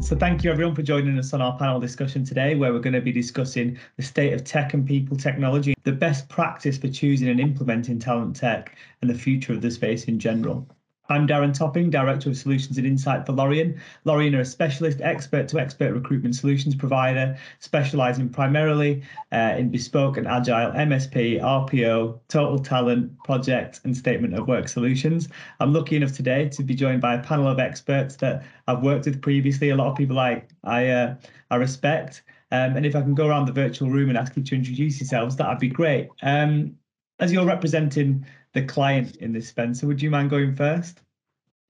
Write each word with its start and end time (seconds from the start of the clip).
So 0.00 0.14
thank 0.14 0.44
you 0.44 0.52
everyone 0.52 0.74
for 0.74 0.82
joining 0.82 1.18
us 1.18 1.32
on 1.32 1.42
our 1.42 1.58
panel 1.58 1.80
discussion 1.80 2.24
today, 2.24 2.54
where 2.54 2.72
we're 2.72 2.80
going 2.80 2.92
to 2.92 3.00
be 3.00 3.12
discussing 3.12 3.78
the 3.96 4.02
state 4.02 4.32
of 4.34 4.44
tech 4.44 4.72
and 4.74 4.86
people 4.86 5.16
technology, 5.16 5.74
the 5.84 5.92
best 5.92 6.28
practice 6.28 6.78
for 6.78 6.88
choosing 6.88 7.28
and 7.28 7.40
implementing 7.40 7.98
talent 7.98 8.36
tech, 8.36 8.76
and 9.00 9.10
the 9.10 9.14
future 9.14 9.52
of 9.52 9.62
the 9.62 9.70
space 9.70 10.04
in 10.04 10.18
general. 10.18 10.68
I'm 11.08 11.28
Darren 11.28 11.56
Topping, 11.56 11.88
Director 11.88 12.30
of 12.30 12.36
Solutions 12.36 12.78
and 12.78 12.86
Insight 12.86 13.26
for 13.26 13.32
Lorien. 13.32 13.80
Lorien 14.04 14.34
are 14.34 14.40
a 14.40 14.44
specialist 14.44 15.00
expert 15.00 15.46
to 15.48 15.60
expert 15.60 15.92
recruitment 15.94 16.34
solutions 16.34 16.74
provider, 16.74 17.38
specializing 17.60 18.28
primarily 18.28 19.02
uh, 19.30 19.54
in 19.56 19.70
bespoke 19.70 20.16
and 20.16 20.26
agile 20.26 20.72
MSP, 20.72 21.40
RPO, 21.40 22.18
total 22.26 22.58
talent, 22.58 23.16
project, 23.22 23.80
and 23.84 23.96
statement 23.96 24.34
of 24.34 24.48
work 24.48 24.66
solutions. 24.66 25.28
I'm 25.60 25.72
lucky 25.72 25.94
enough 25.94 26.12
today 26.12 26.48
to 26.48 26.64
be 26.64 26.74
joined 26.74 27.02
by 27.02 27.14
a 27.14 27.22
panel 27.22 27.46
of 27.46 27.60
experts 27.60 28.16
that 28.16 28.44
I've 28.66 28.82
worked 28.82 29.04
with 29.06 29.22
previously, 29.22 29.70
a 29.70 29.76
lot 29.76 29.88
of 29.88 29.96
people 29.96 30.18
I, 30.18 30.42
I, 30.64 30.88
uh, 30.88 31.14
I 31.52 31.56
respect. 31.56 32.22
Um, 32.50 32.76
and 32.76 32.84
if 32.84 32.96
I 32.96 33.02
can 33.02 33.14
go 33.14 33.28
around 33.28 33.46
the 33.46 33.52
virtual 33.52 33.90
room 33.90 34.08
and 34.08 34.18
ask 34.18 34.36
you 34.36 34.42
to 34.42 34.54
introduce 34.56 34.98
yourselves, 34.98 35.36
that'd 35.36 35.60
be 35.60 35.68
great. 35.68 36.08
Um, 36.22 36.76
as 37.18 37.32
you're 37.32 37.46
representing 37.46 38.26
the 38.56 38.64
client 38.64 39.16
in 39.16 39.32
this, 39.32 39.48
Spencer. 39.48 39.86
Would 39.86 40.00
you 40.00 40.10
mind 40.10 40.30
going 40.30 40.56
first? 40.56 41.02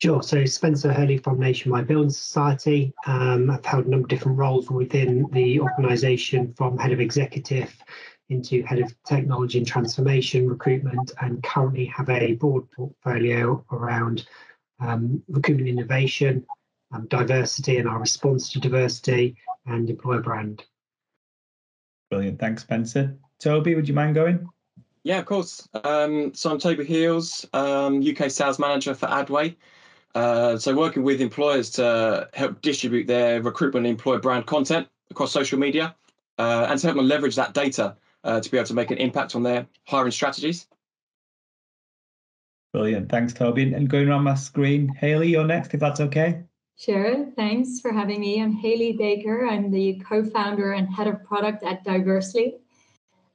Sure. 0.01 0.23
So 0.23 0.45
Spencer 0.45 0.93
Hurley 0.93 1.19
from 1.19 1.41
Nationwide 1.41 1.89
Building 1.89 2.11
Society. 2.11 2.93
Um, 3.07 3.51
I've 3.51 3.65
held 3.65 3.87
a 3.87 3.91
number 3.91 4.05
of 4.05 4.09
different 4.09 4.39
roles 4.39 4.71
within 4.71 5.27
the 5.33 5.61
organisation, 5.61 6.55
from 6.55 6.79
head 6.79 6.93
of 6.93 7.01
executive 7.01 7.75
into 8.29 8.63
head 8.63 8.79
of 8.79 8.95
technology 9.05 9.59
and 9.59 9.67
transformation, 9.67 10.49
recruitment, 10.49 11.11
and 11.21 11.43
currently 11.43 11.87
have 11.87 12.09
a 12.09 12.35
broad 12.35 12.71
portfolio 12.71 13.65
around 13.73 14.27
um, 14.79 15.23
recruitment 15.29 15.69
innovation, 15.69 16.47
um, 16.93 17.07
diversity, 17.09 17.79
and 17.79 17.89
our 17.89 17.99
response 17.99 18.53
to 18.53 18.61
diversity, 18.61 19.37
and 19.67 19.91
employer 19.91 20.21
brand. 20.21 20.65
Brilliant. 22.11 22.39
Thanks, 22.39 22.63
Spencer. 22.63 23.17
Toby, 23.41 23.75
would 23.75 23.89
you 23.89 23.95
mind 23.95 24.15
going? 24.15 24.49
Yeah, 25.07 25.21
of 25.21 25.27
course. 25.27 25.69
Um, 25.85 26.35
so 26.35 26.51
I'm 26.51 26.59
Toby 26.59 26.85
Heales, 26.85 27.47
um, 27.55 28.03
UK 28.03 28.29
sales 28.29 28.59
manager 28.59 28.93
for 28.93 29.07
Adway. 29.07 29.55
Uh, 30.17 30.59
so 30.59 30.75
working 30.75 31.05
with 31.05 31.21
employers 31.21 31.71
to 31.79 32.29
help 32.35 32.61
distribute 32.61 33.07
their 33.07 33.41
recruitment 33.41 33.87
and 33.87 33.93
employer 33.93 34.19
brand 34.19 34.47
content 34.47 34.89
across 35.13 35.31
social 35.31 35.61
media 35.61 35.95
uh, 36.39 36.67
and 36.69 36.81
to 36.81 36.89
help 36.89 36.97
them 36.97 37.07
leverage 37.07 37.37
that 37.37 37.55
data 37.55 37.97
uh, 38.25 38.41
to 38.41 38.51
be 38.51 38.57
able 38.57 38.67
to 38.67 38.75
make 38.75 38.91
an 38.91 38.99
impact 38.99 39.37
on 39.37 39.45
their 39.45 39.69
hiring 39.85 40.11
strategies. 40.11 40.67
Brilliant. 42.73 43.09
Thanks, 43.09 43.33
Toby. 43.33 43.73
And 43.73 43.89
going 43.89 44.09
around 44.09 44.25
my 44.25 44.35
screen, 44.35 44.89
Hayley, 44.89 45.29
you're 45.29 45.47
next, 45.47 45.73
if 45.73 45.79
that's 45.79 46.01
okay. 46.01 46.43
Sure. 46.77 47.31
Thanks 47.37 47.79
for 47.79 47.93
having 47.93 48.19
me. 48.19 48.43
I'm 48.43 48.51
Hayley 48.51 48.99
Bakker. 48.99 49.49
I'm 49.49 49.71
the 49.71 50.03
co-founder 50.05 50.73
and 50.73 50.93
head 50.93 51.07
of 51.07 51.23
product 51.23 51.63
at 51.63 51.85
Diversely. 51.85 52.57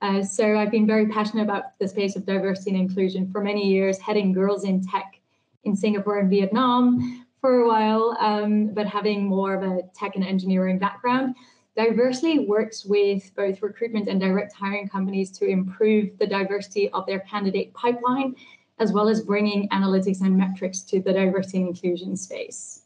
Uh, 0.01 0.23
so 0.23 0.57
I've 0.57 0.71
been 0.71 0.87
very 0.87 1.07
passionate 1.07 1.43
about 1.43 1.77
the 1.79 1.87
space 1.87 2.15
of 2.15 2.25
diversity 2.25 2.71
and 2.71 2.79
inclusion 2.79 3.31
for 3.31 3.41
many 3.41 3.67
years, 3.67 3.99
heading 3.99 4.33
Girls 4.33 4.63
in 4.63 4.81
Tech 4.81 5.21
in 5.63 5.75
Singapore 5.75 6.19
and 6.19 6.29
Vietnam 6.29 7.25
for 7.39 7.59
a 7.61 7.67
while, 7.67 8.15
um, 8.19 8.67
but 8.73 8.87
having 8.87 9.25
more 9.25 9.53
of 9.53 9.63
a 9.63 9.83
tech 9.93 10.15
and 10.15 10.25
engineering 10.25 10.79
background. 10.79 11.35
Diversely 11.75 12.39
works 12.39 12.85
with 12.85 13.33
both 13.35 13.61
recruitment 13.61 14.07
and 14.07 14.19
direct 14.19 14.53
hiring 14.53 14.89
companies 14.89 15.31
to 15.31 15.45
improve 15.45 16.17
the 16.17 16.27
diversity 16.27 16.89
of 16.89 17.05
their 17.05 17.19
candidate 17.21 17.73
pipeline, 17.73 18.35
as 18.79 18.91
well 18.91 19.07
as 19.07 19.21
bringing 19.21 19.69
analytics 19.69 20.21
and 20.21 20.35
metrics 20.37 20.81
to 20.81 20.99
the 20.99 21.13
diversity 21.13 21.59
and 21.59 21.69
inclusion 21.69 22.17
space. 22.17 22.83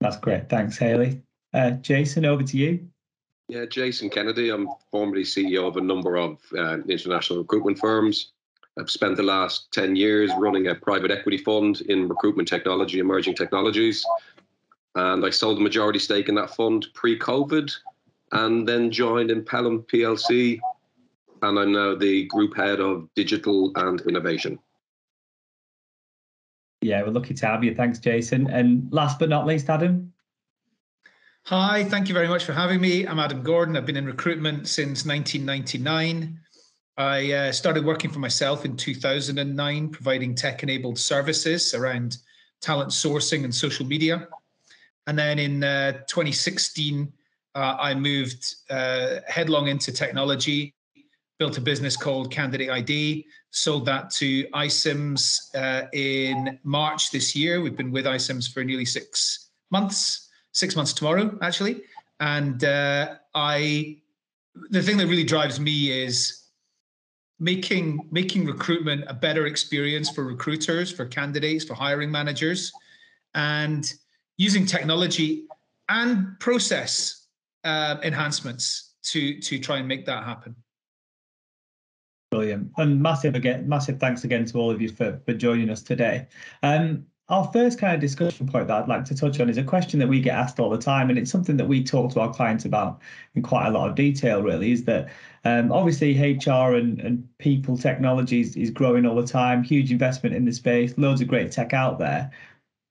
That's 0.00 0.16
great. 0.16 0.48
Thanks, 0.48 0.78
Hayley. 0.78 1.20
Uh, 1.52 1.72
Jason, 1.72 2.24
over 2.24 2.42
to 2.42 2.56
you. 2.56 2.88
Yeah, 3.48 3.64
Jason 3.64 4.10
Kennedy. 4.10 4.50
I'm 4.50 4.68
formerly 4.90 5.22
CEO 5.22 5.68
of 5.68 5.76
a 5.76 5.80
number 5.80 6.16
of 6.16 6.38
uh, 6.56 6.78
international 6.88 7.40
recruitment 7.40 7.78
firms. 7.78 8.32
I've 8.78 8.90
spent 8.90 9.16
the 9.16 9.22
last 9.22 9.72
10 9.72 9.96
years 9.96 10.30
running 10.36 10.66
a 10.66 10.74
private 10.74 11.10
equity 11.10 11.38
fund 11.38 11.80
in 11.82 12.08
recruitment 12.08 12.48
technology, 12.48 12.98
emerging 12.98 13.36
technologies. 13.36 14.04
And 14.96 15.24
I 15.24 15.30
sold 15.30 15.58
a 15.58 15.62
majority 15.62 15.98
stake 15.98 16.28
in 16.28 16.34
that 16.34 16.54
fund 16.54 16.86
pre 16.92 17.18
COVID 17.18 17.72
and 18.32 18.68
then 18.68 18.90
joined 18.90 19.30
Impellam 19.30 19.86
PLC. 19.86 20.58
And 21.42 21.58
I'm 21.58 21.72
now 21.72 21.94
the 21.94 22.24
group 22.26 22.56
head 22.56 22.80
of 22.80 23.08
digital 23.14 23.70
and 23.76 24.00
innovation. 24.02 24.58
Yeah, 26.82 27.02
we're 27.02 27.10
lucky 27.10 27.34
to 27.34 27.46
have 27.46 27.62
you. 27.62 27.74
Thanks, 27.74 27.98
Jason. 27.98 28.50
And 28.50 28.92
last 28.92 29.18
but 29.18 29.28
not 29.28 29.46
least, 29.46 29.70
Adam. 29.70 30.12
Hi, 31.48 31.84
thank 31.84 32.08
you 32.08 32.14
very 32.14 32.26
much 32.26 32.42
for 32.42 32.52
having 32.52 32.80
me. 32.80 33.06
I'm 33.06 33.20
Adam 33.20 33.40
Gordon. 33.40 33.76
I've 33.76 33.86
been 33.86 33.96
in 33.96 34.04
recruitment 34.04 34.66
since 34.66 35.06
1999. 35.06 36.40
I 36.96 37.32
uh, 37.32 37.52
started 37.52 37.84
working 37.84 38.10
for 38.10 38.18
myself 38.18 38.64
in 38.64 38.76
2009, 38.76 39.90
providing 39.90 40.34
tech 40.34 40.64
enabled 40.64 40.98
services 40.98 41.72
around 41.72 42.16
talent 42.60 42.90
sourcing 42.90 43.44
and 43.44 43.54
social 43.54 43.86
media. 43.86 44.26
And 45.06 45.16
then 45.16 45.38
in 45.38 45.62
uh, 45.62 45.92
2016, 46.08 47.12
uh, 47.54 47.76
I 47.78 47.94
moved 47.94 48.56
uh, 48.68 49.20
headlong 49.28 49.68
into 49.68 49.92
technology, 49.92 50.74
built 51.38 51.58
a 51.58 51.60
business 51.60 51.96
called 51.96 52.32
CandidateID, 52.32 53.24
sold 53.52 53.86
that 53.86 54.10
to 54.14 54.48
iCIMS 54.48 55.54
uh, 55.54 55.86
in 55.92 56.58
March 56.64 57.12
this 57.12 57.36
year. 57.36 57.60
We've 57.60 57.76
been 57.76 57.92
with 57.92 58.04
iCIMS 58.04 58.52
for 58.52 58.64
nearly 58.64 58.84
six 58.84 59.50
months 59.70 60.25
six 60.56 60.74
months 60.74 60.92
tomorrow, 60.92 61.38
actually. 61.42 61.82
And 62.18 62.64
uh, 62.64 63.16
I, 63.34 63.98
the 64.70 64.82
thing 64.82 64.96
that 64.96 65.06
really 65.06 65.24
drives 65.24 65.60
me 65.60 66.04
is 66.04 66.42
making 67.38 68.08
making 68.10 68.46
recruitment 68.46 69.04
a 69.08 69.14
better 69.14 69.46
experience 69.46 70.08
for 70.08 70.24
recruiters, 70.24 70.90
for 70.90 71.04
candidates, 71.04 71.64
for 71.64 71.74
hiring 71.74 72.10
managers, 72.10 72.72
and 73.34 73.92
using 74.38 74.64
technology 74.64 75.44
and 75.90 76.40
process 76.40 77.26
uh, 77.64 77.96
enhancements 78.02 78.94
to 79.02 79.38
to 79.40 79.58
try 79.58 79.76
and 79.76 79.86
make 79.86 80.06
that 80.06 80.24
happen. 80.24 80.56
Brilliant 82.30 82.72
and 82.78 83.00
massive 83.00 83.34
again, 83.34 83.68
massive 83.68 84.00
thanks 84.00 84.24
again 84.24 84.46
to 84.46 84.58
all 84.58 84.70
of 84.70 84.80
you 84.80 84.88
for 84.88 85.20
for 85.26 85.34
joining 85.34 85.68
us 85.68 85.82
today. 85.82 86.26
Um, 86.62 87.04
our 87.28 87.50
first 87.52 87.78
kind 87.78 87.94
of 87.94 88.00
discussion 88.00 88.46
point 88.46 88.68
that 88.68 88.82
I'd 88.82 88.88
like 88.88 89.04
to 89.06 89.14
touch 89.14 89.40
on 89.40 89.50
is 89.50 89.58
a 89.58 89.64
question 89.64 89.98
that 89.98 90.06
we 90.06 90.20
get 90.20 90.36
asked 90.36 90.60
all 90.60 90.70
the 90.70 90.78
time, 90.78 91.10
and 91.10 91.18
it's 91.18 91.30
something 91.30 91.56
that 91.56 91.66
we 91.66 91.82
talk 91.82 92.12
to 92.12 92.20
our 92.20 92.32
clients 92.32 92.64
about 92.64 93.00
in 93.34 93.42
quite 93.42 93.66
a 93.66 93.70
lot 93.70 93.88
of 93.88 93.96
detail. 93.96 94.42
Really, 94.42 94.70
is 94.70 94.84
that 94.84 95.08
um, 95.44 95.72
obviously 95.72 96.16
HR 96.16 96.74
and, 96.74 97.00
and 97.00 97.28
people 97.38 97.76
technologies 97.76 98.56
is 98.56 98.70
growing 98.70 99.06
all 99.06 99.16
the 99.16 99.26
time, 99.26 99.64
huge 99.64 99.90
investment 99.90 100.36
in 100.36 100.44
the 100.44 100.52
space, 100.52 100.96
loads 100.98 101.20
of 101.20 101.28
great 101.28 101.50
tech 101.50 101.72
out 101.72 101.98
there. 101.98 102.30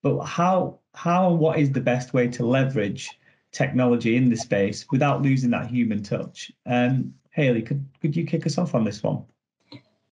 But 0.04 0.24
how 0.26 0.80
how 0.94 1.30
and 1.30 1.40
what 1.40 1.58
is 1.58 1.72
the 1.72 1.82
best 1.82 2.14
way 2.14 2.28
to 2.30 2.46
leverage 2.46 3.10
technology 3.54 4.18
in 4.18 4.30
the 4.30 4.38
space 4.38 4.86
without 4.92 5.22
losing 5.22 5.52
that 5.52 5.68
human 5.68 6.04
touch? 6.04 6.52
Um, 6.66 7.14
Hayley, 7.32 7.62
could 7.62 7.86
could 8.02 8.16
you 8.16 8.26
kick 8.26 8.46
us 8.46 8.58
off 8.58 8.76
on 8.76 8.84
this 8.84 9.02
one? 9.02 9.24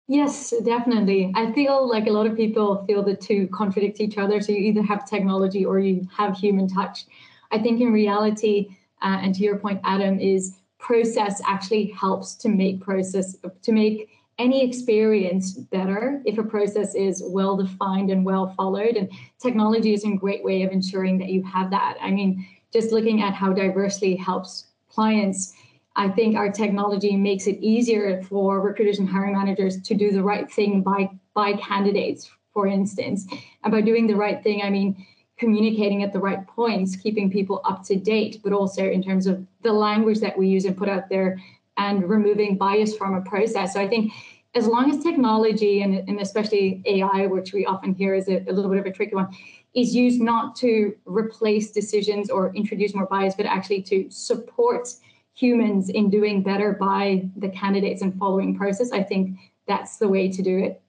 Yes, 0.08 0.54
definitely. 0.66 1.32
I 1.34 1.52
feel 1.54 1.88
like 1.88 2.08
a 2.08 2.12
lot 2.12 2.28
of 2.28 2.36
people 2.36 2.84
feel 2.86 3.04
the 3.04 3.16
two 3.16 3.48
contradict 3.48 4.02
each 4.02 4.18
other. 4.18 4.42
So 4.42 4.52
you 4.52 4.60
either 4.60 4.84
have 4.84 5.10
technology 5.10 5.66
or 5.66 5.80
you 5.80 6.08
have 6.16 6.36
human 6.38 6.68
touch. 6.68 7.06
I 7.52 7.60
think 7.60 7.80
in 7.80 7.94
reality, 7.94 8.76
uh, 9.02 9.20
and 9.22 9.34
to 9.36 9.42
your 9.42 9.58
point, 9.58 9.80
Adam, 9.84 10.20
is 10.20 10.56
process 10.78 11.42
actually 11.48 11.86
helps 11.92 12.36
to 12.36 12.50
make 12.50 12.82
process 12.82 13.38
to 13.62 13.72
make 13.72 14.10
any 14.40 14.68
experience 14.68 15.54
better 15.54 16.22
if 16.26 16.38
a 16.38 16.44
process 16.44 16.96
is 16.96 17.24
well 17.26 17.56
defined 17.56 18.10
and 18.10 18.26
well 18.26 18.54
followed. 18.58 18.98
And 18.98 19.10
technology 19.40 19.94
is 19.94 20.04
a 20.04 20.12
great 20.12 20.44
way 20.44 20.64
of 20.64 20.72
ensuring 20.72 21.18
that 21.20 21.30
you 21.30 21.44
have 21.44 21.70
that. 21.72 21.96
I 22.02 22.12
mean, 22.12 22.46
just 22.74 22.92
looking 22.92 23.22
at 23.22 23.34
how 23.34 23.54
Diversely 23.54 24.16
helps 24.16 24.66
clients 24.90 25.54
I 25.96 26.10
think 26.10 26.36
our 26.36 26.52
technology 26.52 27.16
makes 27.16 27.48
it 27.48 27.60
easier 27.60 28.22
for 28.24 28.62
recruiters 28.62 29.00
and 29.00 29.08
hiring 29.08 29.34
managers 29.34 29.82
to 29.82 29.94
do 29.94 30.12
the 30.12 30.24
right 30.24 30.52
thing 30.52 30.82
by 30.82 31.10
by 31.34 31.54
candidates, 31.54 32.30
for 32.54 32.68
instance. 32.68 33.28
And 33.64 33.72
by 33.72 33.82
doing 33.82 34.08
the 34.08 34.16
right 34.16 34.42
thing, 34.44 34.62
I 34.64 34.70
mean 34.70 35.06
communicating 35.38 36.04
at 36.04 36.14
the 36.14 36.20
right 36.20 36.46
points, 36.48 36.96
keeping 36.96 37.30
people 37.30 37.62
up 37.66 37.84
to 37.84 37.96
date, 37.96 38.40
but 38.44 38.54
also 38.54 38.84
in 38.84 39.04
terms 39.04 39.28
of 39.28 39.46
the 39.62 39.74
language 39.74 40.20
that 40.20 40.38
we 40.38 40.48
use 40.48 40.66
and 40.66 40.78
put 40.78 40.88
out 40.88 41.10
there 41.10 41.42
and 41.78 42.08
removing 42.08 42.56
bias 42.56 42.96
from 42.96 43.16
a 43.16 43.22
process. 43.22 43.74
So 43.74 43.82
I 43.82 43.88
think 43.88 44.14
as 44.56 44.68
long 44.68 44.92
as 44.92 45.02
technology 45.02 45.82
and, 45.82 46.08
and 46.08 46.20
especially 46.20 46.84
AI, 46.86 47.26
which 47.26 47.52
we 47.54 47.66
often 47.66 47.96
hear 47.96 48.14
is 48.14 48.28
a, 48.28 48.44
a 48.48 48.54
little 48.54 48.70
bit 48.70 48.80
of 48.80 48.86
a 48.86 48.92
tricky 48.92 49.16
one, 49.16 49.36
is 49.74 49.96
used 49.96 50.22
not 50.22 50.56
to 50.58 50.96
replace 51.06 51.72
decisions 51.72 52.30
or 52.30 52.54
introduce 52.56 52.94
more 52.94 53.08
bias, 53.08 53.34
but 53.36 53.48
actually 53.48 53.82
to 53.82 54.08
support 54.12 54.88
humans 55.34 55.90
in 55.90 56.10
doing 56.10 56.44
better 56.44 56.74
by 56.74 57.30
the 57.38 57.50
candidates 57.50 58.02
and 58.02 58.18
following 58.18 58.56
process, 58.56 58.92
I 58.92 59.04
think 59.04 59.38
that's 59.68 59.98
the 59.98 60.08
way 60.08 60.32
to 60.32 60.42
do 60.42 60.58
it. 60.60 60.82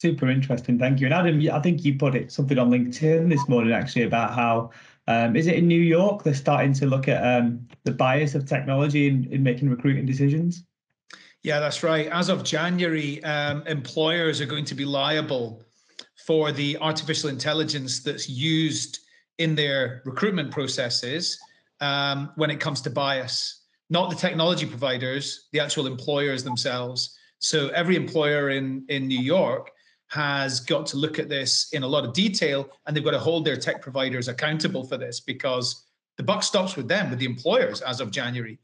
Super 0.00 0.30
interesting, 0.30 0.78
thank 0.78 1.00
you. 1.00 1.06
And 1.06 1.14
Adam, 1.14 1.40
I 1.52 1.60
think 1.60 1.84
you 1.84 1.98
put 1.98 2.14
it 2.14 2.30
something 2.30 2.58
on 2.58 2.70
LinkedIn 2.70 3.28
this 3.28 3.48
morning 3.48 3.72
actually 3.72 4.04
about 4.04 4.34
how 4.34 4.70
Um, 5.08 5.36
is 5.36 5.46
it 5.46 5.56
in 5.56 5.66
New 5.66 5.80
York 5.80 6.22
they're 6.22 6.34
starting 6.34 6.74
to 6.74 6.86
look 6.86 7.08
at 7.08 7.20
um, 7.24 7.66
the 7.84 7.92
bias 7.92 8.34
of 8.34 8.44
technology 8.44 9.08
in, 9.08 9.26
in 9.32 9.42
making 9.42 9.70
recruiting 9.70 10.04
decisions? 10.04 10.64
Yeah, 11.42 11.60
that's 11.60 11.82
right. 11.82 12.06
As 12.12 12.28
of 12.28 12.44
January, 12.44 13.24
um, 13.24 13.66
employers 13.66 14.38
are 14.42 14.46
going 14.46 14.66
to 14.66 14.74
be 14.74 14.84
liable 14.84 15.62
for 16.26 16.52
the 16.52 16.76
artificial 16.78 17.30
intelligence 17.30 18.02
that's 18.02 18.28
used 18.28 18.98
in 19.38 19.54
their 19.54 20.02
recruitment 20.04 20.50
processes 20.50 21.38
um, 21.80 22.32
when 22.36 22.50
it 22.50 22.60
comes 22.60 22.80
to 22.82 22.90
bias, 22.90 23.64
not 23.90 24.10
the 24.10 24.16
technology 24.16 24.66
providers, 24.66 25.48
the 25.52 25.60
actual 25.60 25.86
employers 25.86 26.44
themselves. 26.44 27.16
So 27.38 27.68
every 27.68 27.96
employer 27.96 28.50
in, 28.50 28.84
in 28.88 29.06
New 29.06 29.20
York 29.20 29.70
has 30.08 30.60
got 30.60 30.86
to 30.86 30.96
look 30.96 31.18
at 31.18 31.28
this 31.28 31.68
in 31.72 31.82
a 31.82 31.86
lot 31.86 32.04
of 32.04 32.12
detail 32.12 32.70
and 32.86 32.96
they've 32.96 33.04
got 33.04 33.12
to 33.12 33.18
hold 33.18 33.44
their 33.44 33.56
tech 33.56 33.82
providers 33.82 34.28
accountable 34.28 34.84
for 34.84 34.96
this 34.96 35.20
because 35.20 35.84
the 36.16 36.22
buck 36.22 36.42
stops 36.42 36.76
with 36.76 36.88
them, 36.88 37.10
with 37.10 37.18
the 37.18 37.26
employers 37.26 37.80
as 37.82 38.00
of 38.00 38.10
January. 38.10 38.58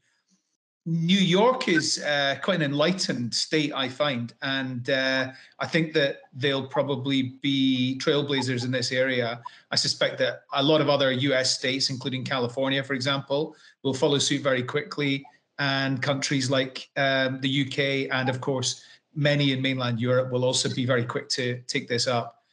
New 0.87 1.17
York 1.17 1.67
is 1.67 2.03
uh, 2.03 2.35
quite 2.43 2.57
an 2.57 2.61
enlightened 2.61 3.33
state, 3.33 3.71
I 3.73 3.89
find, 3.89 4.33
and 4.43 4.87
uh, 4.87 5.31
I 5.59 5.65
think 5.65 5.93
that 5.93 6.17
they'll 6.31 6.67
probably 6.67 7.37
be 7.41 7.99
trailblazers 7.99 8.63
in 8.63 8.69
this 8.69 8.91
area. 8.91 9.41
I 9.71 9.77
suspect 9.77 10.19
that 10.19 10.43
a 10.53 10.61
lot 10.61 10.81
of 10.81 10.89
other 10.89 11.11
US 11.11 11.57
states, 11.57 11.89
including 11.89 12.23
California, 12.23 12.83
for 12.83 12.93
example, 12.93 13.55
will 13.81 13.95
follow 13.95 14.19
suit 14.19 14.43
very 14.43 14.61
quickly, 14.61 15.25
and 15.57 16.03
countries 16.03 16.51
like 16.51 16.87
um, 16.97 17.41
the 17.41 17.65
UK 17.65 18.15
and, 18.15 18.29
of 18.29 18.39
course, 18.39 18.83
many 19.15 19.53
in 19.53 19.63
mainland 19.63 19.99
Europe 19.99 20.31
will 20.31 20.45
also 20.45 20.71
be 20.75 20.85
very 20.85 21.05
quick 21.05 21.29
to 21.29 21.59
take 21.65 21.87
this 21.87 22.05
up. 22.05 22.43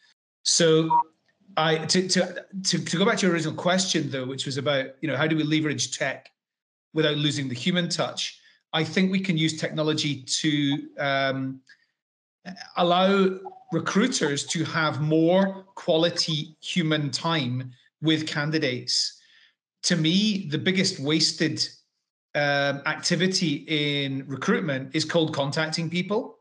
So, 0.43 0.88
I 1.58 1.76
to 1.76 2.08
to 2.08 2.44
to, 2.62 2.82
to 2.82 2.96
go 2.96 3.05
back 3.05 3.19
to 3.19 3.26
your 3.26 3.34
original 3.34 3.55
question 3.55 4.11
though, 4.11 4.25
which 4.25 4.46
was 4.46 4.56
about 4.56 4.87
you 5.02 5.08
know 5.08 5.19
how 5.19 5.26
do 5.26 5.37
we 5.37 5.43
leverage 5.43 5.96
tech 5.99 6.31
without 6.94 7.17
losing 7.17 7.49
the 7.49 7.55
human 7.55 7.89
touch. 7.89 8.39
I 8.73 8.85
think 8.85 9.11
we 9.11 9.21
can 9.21 9.37
use 9.37 9.61
technology 9.61 10.23
to 10.23 10.89
um, 10.99 11.61
allow 12.77 13.39
recruiters 13.73 14.44
to 14.47 14.65
have 14.65 15.00
more 15.00 15.65
quality 15.75 16.56
human 16.61 17.11
time 17.11 17.73
with 18.00 18.27
candidates. 18.27 19.21
To 19.85 19.97
me, 19.97 20.49
the 20.50 20.59
biggest 20.59 21.00
wasted 21.00 21.67
um, 22.35 22.83
activity 22.87 23.65
in 23.69 24.25
recruitment 24.27 24.94
is 24.94 25.05
called 25.05 25.35
contacting 25.35 25.91
people. 25.91 26.39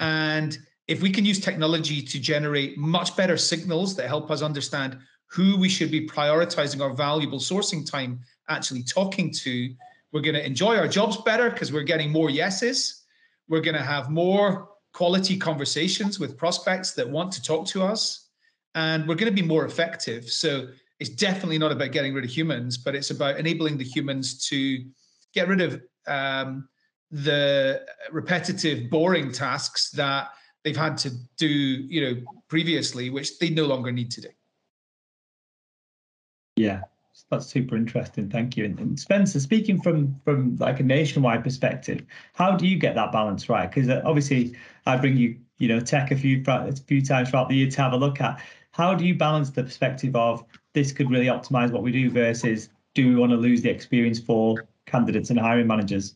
And 0.00 0.58
if 0.88 1.00
we 1.00 1.10
can 1.10 1.24
use 1.24 1.40
technology 1.40 2.02
to 2.02 2.18
generate 2.18 2.76
much 2.76 3.16
better 3.16 3.36
signals 3.36 3.94
that 3.96 4.08
help 4.08 4.30
us 4.30 4.42
understand 4.42 4.98
who 5.26 5.56
we 5.56 5.68
should 5.68 5.90
be 5.90 6.06
prioritizing 6.06 6.80
our 6.82 6.92
valuable 6.92 7.38
sourcing 7.38 7.88
time 7.88 8.20
actually 8.48 8.82
talking 8.82 9.32
to, 9.32 9.74
we're 10.12 10.20
going 10.20 10.34
to 10.34 10.44
enjoy 10.44 10.76
our 10.76 10.88
jobs 10.88 11.16
better 11.18 11.50
because 11.50 11.72
we're 11.72 11.82
getting 11.82 12.10
more 12.10 12.30
yeses. 12.30 13.04
We're 13.48 13.60
going 13.60 13.76
to 13.76 13.82
have 13.82 14.10
more 14.10 14.68
quality 14.92 15.36
conversations 15.38 16.20
with 16.20 16.36
prospects 16.36 16.92
that 16.92 17.08
want 17.08 17.32
to 17.32 17.42
talk 17.42 17.66
to 17.68 17.82
us. 17.82 18.28
And 18.74 19.06
we're 19.08 19.14
going 19.14 19.34
to 19.34 19.42
be 19.42 19.46
more 19.46 19.64
effective. 19.64 20.28
So 20.28 20.68
it's 21.00 21.10
definitely 21.10 21.58
not 21.58 21.72
about 21.72 21.92
getting 21.92 22.14
rid 22.14 22.24
of 22.24 22.30
humans, 22.30 22.78
but 22.78 22.94
it's 22.94 23.10
about 23.10 23.38
enabling 23.38 23.78
the 23.78 23.84
humans 23.84 24.46
to 24.48 24.84
get 25.34 25.48
rid 25.48 25.60
of 25.60 25.80
um, 26.06 26.68
the 27.10 27.84
repetitive, 28.10 28.90
boring 28.90 29.32
tasks 29.32 29.90
that 29.90 30.28
they've 30.64 30.76
had 30.76 30.96
to 30.98 31.10
do, 31.36 31.48
you 31.48 32.00
know, 32.00 32.22
previously, 32.48 33.10
which 33.10 33.38
they 33.38 33.50
no 33.50 33.64
longer 33.64 33.92
need 33.92 34.10
to 34.12 34.20
do. 34.20 34.28
Yeah, 36.56 36.82
that's 37.32 37.46
super 37.46 37.76
interesting. 37.76 38.28
Thank 38.28 38.56
you. 38.56 38.66
And, 38.66 38.78
and, 38.78 39.00
Spencer, 39.00 39.40
speaking 39.40 39.80
from 39.80 40.20
from 40.24 40.56
like 40.56 40.78
a 40.78 40.82
nationwide 40.82 41.42
perspective, 41.42 42.02
how 42.34 42.54
do 42.54 42.66
you 42.66 42.78
get 42.78 42.94
that 42.94 43.10
balance 43.10 43.48
right? 43.48 43.68
Because 43.68 43.88
uh, 43.88 44.02
obviously, 44.04 44.54
I 44.86 44.96
bring 44.96 45.16
you 45.16 45.36
you 45.58 45.66
know 45.66 45.80
tech 45.80 46.10
a 46.10 46.16
few 46.16 46.44
a 46.46 46.72
few 46.72 47.02
times 47.02 47.30
throughout 47.30 47.48
the 47.48 47.56
year 47.56 47.70
to 47.70 47.82
have 47.82 47.92
a 47.92 47.96
look 47.96 48.20
at. 48.20 48.40
How 48.72 48.94
do 48.94 49.04
you 49.04 49.14
balance 49.14 49.50
the 49.50 49.64
perspective 49.64 50.14
of 50.14 50.44
this 50.74 50.92
could 50.92 51.10
really 51.10 51.26
optimize 51.26 51.72
what 51.72 51.82
we 51.82 51.90
do 51.90 52.10
versus 52.10 52.68
do 52.94 53.08
we 53.08 53.16
want 53.16 53.32
to 53.32 53.36
lose 53.36 53.62
the 53.62 53.70
experience 53.70 54.20
for 54.20 54.66
candidates 54.86 55.30
and 55.30 55.38
hiring 55.38 55.66
managers? 55.66 56.14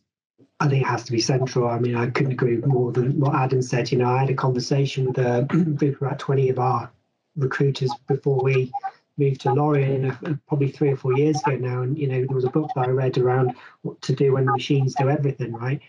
I 0.60 0.68
think 0.68 0.82
it 0.82 0.86
has 0.86 1.04
to 1.04 1.12
be 1.12 1.20
central. 1.20 1.68
I 1.68 1.78
mean, 1.78 1.96
I 1.96 2.08
couldn't 2.08 2.32
agree 2.32 2.56
more 2.58 2.92
than 2.92 3.20
what 3.20 3.34
Adam 3.34 3.60
said. 3.60 3.90
You 3.92 3.98
know, 3.98 4.08
I 4.08 4.20
had 4.20 4.30
a 4.30 4.34
conversation 4.34 5.06
with 5.06 5.18
a 5.18 5.44
group 5.48 5.80
about 5.82 6.18
20 6.18 6.50
of 6.50 6.58
our 6.58 6.90
recruiters 7.36 7.90
before 8.06 8.42
we 8.42 8.72
moved 9.18 9.40
to 9.42 9.52
Lorien 9.52 10.10
uh, 10.10 10.34
probably 10.46 10.70
three 10.70 10.90
or 10.90 10.96
four 10.96 11.16
years 11.16 11.40
ago 11.40 11.56
now. 11.56 11.82
And, 11.82 11.98
you 11.98 12.06
know, 12.06 12.24
there 12.26 12.34
was 12.34 12.44
a 12.44 12.50
book 12.50 12.70
that 12.74 12.86
I 12.86 12.90
read 12.90 13.18
around 13.18 13.54
what 13.82 14.00
to 14.02 14.14
do 14.14 14.34
when 14.34 14.46
the 14.46 14.52
machines 14.52 14.94
do 14.94 15.08
everything, 15.08 15.52
right? 15.52 15.80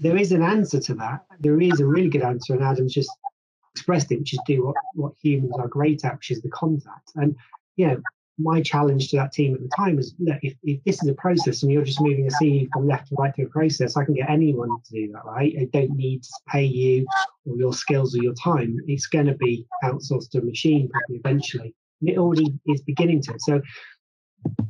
There 0.00 0.16
is 0.16 0.32
an 0.32 0.42
answer 0.42 0.80
to 0.80 0.94
that. 0.94 1.24
There 1.40 1.60
is 1.60 1.80
a 1.80 1.86
really 1.86 2.08
good 2.08 2.22
answer. 2.22 2.54
And 2.54 2.62
Adam's 2.62 2.94
just 2.94 3.10
expressed 3.74 4.12
it, 4.12 4.20
which 4.20 4.34
is 4.34 4.40
do 4.46 4.66
what, 4.66 4.76
what 4.94 5.12
humans 5.20 5.54
are 5.58 5.68
great 5.68 6.04
at, 6.04 6.14
which 6.14 6.30
is 6.30 6.42
the 6.42 6.50
contact. 6.50 7.12
And, 7.16 7.36
you 7.76 7.88
know, 7.88 8.00
my 8.42 8.62
challenge 8.62 9.10
to 9.10 9.16
that 9.16 9.32
team 9.32 9.54
at 9.54 9.60
the 9.60 9.68
time 9.76 9.96
was 9.96 10.14
look, 10.18 10.38
if, 10.42 10.54
if 10.62 10.82
this 10.84 11.02
is 11.02 11.08
a 11.08 11.14
process 11.14 11.62
and 11.62 11.70
you're 11.70 11.84
just 11.84 12.00
moving 12.00 12.26
a 12.26 12.30
CV 12.42 12.68
from 12.72 12.86
left 12.86 13.08
to 13.08 13.14
right 13.16 13.34
through 13.34 13.46
a 13.46 13.50
process, 13.50 13.96
I 13.96 14.04
can 14.04 14.14
get 14.14 14.30
anyone 14.30 14.68
to 14.68 14.92
do 14.92 15.12
that, 15.12 15.24
right? 15.24 15.54
I 15.60 15.64
don't 15.72 15.96
need 15.96 16.22
to 16.22 16.30
pay 16.48 16.64
you 16.64 17.06
or 17.46 17.56
your 17.56 17.72
skills 17.72 18.14
or 18.16 18.22
your 18.22 18.34
time. 18.34 18.78
It's 18.86 19.06
going 19.06 19.26
to 19.26 19.34
be 19.34 19.66
outsourced 19.84 20.30
to 20.30 20.38
a 20.38 20.42
machine 20.42 20.88
probably 20.88 21.16
eventually. 21.16 21.74
It 22.02 22.18
already 22.18 22.58
is 22.66 22.82
beginning 22.82 23.22
to. 23.22 23.34
So 23.38 23.60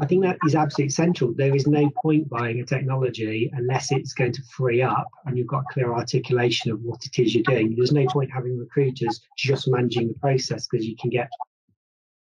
I 0.00 0.06
think 0.06 0.22
that 0.22 0.38
is 0.46 0.54
absolutely 0.54 0.90
central. 0.90 1.32
There 1.34 1.54
is 1.54 1.66
no 1.66 1.90
point 2.02 2.28
buying 2.28 2.60
a 2.60 2.64
technology 2.64 3.50
unless 3.54 3.92
it's 3.92 4.14
going 4.14 4.32
to 4.32 4.42
free 4.56 4.82
up 4.82 5.08
and 5.26 5.38
you've 5.38 5.46
got 5.46 5.64
clear 5.72 5.92
articulation 5.92 6.72
of 6.72 6.80
what 6.82 7.04
it 7.04 7.18
is 7.22 7.34
you're 7.34 7.44
doing. 7.44 7.74
There's 7.76 7.92
no 7.92 8.06
point 8.06 8.32
having 8.32 8.58
recruiters 8.58 9.20
just 9.36 9.68
managing 9.68 10.08
the 10.08 10.14
process 10.14 10.66
because 10.66 10.86
you 10.86 10.96
can 10.96 11.10
get 11.10 11.30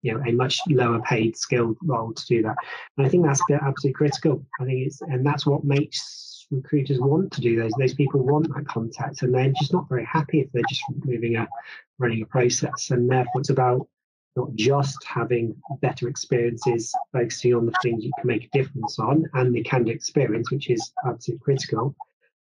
you 0.02 0.12
know 0.12 0.22
a 0.26 0.32
much 0.32 0.58
lower 0.68 1.00
paid 1.02 1.36
skilled 1.36 1.78
role 1.82 2.12
to 2.12 2.26
do 2.26 2.42
that 2.42 2.56
and 2.96 3.06
i 3.06 3.08
think 3.08 3.24
that's 3.24 3.40
absolutely 3.50 3.92
critical 3.92 4.44
i 4.60 4.64
think 4.64 4.86
it's 4.86 5.00
and 5.00 5.24
that's 5.24 5.46
what 5.46 5.64
makes 5.64 6.46
recruiters 6.50 7.00
want 7.00 7.32
to 7.32 7.40
do 7.40 7.56
those 7.56 7.72
those 7.78 7.94
people 7.94 8.20
want 8.20 8.52
that 8.52 8.66
contact 8.66 9.22
and 9.22 9.32
they're 9.32 9.52
just 9.58 9.72
not 9.72 9.88
very 9.88 10.04
happy 10.04 10.40
if 10.40 10.50
they're 10.52 10.62
just 10.68 10.82
moving 11.04 11.36
a 11.36 11.48
running 11.98 12.22
a 12.22 12.26
process 12.26 12.90
and 12.90 13.08
therefore 13.08 13.40
it's 13.40 13.50
about 13.50 13.86
not 14.37 14.55
just 14.55 15.02
having 15.05 15.54
better 15.80 16.09
experiences 16.09 16.95
focusing 17.12 17.54
on 17.54 17.66
the 17.66 17.75
things 17.83 18.04
you 18.04 18.11
can 18.18 18.26
make 18.26 18.45
a 18.45 18.59
difference 18.59 18.99
on 18.99 19.25
and 19.35 19.54
the 19.54 19.62
candidate 19.62 19.95
experience 19.95 20.50
which 20.50 20.71
is 20.71 20.92
absolutely 21.06 21.42
critical 21.45 21.95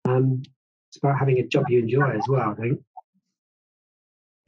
um, 0.07 0.43
it's 0.91 0.99
about 0.99 1.19
having 1.19 1.39
a 1.39 1.47
job 1.47 1.65
you 1.69 1.81
enjoy 1.81 2.11
as 2.11 2.25
well 2.29 2.51
i 2.51 2.55
think 2.55 2.81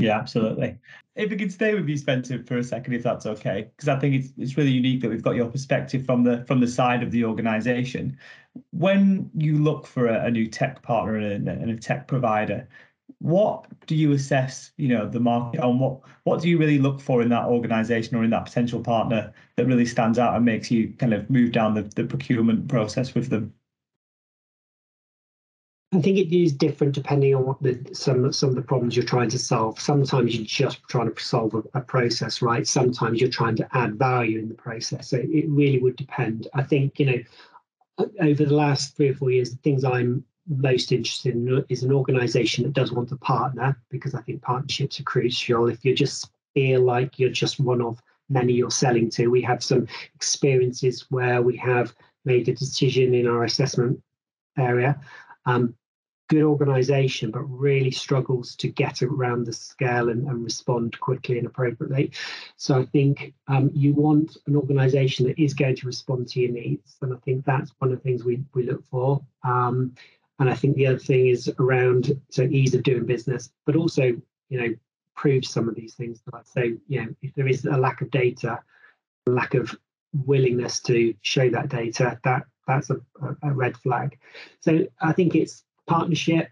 yeah, 0.00 0.16
absolutely. 0.16 0.78
If 1.16 1.30
we 1.30 1.36
could 1.36 1.52
stay 1.52 1.74
with 1.74 1.88
you, 1.88 1.96
Spencer, 1.96 2.44
for 2.44 2.58
a 2.58 2.62
second, 2.62 2.92
if 2.94 3.02
that's 3.02 3.26
okay, 3.26 3.68
because 3.76 3.88
I 3.88 3.98
think 3.98 4.14
it's 4.14 4.32
it's 4.38 4.56
really 4.56 4.70
unique 4.70 5.00
that 5.00 5.08
we've 5.08 5.22
got 5.22 5.34
your 5.34 5.48
perspective 5.48 6.06
from 6.06 6.22
the 6.22 6.44
from 6.46 6.60
the 6.60 6.68
side 6.68 7.02
of 7.02 7.10
the 7.10 7.24
organisation. 7.24 8.16
When 8.70 9.28
you 9.34 9.58
look 9.58 9.88
for 9.88 10.06
a, 10.06 10.26
a 10.26 10.30
new 10.30 10.46
tech 10.46 10.82
partner 10.82 11.16
and 11.16 11.48
a, 11.48 11.52
and 11.52 11.70
a, 11.70 11.76
tech 11.76 12.06
provider, 12.06 12.68
what 13.20 13.66
do 13.86 13.96
you 13.96 14.12
assess? 14.12 14.70
You 14.76 14.88
know, 14.88 15.08
the 15.08 15.20
market 15.20 15.60
mm. 15.60 15.64
on 15.64 15.78
what 15.78 16.00
what 16.24 16.40
do 16.40 16.48
you 16.48 16.58
really 16.58 16.78
look 16.78 17.00
for 17.00 17.22
in 17.22 17.28
that 17.30 17.46
organisation 17.46 18.16
or 18.16 18.24
in 18.24 18.30
that 18.30 18.44
potential 18.44 18.80
partner 18.80 19.32
that 19.56 19.66
really 19.66 19.86
stands 19.86 20.18
out 20.18 20.36
and 20.36 20.44
makes 20.44 20.70
you 20.70 20.92
kind 20.98 21.12
of 21.12 21.28
move 21.28 21.52
down 21.52 21.74
the, 21.74 21.82
the 21.82 22.04
procurement 22.04 22.68
process 22.68 23.14
with 23.14 23.28
them? 23.28 23.52
I 25.92 26.02
think 26.02 26.18
it 26.18 26.36
is 26.36 26.52
different 26.52 26.92
depending 26.92 27.34
on 27.34 27.46
what 27.46 27.62
the 27.62 27.80
some 27.92 28.30
some 28.32 28.50
of 28.50 28.54
the 28.54 28.62
problems 28.62 28.94
you're 28.94 29.06
trying 29.06 29.30
to 29.30 29.38
solve. 29.38 29.80
Sometimes 29.80 30.36
you're 30.36 30.46
just 30.46 30.82
trying 30.88 31.12
to 31.12 31.22
solve 31.22 31.54
a, 31.54 31.62
a, 31.78 31.80
process, 31.80 32.42
right? 32.42 32.66
Sometimes 32.66 33.20
you're 33.20 33.30
trying 33.30 33.56
to 33.56 33.68
add 33.76 33.98
value 33.98 34.38
in 34.38 34.48
the 34.48 34.54
process. 34.54 35.08
So 35.08 35.16
it 35.16 35.48
really 35.48 35.78
would 35.78 35.96
depend. 35.96 36.46
I 36.54 36.62
think 36.62 37.00
you 37.00 37.06
know 37.06 37.18
over 38.20 38.44
the 38.44 38.54
last 38.54 38.96
three 38.96 39.08
or 39.08 39.14
four 39.14 39.30
years, 39.30 39.50
the 39.50 39.56
things 39.56 39.82
I'm 39.82 40.24
most 40.48 40.92
interested 40.92 41.34
in 41.34 41.64
is 41.68 41.82
an 41.82 41.92
organization 41.92 42.64
that 42.64 42.72
does 42.72 42.92
want 42.92 43.08
to 43.10 43.16
partner 43.16 43.80
because 43.90 44.14
I 44.14 44.22
think 44.22 44.42
partnerships 44.42 44.98
are 45.00 45.04
crucial. 45.04 45.68
If 45.68 45.84
you 45.84 45.94
just 45.94 46.30
feel 46.54 46.80
like 46.80 47.18
you're 47.18 47.30
just 47.30 47.60
one 47.60 47.82
of 47.82 48.00
many 48.28 48.52
you're 48.52 48.70
selling 48.70 49.10
to, 49.10 49.28
we 49.28 49.42
have 49.42 49.62
some 49.62 49.86
experiences 50.14 51.06
where 51.10 51.42
we 51.42 51.56
have 51.56 51.94
made 52.24 52.48
a 52.48 52.54
decision 52.54 53.14
in 53.14 53.26
our 53.26 53.44
assessment 53.44 54.00
area 54.58 55.00
um, 55.46 55.74
good 56.28 56.42
organization, 56.42 57.30
but 57.30 57.42
really 57.44 57.90
struggles 57.90 58.54
to 58.56 58.68
get 58.68 59.02
around 59.02 59.46
the 59.46 59.52
scale 59.52 60.10
and, 60.10 60.28
and 60.28 60.44
respond 60.44 60.98
quickly 61.00 61.38
and 61.38 61.46
appropriately. 61.46 62.12
So 62.56 62.78
I 62.78 62.84
think 62.84 63.32
um, 63.48 63.70
you 63.72 63.94
want 63.94 64.36
an 64.46 64.54
organization 64.54 65.26
that 65.26 65.42
is 65.42 65.54
going 65.54 65.76
to 65.76 65.86
respond 65.86 66.28
to 66.28 66.40
your 66.40 66.52
needs. 66.52 66.96
And 67.00 67.14
I 67.14 67.16
think 67.24 67.44
that's 67.44 67.72
one 67.78 67.92
of 67.92 67.98
the 67.98 68.02
things 68.02 68.24
we, 68.24 68.44
we 68.54 68.64
look 68.64 68.84
for. 68.90 69.22
Um, 69.42 69.94
and 70.38 70.48
I 70.48 70.54
think 70.54 70.76
the 70.76 70.86
other 70.86 70.98
thing 70.98 71.26
is 71.26 71.50
around 71.58 72.20
so 72.30 72.42
ease 72.42 72.74
of 72.74 72.82
doing 72.82 73.06
business, 73.06 73.50
but 73.66 73.76
also, 73.76 74.02
you 74.48 74.60
know, 74.60 74.74
prove 75.16 75.44
some 75.44 75.68
of 75.68 75.74
these 75.74 75.94
things. 75.94 76.22
So, 76.44 76.62
you 76.62 77.02
know, 77.02 77.08
if 77.22 77.34
there 77.34 77.48
is 77.48 77.64
a 77.64 77.76
lack 77.76 78.02
of 78.02 78.10
data, 78.10 78.60
lack 79.26 79.54
of 79.54 79.74
willingness 80.12 80.80
to 80.80 81.12
show 81.22 81.50
that 81.50 81.68
data, 81.68 82.18
that 82.22 82.44
that's 82.68 82.90
a, 82.90 83.00
a 83.42 83.52
red 83.52 83.76
flag. 83.76 84.18
So 84.60 84.86
I 85.00 85.12
think 85.12 85.34
it's 85.34 85.64
partnership. 85.86 86.50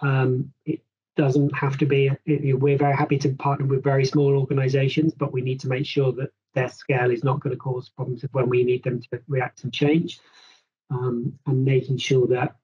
Um, 0.00 0.52
it 0.64 0.80
doesn't 1.16 1.54
have 1.56 1.78
to 1.78 1.86
be. 1.86 2.10
We're 2.26 2.78
very 2.78 2.96
happy 2.96 3.18
to 3.18 3.30
partner 3.30 3.66
with 3.66 3.82
very 3.82 4.04
small 4.04 4.38
organisations, 4.38 5.14
but 5.14 5.32
we 5.32 5.40
need 5.42 5.58
to 5.60 5.68
make 5.68 5.86
sure 5.86 6.12
that 6.12 6.30
their 6.54 6.68
scale 6.68 7.10
is 7.10 7.24
not 7.24 7.40
going 7.40 7.54
to 7.54 7.58
cause 7.58 7.88
problems 7.88 8.24
when 8.32 8.48
we 8.48 8.62
need 8.62 8.84
them 8.84 9.00
to 9.00 9.20
react 9.26 9.64
and 9.64 9.72
change. 9.72 10.20
Um, 10.92 11.38
and 11.46 11.64
making 11.64 11.98
sure 11.98 12.26
that 12.28 12.56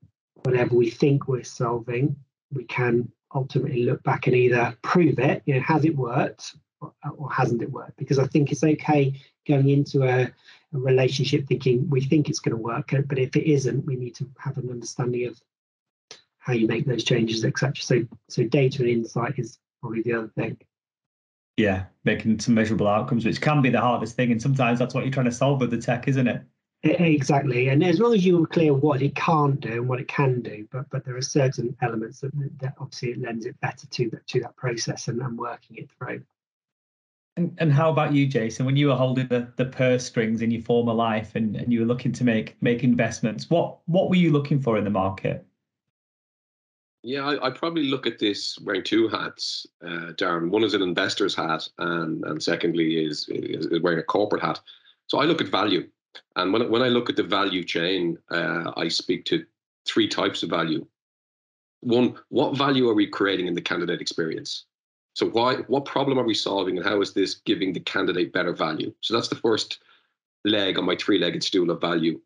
whatever 0.42 0.74
we 0.74 0.90
think 0.90 1.28
we're 1.28 1.44
solving, 1.44 2.16
we 2.52 2.64
can 2.64 3.10
ultimately 3.34 3.84
look 3.84 4.02
back 4.02 4.26
and 4.26 4.36
either 4.36 4.76
prove 4.82 5.18
it, 5.18 5.42
you 5.46 5.54
know, 5.54 5.60
has 5.60 5.84
it 5.84 5.96
worked 5.96 6.54
or, 6.80 6.92
or 7.16 7.30
hasn't 7.32 7.62
it 7.62 7.70
worked? 7.70 7.96
Because 7.96 8.18
I 8.18 8.26
think 8.26 8.52
it's 8.52 8.64
okay 8.64 9.20
going 9.46 9.68
into 9.68 10.04
a, 10.04 10.22
a 10.22 10.32
relationship 10.72 11.46
thinking 11.46 11.88
we 11.90 12.00
think 12.00 12.28
it's 12.28 12.40
going 12.40 12.56
to 12.56 12.62
work, 12.62 12.92
but 13.06 13.18
if 13.18 13.36
it 13.36 13.50
isn't, 13.50 13.84
we 13.84 13.96
need 13.96 14.14
to 14.16 14.28
have 14.38 14.56
an 14.58 14.70
understanding 14.70 15.26
of 15.26 15.40
how 16.38 16.52
you 16.52 16.66
make 16.66 16.86
those 16.86 17.04
changes, 17.04 17.44
etc. 17.44 17.74
So, 17.78 18.06
so 18.28 18.44
data 18.44 18.82
and 18.82 18.90
insight 18.90 19.38
is 19.38 19.58
probably 19.80 20.02
the 20.02 20.12
other 20.14 20.32
thing 20.36 20.56
yeah, 21.56 21.84
making 22.04 22.38
some 22.38 22.54
measurable 22.54 22.86
outcomes, 22.86 23.24
which 23.24 23.40
can 23.40 23.62
be 23.62 23.70
the 23.70 23.80
hardest 23.80 24.14
thing. 24.14 24.30
And 24.30 24.40
sometimes 24.40 24.78
that's 24.78 24.94
what 24.94 25.04
you're 25.04 25.12
trying 25.12 25.26
to 25.26 25.32
solve 25.32 25.60
with 25.60 25.70
the 25.70 25.78
tech, 25.78 26.06
isn't 26.06 26.28
it? 26.28 26.42
Exactly. 26.83 27.68
And 27.68 27.83
as 27.83 27.99
long 27.99 28.14
as 28.14 28.25
you're 28.25 28.47
clear 28.47 28.73
what 28.73 29.02
it 29.02 29.14
can't 29.14 29.59
do 29.61 29.73
and 29.73 29.88
what 29.88 30.00
it 30.00 30.09
can 30.09 30.40
do, 30.40 30.68
but 30.71 30.88
but 30.90 31.04
there 31.04 31.16
are 31.16 31.23
certain 31.23 31.76
elements 31.83 32.21
that, 32.21 32.33
that 32.61 32.75
obviously 32.78 33.11
it 33.11 33.21
lends 33.21 33.47
it 33.47 33.61
better 33.61 33.87
to 33.87 34.11
that 34.11 34.26
to 34.28 34.40
that 34.40 34.56
process 34.56 35.09
and, 35.09 35.21
and 35.21 35.38
working 35.38 35.76
it 35.76 35.88
through. 35.99 36.23
And, 37.37 37.54
and 37.59 37.73
how 37.73 37.90
about 37.90 38.14
you, 38.14 38.26
Jason? 38.26 38.64
When 38.64 38.76
you 38.76 38.88
were 38.88 38.95
holding 38.95 39.28
the, 39.28 39.52
the 39.56 39.66
purse 39.66 40.06
strings 40.06 40.40
in 40.40 40.50
your 40.50 40.62
former 40.62 40.95
life 40.95 41.35
and, 41.35 41.54
and 41.56 41.71
you 41.71 41.80
were 41.80 41.87
looking 41.87 42.12
to 42.12 42.25
make 42.25 42.56
make 42.62 42.85
investments, 42.85 43.50
what 43.50 43.78
what 43.87 44.09
were 44.09 44.16
you 44.16 44.30
looking 44.30 44.61
for 44.61 44.78
in 44.78 44.85
the 44.85 44.90
market? 44.90 45.45
Yeah, 47.02 47.25
I, 47.25 47.47
I, 47.47 47.50
probably 47.50 47.85
look 47.85 48.04
at 48.04 48.18
this 48.18 48.59
wearing 48.59 48.83
two 48.83 49.06
hats, 49.06 49.64
uh, 49.80 50.12
Darren. 50.18 50.50
One 50.50 50.64
is 50.64 50.75
an 50.75 50.83
investor's 50.83 51.37
hat, 51.37 51.68
and 51.78 52.25
and 52.25 52.42
secondly 52.42 53.04
is, 53.04 53.28
is, 53.28 53.80
wearing 53.80 54.00
a 54.00 54.02
corporate 54.02 54.42
hat. 54.42 54.61
So 55.06 55.18
I 55.18 55.25
look 55.25 55.40
at 55.40 55.47
value, 55.47 55.88
and 56.37 56.52
when 56.52 56.70
when 56.70 56.82
I 56.82 56.88
look 56.88 57.08
at 57.11 57.16
the 57.16 57.23
value 57.23 57.64
chain, 57.64 58.18
uh, 58.30 58.73
I 58.76 58.88
speak 58.88 59.25
to 59.26 59.44
three 59.87 60.08
types 60.08 60.42
of 60.42 60.50
value. 60.50 60.87
One, 61.80 62.18
what 62.28 62.56
value 62.56 62.88
are 62.88 62.94
we 62.94 63.06
creating 63.06 63.46
in 63.46 63.54
the 63.54 63.61
candidate 63.61 64.00
experience? 64.00 64.64
So 65.14 65.30
why, 65.30 65.56
what 65.68 65.87
problem 65.87 66.18
are 66.18 66.26
we 66.26 66.35
solving, 66.35 66.76
and 66.76 66.87
how 66.87 67.00
is 67.00 67.14
this 67.14 67.35
giving 67.35 67.73
the 67.73 67.80
candidate 67.80 68.32
better 68.32 68.52
value? 68.52 68.92
So 69.00 69.14
that's 69.14 69.28
the 69.28 69.37
first 69.37 69.78
leg 70.44 70.78
on 70.78 70.85
my 70.85 70.96
three-legged 70.96 71.42
stool 71.42 71.70
of 71.70 71.80
value. 71.80 72.20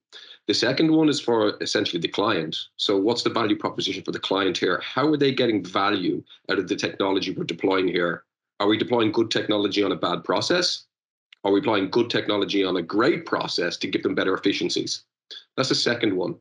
The 0.47 0.55
second 0.55 0.93
one 0.93 1.09
is 1.09 1.21
for 1.21 1.57
essentially 1.61 2.01
the 2.01 2.09
client. 2.09 2.57
So, 2.77 2.99
what's 2.99 3.23
the 3.23 3.31
value 3.31 3.57
proposition 3.57 4.03
for 4.03 4.13
the 4.13 4.19
client 4.19 4.59
here? 4.59 4.81
How 4.85 5.07
are 5.09 5.17
they 5.17 5.33
getting 5.33 5.65
value 5.65 6.23
out 6.51 6.59
of 6.59 6.69
the 6.69 6.77
technology 6.77 7.33
we're 7.33 7.45
deploying 7.45 7.87
here? 7.87 8.25
Are 8.59 8.67
we 8.67 8.77
deploying 8.77 9.13
good 9.13 9.31
technology 9.31 9.83
on 9.83 9.93
a 9.93 9.97
bad 9.97 10.25
process? 10.25 10.87
Are 11.45 11.53
we 11.53 11.61
applying 11.61 11.91
good 11.91 12.11
technology 12.11 12.65
on 12.65 12.77
a 12.77 12.83
great 12.83 13.27
process 13.27 13.77
to 13.79 13.89
give 13.89 14.03
them 14.03 14.15
better 14.15 14.35
efficiencies? 14.35 15.05
That's 15.57 15.71
the 15.71 15.75
second 15.75 16.17
one. 16.17 16.37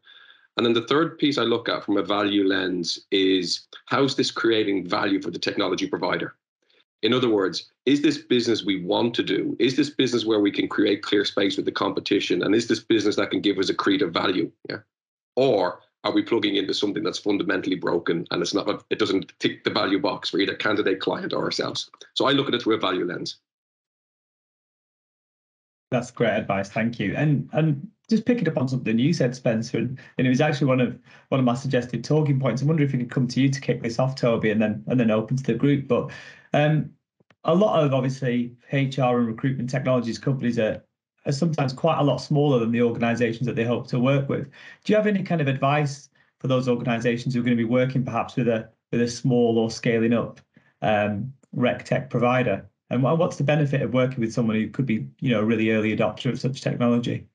And 0.58 0.66
then 0.66 0.74
the 0.74 0.88
third 0.88 1.18
piece 1.18 1.38
I 1.38 1.44
look 1.44 1.70
at 1.70 1.86
from 1.86 1.98
a 1.98 2.04
value 2.04 2.46
lens 2.46 3.00
is 3.12 3.68
how's 3.86 4.16
this 4.16 4.32
creating 4.32 4.88
value 4.88 5.22
for 5.22 5.32
the 5.32 5.40
technology 5.40 5.88
provider? 5.88 6.36
In 7.02 7.14
other 7.14 7.30
words, 7.30 7.72
is 7.86 8.02
this 8.02 8.18
business 8.18 8.66
we 8.66 8.84
want 8.84 9.14
to 9.16 9.24
do? 9.24 9.56
Is 9.58 9.78
this 9.78 9.90
business 9.90 10.26
where 10.26 10.42
we 10.42 10.52
can 10.52 10.68
create 10.68 11.02
clear 11.02 11.24
space 11.24 11.56
with 11.56 11.66
the 11.66 11.72
competition? 11.72 12.44
And 12.44 12.54
is 12.54 12.68
this 12.68 12.82
business 12.82 13.16
that 13.16 13.32
can 13.32 13.40
give 13.40 13.58
us 13.58 13.72
accretive 13.72 14.12
value? 14.12 14.52
Yeah. 14.70 14.80
Or 15.38 15.80
are 16.04 16.12
we 16.12 16.24
plugging 16.24 16.58
into 16.58 16.74
something 16.74 17.04
that's 17.04 17.20
fundamentally 17.20 17.76
broken 17.76 18.28
and 18.32 18.42
it's 18.42 18.54
not 18.54 18.84
it 18.90 19.00
doesn't 19.00 19.32
tick 19.40 19.64
the 19.64 19.70
value 19.70 20.00
box 20.00 20.30
for 20.30 20.40
either 20.40 20.56
candidate, 20.56 21.00
client, 21.00 21.32
or 21.32 21.44
ourselves? 21.46 21.90
So 22.16 22.26
I 22.26 22.32
look 22.32 22.50
at 22.50 22.54
it 22.54 22.62
through 22.62 22.76
a 22.76 22.80
value 22.80 23.06
lens. 23.06 23.38
That's 25.92 26.12
great 26.12 26.36
advice, 26.36 26.70
thank 26.70 27.00
you. 27.00 27.16
And 27.16 27.50
and 27.54 27.88
just 28.10 28.26
picking 28.26 28.48
up 28.48 28.58
on 28.58 28.68
something 28.68 28.98
you 29.00 29.14
said, 29.14 29.36
Spencer, 29.36 29.78
and, 29.78 30.00
and 30.18 30.28
it 30.28 30.30
was 30.30 30.42
actually 30.42 30.68
one 30.68 30.82
of 30.82 31.00
one 31.30 31.40
of 31.40 31.46
my 31.46 31.56
suggested 31.56 32.04
talking 32.04 32.40
points. 32.40 32.62
I 32.62 32.66
wonder 32.66 32.84
if 32.84 32.92
we 32.92 33.00
could 33.00 33.12
come 33.12 33.28
to 33.28 33.42
you 33.42 33.50
to 33.50 33.62
kick 33.62 33.82
this 33.82 34.00
off, 34.00 34.16
Toby, 34.16 34.52
and 34.52 34.62
then 34.62 34.84
and 34.88 35.00
then 35.00 35.12
open 35.12 35.38
to 35.38 35.44
the 35.44 35.56
group. 35.56 35.88
But 35.88 36.12
um, 36.54 36.92
a 37.44 37.56
lot 37.56 37.84
of 37.84 37.94
obviously 37.94 38.56
HR 38.72 39.18
and 39.18 39.28
recruitment 39.28 39.70
technologies 39.70 40.20
companies 40.20 40.60
are, 40.60 40.84
are 41.26 41.32
sometimes 41.32 41.74
quite 41.74 42.00
a 42.00 42.04
lot 42.04 42.18
smaller 42.18 42.60
than 42.60 42.72
the 42.72 42.82
organizations 42.82 43.48
that 43.48 43.56
they 43.56 43.64
hope 43.64 43.88
to 43.88 44.00
work 44.00 44.30
with. 44.30 44.46
Do 44.84 44.94
you 44.94 44.98
have 44.98 45.08
any 45.08 45.24
kind 45.24 45.42
of 45.42 45.48
advice 45.48 46.10
for 46.40 46.48
those 46.48 46.68
organizations 46.68 47.34
who 47.34 47.42
are 47.42 47.44
going 47.44 47.58
to 47.58 47.64
be 47.64 47.70
working 47.70 48.06
perhaps 48.06 48.36
with 48.36 48.48
a 48.48 48.70
with 48.92 49.02
a 49.02 49.08
small 49.08 49.58
or 49.58 49.72
scaling 49.72 50.14
up 50.14 50.40
um, 50.82 51.34
rec 51.54 51.86
tech 51.86 52.10
provider? 52.10 52.70
And 52.90 53.04
what's 53.04 53.36
the 53.36 53.44
benefit 53.44 53.82
of 53.82 53.94
working 53.94 54.20
with 54.20 54.34
someone 54.34 54.56
who 54.56 54.68
could 54.70 54.86
be, 54.86 55.06
you 55.20 55.30
know, 55.32 55.42
a 55.42 55.46
really 55.46 55.72
early 55.72 55.96
adopter 55.96 56.32
of 56.32 56.40
such 56.40 56.62
technology? 56.62 57.28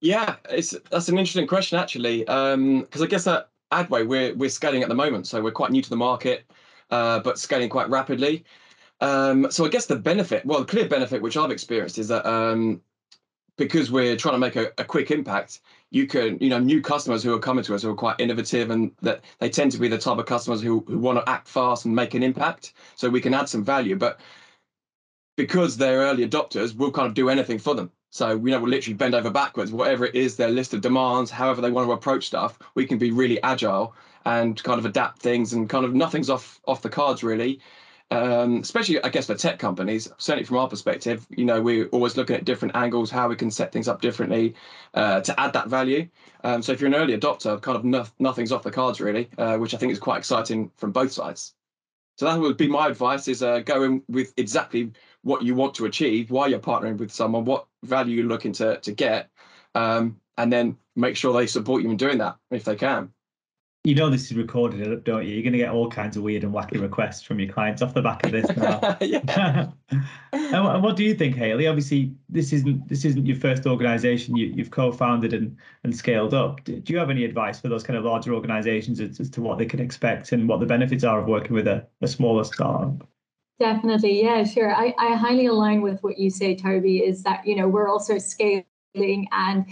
Yeah, 0.00 0.36
it's 0.48 0.76
that's 0.90 1.08
an 1.08 1.18
interesting 1.18 1.48
question 1.48 1.76
actually, 1.78 2.20
because 2.20 2.54
um, 2.54 2.86
I 3.02 3.06
guess 3.06 3.26
at 3.26 3.48
Adway 3.72 4.06
we're 4.06 4.34
we're 4.34 4.48
scaling 4.48 4.82
at 4.82 4.88
the 4.88 4.94
moment, 4.94 5.26
so 5.26 5.42
we're 5.42 5.50
quite 5.50 5.72
new 5.72 5.82
to 5.82 5.90
the 5.90 5.96
market, 5.96 6.44
uh, 6.90 7.18
but 7.18 7.38
scaling 7.38 7.68
quite 7.68 7.90
rapidly. 7.90 8.44
Um, 9.00 9.50
so 9.50 9.64
I 9.64 9.68
guess 9.68 9.86
the 9.86 9.96
benefit, 9.96 10.44
well, 10.44 10.60
the 10.60 10.66
clear 10.66 10.88
benefit 10.88 11.22
which 11.22 11.36
I've 11.36 11.50
experienced 11.50 11.98
is 11.98 12.08
that 12.08 12.26
um, 12.26 12.80
because 13.56 13.90
we're 13.90 14.16
trying 14.16 14.34
to 14.34 14.38
make 14.38 14.56
a, 14.56 14.72
a, 14.78 14.84
quick 14.84 15.10
impact, 15.12 15.60
you 15.90 16.06
can, 16.06 16.38
you 16.40 16.50
know, 16.50 16.58
new 16.58 16.80
customers 16.80 17.22
who 17.22 17.32
are 17.34 17.38
coming 17.38 17.64
to 17.64 17.74
us 17.74 17.82
who 17.82 17.90
are 17.90 17.94
quite 17.94 18.20
innovative 18.20 18.70
and 18.70 18.92
that 19.00 19.24
they 19.38 19.48
tend 19.48 19.72
to 19.72 19.78
be 19.78 19.88
the 19.88 19.98
type 19.98 20.18
of 20.18 20.26
customers 20.26 20.60
who, 20.60 20.84
who 20.86 20.98
want 20.98 21.18
to 21.18 21.28
act 21.28 21.48
fast 21.48 21.86
and 21.86 21.94
make 21.94 22.14
an 22.14 22.22
impact. 22.22 22.74
So 22.94 23.08
we 23.08 23.20
can 23.20 23.34
add 23.34 23.48
some 23.48 23.64
value, 23.64 23.96
but 23.96 24.20
because 25.36 25.76
they're 25.76 26.00
early 26.00 26.28
adopters, 26.28 26.74
we'll 26.74 26.90
kind 26.90 27.06
of 27.06 27.14
do 27.14 27.28
anything 27.30 27.58
for 27.58 27.74
them. 27.74 27.90
So 28.10 28.30
you 28.30 28.50
know, 28.50 28.60
we'll 28.60 28.70
literally 28.70 28.94
bend 28.94 29.14
over 29.14 29.30
backwards, 29.30 29.72
whatever 29.72 30.06
it 30.06 30.14
is, 30.14 30.36
their 30.36 30.50
list 30.50 30.74
of 30.74 30.80
demands, 30.80 31.30
however 31.30 31.60
they 31.60 31.70
want 31.70 31.86
to 31.86 31.92
approach 31.92 32.26
stuff, 32.26 32.58
we 32.74 32.86
can 32.86 32.98
be 32.98 33.10
really 33.10 33.42
agile 33.42 33.94
and 34.24 34.62
kind 34.62 34.78
of 34.78 34.84
adapt 34.84 35.20
things 35.20 35.52
and 35.52 35.68
kind 35.68 35.84
of 35.84 35.94
nothing's 35.94 36.28
off 36.28 36.60
off 36.66 36.82
the 36.82 36.88
cards 36.88 37.22
really 37.22 37.60
um, 38.10 38.60
especially 38.60 39.02
I 39.02 39.10
guess 39.10 39.26
for 39.26 39.34
tech 39.34 39.58
companies, 39.58 40.10
certainly 40.18 40.44
from 40.44 40.56
our 40.56 40.68
perspective, 40.68 41.26
you 41.30 41.44
know, 41.44 41.60
we're 41.60 41.86
always 41.88 42.16
looking 42.16 42.36
at 42.36 42.44
different 42.44 42.74
angles, 42.74 43.10
how 43.10 43.28
we 43.28 43.36
can 43.36 43.50
set 43.50 43.70
things 43.70 43.86
up 43.86 44.00
differently 44.00 44.54
uh, 44.94 45.20
to 45.20 45.38
add 45.38 45.52
that 45.52 45.68
value. 45.68 46.08
Um, 46.42 46.62
so 46.62 46.72
if 46.72 46.80
you're 46.80 46.88
an 46.88 46.94
early 46.94 47.18
adopter, 47.18 47.60
kind 47.60 47.76
of 47.76 47.84
no, 47.84 48.06
nothing's 48.18 48.50
off 48.50 48.62
the 48.62 48.70
cards 48.70 49.00
really, 49.00 49.28
uh, 49.36 49.58
which 49.58 49.74
I 49.74 49.76
think 49.76 49.92
is 49.92 49.98
quite 49.98 50.18
exciting 50.18 50.70
from 50.76 50.92
both 50.92 51.12
sides. 51.12 51.54
So 52.16 52.24
that 52.24 52.40
would 52.40 52.56
be 52.56 52.66
my 52.66 52.88
advice: 52.88 53.28
is 53.28 53.42
uh, 53.42 53.60
go 53.60 53.82
in 53.82 54.02
with 54.08 54.32
exactly 54.38 54.92
what 55.22 55.42
you 55.42 55.54
want 55.54 55.74
to 55.74 55.84
achieve, 55.84 56.30
why 56.30 56.46
you're 56.46 56.60
partnering 56.60 56.96
with 56.96 57.12
someone, 57.12 57.44
what 57.44 57.66
value 57.84 58.16
you're 58.16 58.26
looking 58.26 58.52
to 58.52 58.78
to 58.78 58.92
get, 58.92 59.30
um, 59.74 60.18
and 60.38 60.50
then 60.50 60.78
make 60.96 61.16
sure 61.16 61.34
they 61.34 61.46
support 61.46 61.82
you 61.82 61.90
in 61.90 61.96
doing 61.98 62.18
that 62.18 62.36
if 62.50 62.64
they 62.64 62.74
can 62.74 63.12
you 63.84 63.94
know 63.94 64.10
this 64.10 64.30
is 64.30 64.36
recorded, 64.36 65.04
don't 65.04 65.24
you? 65.24 65.34
You're 65.34 65.42
going 65.42 65.52
to 65.52 65.58
get 65.58 65.70
all 65.70 65.88
kinds 65.88 66.16
of 66.16 66.22
weird 66.22 66.44
and 66.44 66.52
wacky 66.52 66.80
requests 66.82 67.22
from 67.22 67.38
your 67.38 67.52
clients 67.52 67.80
off 67.80 67.94
the 67.94 68.02
back 68.02 68.24
of 68.24 68.32
this 68.32 68.46
now. 68.56 68.98
and 70.32 70.82
what 70.82 70.96
do 70.96 71.04
you 71.04 71.14
think, 71.14 71.36
Hayley? 71.36 71.66
Obviously, 71.66 72.12
this 72.28 72.52
isn't 72.52 72.88
this 72.88 73.04
isn't 73.04 73.24
your 73.24 73.36
first 73.36 73.66
organisation 73.66 74.36
you, 74.36 74.54
have 74.58 74.70
co-founded 74.70 75.32
and 75.32 75.56
and 75.84 75.96
scaled 75.96 76.34
up. 76.34 76.62
Do 76.64 76.82
you 76.86 76.98
have 76.98 77.10
any 77.10 77.24
advice 77.24 77.60
for 77.60 77.68
those 77.68 77.82
kind 77.82 77.96
of 77.96 78.04
larger 78.04 78.34
organisations 78.34 79.00
as, 79.00 79.20
as, 79.20 79.30
to 79.30 79.40
what 79.40 79.58
they 79.58 79.66
can 79.66 79.80
expect 79.80 80.32
and 80.32 80.48
what 80.48 80.60
the 80.60 80.66
benefits 80.66 81.04
are 81.04 81.20
of 81.20 81.26
working 81.26 81.54
with 81.54 81.68
a, 81.68 81.86
a 82.02 82.08
smaller 82.08 82.44
startup? 82.44 83.06
Definitely, 83.60 84.22
yeah, 84.22 84.44
sure. 84.44 84.72
I, 84.72 84.94
I 84.98 85.16
highly 85.16 85.46
align 85.46 85.80
with 85.82 86.00
what 86.02 86.18
you 86.18 86.30
say, 86.30 86.54
Toby. 86.54 86.98
Is 86.98 87.22
that 87.22 87.46
you 87.46 87.56
know 87.56 87.68
we're 87.68 87.88
also 87.88 88.18
scaling 88.18 88.64
and 89.32 89.66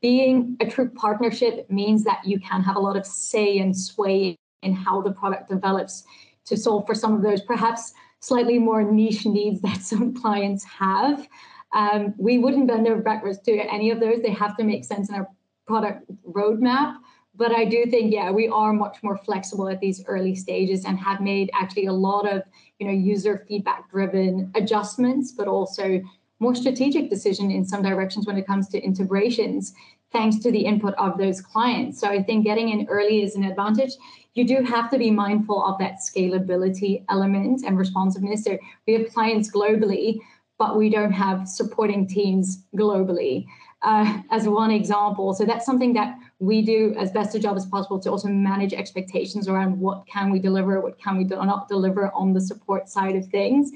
being 0.00 0.56
a 0.60 0.66
true 0.66 0.88
partnership 0.88 1.68
means 1.70 2.04
that 2.04 2.20
you 2.24 2.38
can 2.38 2.62
have 2.62 2.76
a 2.76 2.80
lot 2.80 2.96
of 2.96 3.06
say 3.06 3.58
and 3.58 3.76
sway 3.76 4.36
in 4.62 4.72
how 4.72 5.00
the 5.00 5.12
product 5.12 5.48
develops 5.48 6.04
to 6.46 6.56
solve 6.56 6.86
for 6.86 6.94
some 6.94 7.14
of 7.14 7.22
those 7.22 7.42
perhaps 7.42 7.92
slightly 8.20 8.58
more 8.58 8.82
niche 8.82 9.26
needs 9.26 9.60
that 9.62 9.80
some 9.82 10.14
clients 10.14 10.64
have. 10.64 11.26
Um, 11.74 12.14
we 12.18 12.38
wouldn't 12.38 12.66
bend 12.66 12.86
over 12.88 13.02
backwards 13.02 13.38
to 13.40 13.52
any 13.52 13.90
of 13.90 14.00
those. 14.00 14.22
They 14.22 14.32
have 14.32 14.56
to 14.56 14.64
make 14.64 14.84
sense 14.84 15.08
in 15.08 15.14
our 15.14 15.28
product 15.66 16.10
roadmap. 16.26 16.96
But 17.34 17.52
I 17.52 17.66
do 17.66 17.86
think, 17.86 18.12
yeah, 18.12 18.32
we 18.32 18.48
are 18.48 18.72
much 18.72 18.96
more 19.02 19.16
flexible 19.16 19.68
at 19.68 19.78
these 19.78 20.04
early 20.06 20.34
stages 20.34 20.84
and 20.84 20.98
have 20.98 21.20
made 21.20 21.50
actually 21.54 21.86
a 21.86 21.92
lot 21.92 22.26
of, 22.28 22.42
you 22.80 22.86
know, 22.86 22.92
user 22.92 23.44
feedback 23.46 23.88
driven 23.90 24.50
adjustments, 24.56 25.30
but 25.30 25.46
also 25.46 26.02
more 26.40 26.54
strategic 26.54 27.10
decision 27.10 27.50
in 27.50 27.64
some 27.64 27.82
directions 27.82 28.26
when 28.26 28.36
it 28.36 28.46
comes 28.46 28.68
to 28.68 28.80
integrations 28.80 29.74
thanks 30.12 30.38
to 30.38 30.50
the 30.50 30.60
input 30.60 30.94
of 30.94 31.18
those 31.18 31.40
clients. 31.40 32.00
So 32.00 32.08
I 32.08 32.22
think 32.22 32.44
getting 32.44 32.70
in 32.70 32.86
early 32.88 33.22
is 33.22 33.36
an 33.36 33.44
advantage. 33.44 33.92
You 34.34 34.46
do 34.46 34.62
have 34.62 34.90
to 34.90 34.98
be 34.98 35.10
mindful 35.10 35.62
of 35.62 35.78
that 35.78 35.98
scalability 36.00 37.04
element 37.10 37.62
and 37.66 37.76
responsiveness. 37.76 38.44
So 38.44 38.58
we 38.86 38.94
have 38.94 39.12
clients 39.12 39.50
globally, 39.50 40.20
but 40.58 40.76
we 40.76 40.88
don't 40.88 41.12
have 41.12 41.48
supporting 41.48 42.06
teams 42.06 42.64
globally. 42.76 43.46
Uh, 43.82 44.22
as 44.32 44.48
one 44.48 44.72
example. 44.72 45.32
So 45.32 45.44
that's 45.44 45.64
something 45.64 45.92
that 45.92 46.18
we 46.40 46.62
do 46.62 46.96
as 46.98 47.12
best 47.12 47.36
a 47.36 47.38
job 47.38 47.56
as 47.56 47.64
possible 47.64 48.00
to 48.00 48.10
also 48.10 48.26
manage 48.26 48.72
expectations 48.72 49.46
around 49.46 49.78
what 49.78 50.04
can 50.08 50.32
we 50.32 50.40
deliver, 50.40 50.80
what 50.80 50.98
can 50.98 51.16
we 51.16 51.22
do 51.22 51.36
not 51.36 51.68
deliver 51.68 52.10
on 52.12 52.32
the 52.32 52.40
support 52.40 52.88
side 52.88 53.14
of 53.14 53.26
things. 53.26 53.70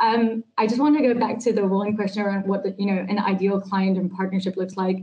Um, 0.00 0.44
I 0.58 0.66
just 0.66 0.80
want 0.80 0.96
to 0.98 1.02
go 1.02 1.18
back 1.18 1.38
to 1.40 1.52
the 1.52 1.66
one 1.66 1.94
question 1.96 2.22
around 2.22 2.46
what 2.46 2.62
the, 2.62 2.74
you 2.78 2.86
know 2.86 3.06
an 3.08 3.18
ideal 3.18 3.60
client 3.60 3.96
and 3.96 4.10
partnership 4.10 4.56
looks 4.56 4.76
like. 4.76 4.98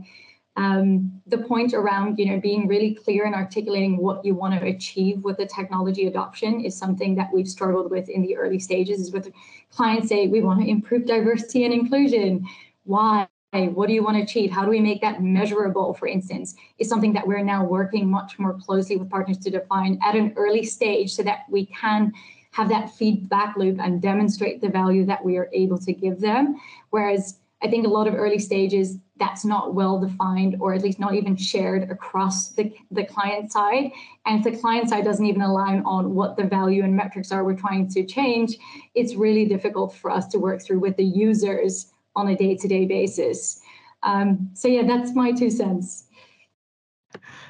Um, 0.54 1.22
the 1.26 1.38
point 1.38 1.72
around 1.72 2.18
you 2.18 2.26
know 2.26 2.38
being 2.38 2.68
really 2.68 2.94
clear 2.94 3.24
and 3.24 3.34
articulating 3.34 3.96
what 3.96 4.24
you 4.24 4.34
want 4.34 4.58
to 4.60 4.66
achieve 4.66 5.24
with 5.24 5.38
the 5.38 5.46
technology 5.46 6.06
adoption 6.06 6.60
is 6.60 6.76
something 6.76 7.14
that 7.14 7.30
we've 7.32 7.48
struggled 7.48 7.90
with 7.90 8.08
in 8.10 8.22
the 8.22 8.36
early 8.36 8.58
stages. 8.58 9.00
Is 9.00 9.12
with 9.12 9.32
clients 9.70 10.08
say 10.08 10.26
we 10.26 10.42
want 10.42 10.60
to 10.60 10.68
improve 10.68 11.06
diversity 11.06 11.64
and 11.64 11.72
inclusion. 11.72 12.46
Why? 12.84 13.28
what 13.52 13.86
do 13.86 13.92
you 13.92 14.02
want 14.02 14.16
to 14.16 14.22
achieve? 14.22 14.50
How 14.50 14.64
do 14.64 14.70
we 14.70 14.80
make 14.80 15.02
that 15.02 15.22
measurable, 15.22 15.92
for 15.92 16.06
instance, 16.08 16.54
is 16.78 16.88
something 16.88 17.12
that 17.12 17.26
we're 17.26 17.44
now 17.44 17.62
working 17.62 18.10
much 18.10 18.38
more 18.38 18.54
closely 18.54 18.96
with 18.96 19.10
partners 19.10 19.36
to 19.38 19.50
define 19.50 19.98
at 20.02 20.16
an 20.16 20.32
early 20.36 20.64
stage 20.64 21.12
so 21.12 21.22
that 21.24 21.40
we 21.50 21.66
can 21.66 22.14
have 22.52 22.68
that 22.68 22.90
feedback 22.90 23.56
loop 23.56 23.78
and 23.80 24.00
demonstrate 24.00 24.60
the 24.60 24.68
value 24.68 25.04
that 25.06 25.24
we 25.24 25.36
are 25.36 25.48
able 25.52 25.78
to 25.78 25.92
give 25.92 26.20
them. 26.20 26.56
Whereas 26.90 27.38
I 27.62 27.68
think 27.68 27.86
a 27.86 27.90
lot 27.90 28.08
of 28.08 28.14
early 28.14 28.38
stages, 28.38 28.98
that's 29.18 29.44
not 29.44 29.74
well 29.74 30.00
defined 30.00 30.56
or 30.58 30.74
at 30.74 30.82
least 30.82 30.98
not 30.98 31.14
even 31.14 31.36
shared 31.36 31.88
across 31.90 32.50
the, 32.50 32.74
the 32.90 33.04
client 33.04 33.52
side. 33.52 33.92
And 34.26 34.38
if 34.44 34.52
the 34.52 34.58
client 34.60 34.88
side 34.88 35.04
doesn't 35.04 35.24
even 35.24 35.42
align 35.42 35.82
on 35.84 36.14
what 36.14 36.36
the 36.36 36.44
value 36.44 36.82
and 36.82 36.96
metrics 36.96 37.30
are 37.30 37.44
we're 37.44 37.54
trying 37.54 37.88
to 37.90 38.04
change, 38.04 38.56
it's 38.94 39.14
really 39.14 39.46
difficult 39.46 39.94
for 39.94 40.10
us 40.10 40.26
to 40.28 40.38
work 40.38 40.60
through 40.60 40.80
with 40.80 40.96
the 40.96 41.04
users 41.04 41.92
on 42.16 42.28
a 42.28 42.36
day-to-day 42.36 42.84
basis. 42.84 43.60
Um, 44.02 44.50
so 44.54 44.66
yeah, 44.68 44.82
that's 44.82 45.14
my 45.14 45.32
two 45.32 45.50
cents. 45.50 46.04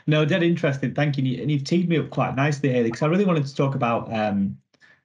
No, 0.06 0.24
dead 0.24 0.42
interesting. 0.42 0.94
Thank 0.94 1.16
you. 1.16 1.40
And 1.40 1.50
you've 1.50 1.64
teed 1.64 1.88
me 1.88 1.96
up 1.96 2.10
quite 2.10 2.36
nicely, 2.36 2.70
Hayley, 2.70 2.90
because 2.90 3.02
I 3.02 3.06
really 3.06 3.24
wanted 3.24 3.46
to 3.46 3.54
talk 3.54 3.74
about 3.74 4.12
um, 4.12 4.58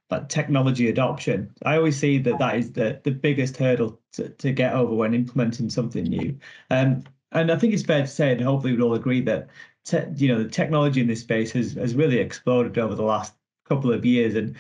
that 0.10 0.30
technology 0.30 0.90
adoption. 0.90 1.54
I 1.66 1.76
always 1.76 1.98
see 1.98 2.18
that 2.20 2.40
that 2.40 2.56
is 2.56 2.72
the, 2.72 3.02
the 3.04 3.12
biggest 3.12 3.58
hurdle 3.58 4.00
to, 4.14 4.30
to 4.30 4.52
get 4.52 4.74
over 4.74 4.94
when 4.94 5.14
implementing 5.14 5.70
something 5.70 6.04
new. 6.04 6.38
Um, 6.70 7.04
and 7.34 7.52
I 7.52 7.58
think 7.58 7.74
it's 7.74 7.84
fair 7.84 8.02
to 8.02 8.08
say, 8.08 8.32
and 8.32 8.42
hopefully 8.42 8.74
we'd 8.74 8.82
all 8.82 8.94
agree 8.94 9.22
that 9.22 9.50
te- 9.84 10.06
you 10.16 10.30
know 10.30 10.42
the 10.42 10.50
technology 10.50 11.02
in 11.02 11.08
this 11.08 11.22
space 11.22 11.52
has 11.52 11.74
has 11.74 11.96
really 11.96 12.20
exploded 12.20 12.78
over 12.78 12.96
the 12.96 13.04
last 13.04 13.34
couple 13.68 13.92
of 13.92 14.06
years. 14.06 14.36
And 14.36 14.56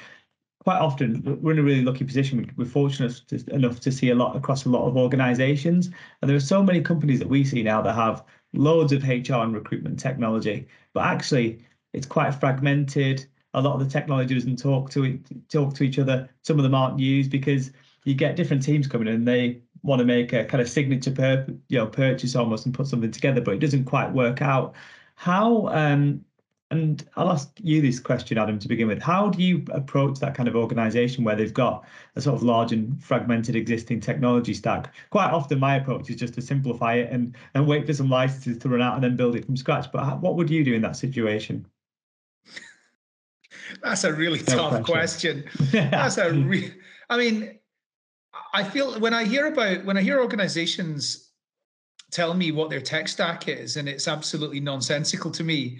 quite 0.63 0.79
often 0.79 1.39
we're 1.41 1.53
in 1.53 1.59
a 1.59 1.63
really 1.63 1.83
lucky 1.83 2.03
position. 2.03 2.51
We're 2.57 2.65
fortunate 2.65 3.21
to, 3.29 3.53
enough 3.53 3.79
to 3.81 3.91
see 3.91 4.09
a 4.09 4.15
lot 4.15 4.35
across 4.35 4.65
a 4.65 4.69
lot 4.69 4.85
of 4.85 4.97
organizations. 4.97 5.89
And 6.21 6.29
there 6.29 6.35
are 6.35 6.41
so 6.41 6.61
many 6.61 6.81
companies 6.81 7.19
that 7.19 7.29
we 7.29 7.45
see 7.45 7.63
now 7.63 7.81
that 7.83 7.95
have 7.95 8.25
loads 8.53 8.91
of 8.91 9.07
HR 9.07 9.35
and 9.35 9.53
recruitment 9.53 9.97
technology, 9.97 10.67
but 10.93 11.05
actually 11.05 11.65
it's 11.93 12.05
quite 12.05 12.31
fragmented. 12.31 13.25
A 13.57 13.61
lot 13.61 13.73
of 13.73 13.79
the 13.79 13.89
technology 13.89 14.33
doesn't 14.33 14.57
talk 14.57 14.89
to 14.91 15.19
talk 15.49 15.73
to 15.75 15.83
each 15.83 15.99
other. 15.99 16.29
Some 16.43 16.57
of 16.57 16.63
them 16.63 16.75
aren't 16.75 16.99
used 16.99 17.31
because 17.31 17.71
you 18.03 18.13
get 18.13 18.35
different 18.35 18.63
teams 18.63 18.87
coming 18.87 19.07
in 19.07 19.15
and 19.15 19.27
they 19.27 19.61
want 19.83 19.99
to 19.99 20.05
make 20.05 20.33
a 20.33 20.45
kind 20.45 20.61
of 20.61 20.69
signature 20.69 21.45
you 21.67 21.77
know 21.77 21.87
purchase 21.87 22.35
almost 22.35 22.65
and 22.65 22.75
put 22.75 22.87
something 22.87 23.11
together, 23.11 23.41
but 23.41 23.55
it 23.55 23.59
doesn't 23.59 23.85
quite 23.85 24.11
work 24.11 24.41
out. 24.41 24.75
How 25.15 25.67
um, 25.67 26.23
and 26.69 27.07
I'll 27.15 27.31
ask 27.31 27.49
you 27.61 27.81
this 27.81 27.99
question, 27.99 28.37
Adam, 28.37 28.59
to 28.59 28.67
begin 28.67 28.87
with. 28.87 29.01
How 29.01 29.29
do 29.29 29.41
you 29.41 29.63
approach 29.71 30.19
that 30.19 30.35
kind 30.35 30.49
of 30.49 30.55
organization 30.55 31.23
where 31.23 31.35
they've 31.35 31.53
got 31.53 31.85
a 32.15 32.21
sort 32.21 32.35
of 32.35 32.43
large 32.43 32.73
and 32.73 33.01
fragmented 33.01 33.55
existing 33.55 34.01
technology 34.01 34.53
stack? 34.53 34.93
Quite 35.09 35.31
often, 35.31 35.59
my 35.59 35.77
approach 35.77 36.09
is 36.09 36.17
just 36.17 36.33
to 36.33 36.41
simplify 36.41 36.95
it 36.95 37.11
and, 37.11 37.35
and 37.53 37.67
wait 37.67 37.85
for 37.85 37.93
some 37.93 38.09
licenses 38.09 38.57
to 38.57 38.69
run 38.69 38.81
out 38.81 38.95
and 38.95 39.03
then 39.03 39.15
build 39.15 39.35
it 39.35 39.45
from 39.45 39.55
scratch. 39.55 39.89
But 39.93 40.19
what 40.19 40.35
would 40.35 40.49
you 40.49 40.65
do 40.65 40.73
in 40.73 40.81
that 40.81 40.97
situation? 40.97 41.65
That's 43.83 44.03
a 44.03 44.13
really 44.13 44.39
no 44.39 44.55
tough 44.55 44.83
question. 44.83 45.45
That's 45.71 46.17
a 46.17 46.31
re- 46.31 46.73
I 47.09 47.17
mean, 47.17 47.59
I 48.53 48.63
feel 48.63 48.99
when 48.99 49.13
I 49.13 49.25
hear 49.25 49.47
about 49.47 49.85
when 49.85 49.97
I 49.97 50.01
hear 50.01 50.19
organizations 50.21 51.31
tell 52.11 52.33
me 52.33 52.51
what 52.51 52.69
their 52.69 52.81
tech 52.81 53.07
stack 53.07 53.47
is, 53.47 53.77
and 53.77 53.89
it's 53.89 54.07
absolutely 54.07 54.59
nonsensical 54.59 55.31
to 55.31 55.43
me 55.43 55.79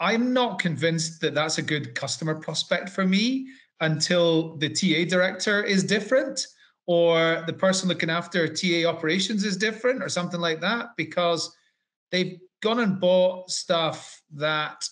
I'm 0.00 0.32
not 0.32 0.58
convinced 0.58 1.20
that 1.20 1.34
that's 1.34 1.58
a 1.58 1.62
good 1.62 1.94
customer 1.94 2.34
prospect 2.34 2.90
for 2.90 3.06
me 3.06 3.48
until 3.80 4.56
the 4.56 4.68
TA 4.68 5.08
director 5.08 5.62
is 5.62 5.84
different 5.84 6.46
or 6.86 7.42
the 7.46 7.52
person 7.52 7.88
looking 7.88 8.10
after 8.10 8.46
TA 8.46 8.88
operations 8.88 9.44
is 9.44 9.56
different 9.56 10.02
or 10.02 10.08
something 10.08 10.40
like 10.40 10.60
that 10.60 10.88
because 10.96 11.54
they've 12.10 12.38
gone 12.60 12.80
and 12.80 13.00
bought 13.00 13.50
stuff 13.50 14.20
that 14.32 14.86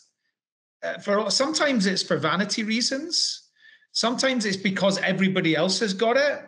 for 1.03 1.31
sometimes 1.31 1.87
it's 1.87 2.03
for 2.03 2.17
vanity 2.17 2.63
reasons. 2.63 3.51
Sometimes 3.93 4.47
it's 4.47 4.57
because 4.57 4.99
everybody 4.99 5.55
else 5.55 5.79
has 5.81 5.95
got 5.95 6.17
it. 6.17 6.41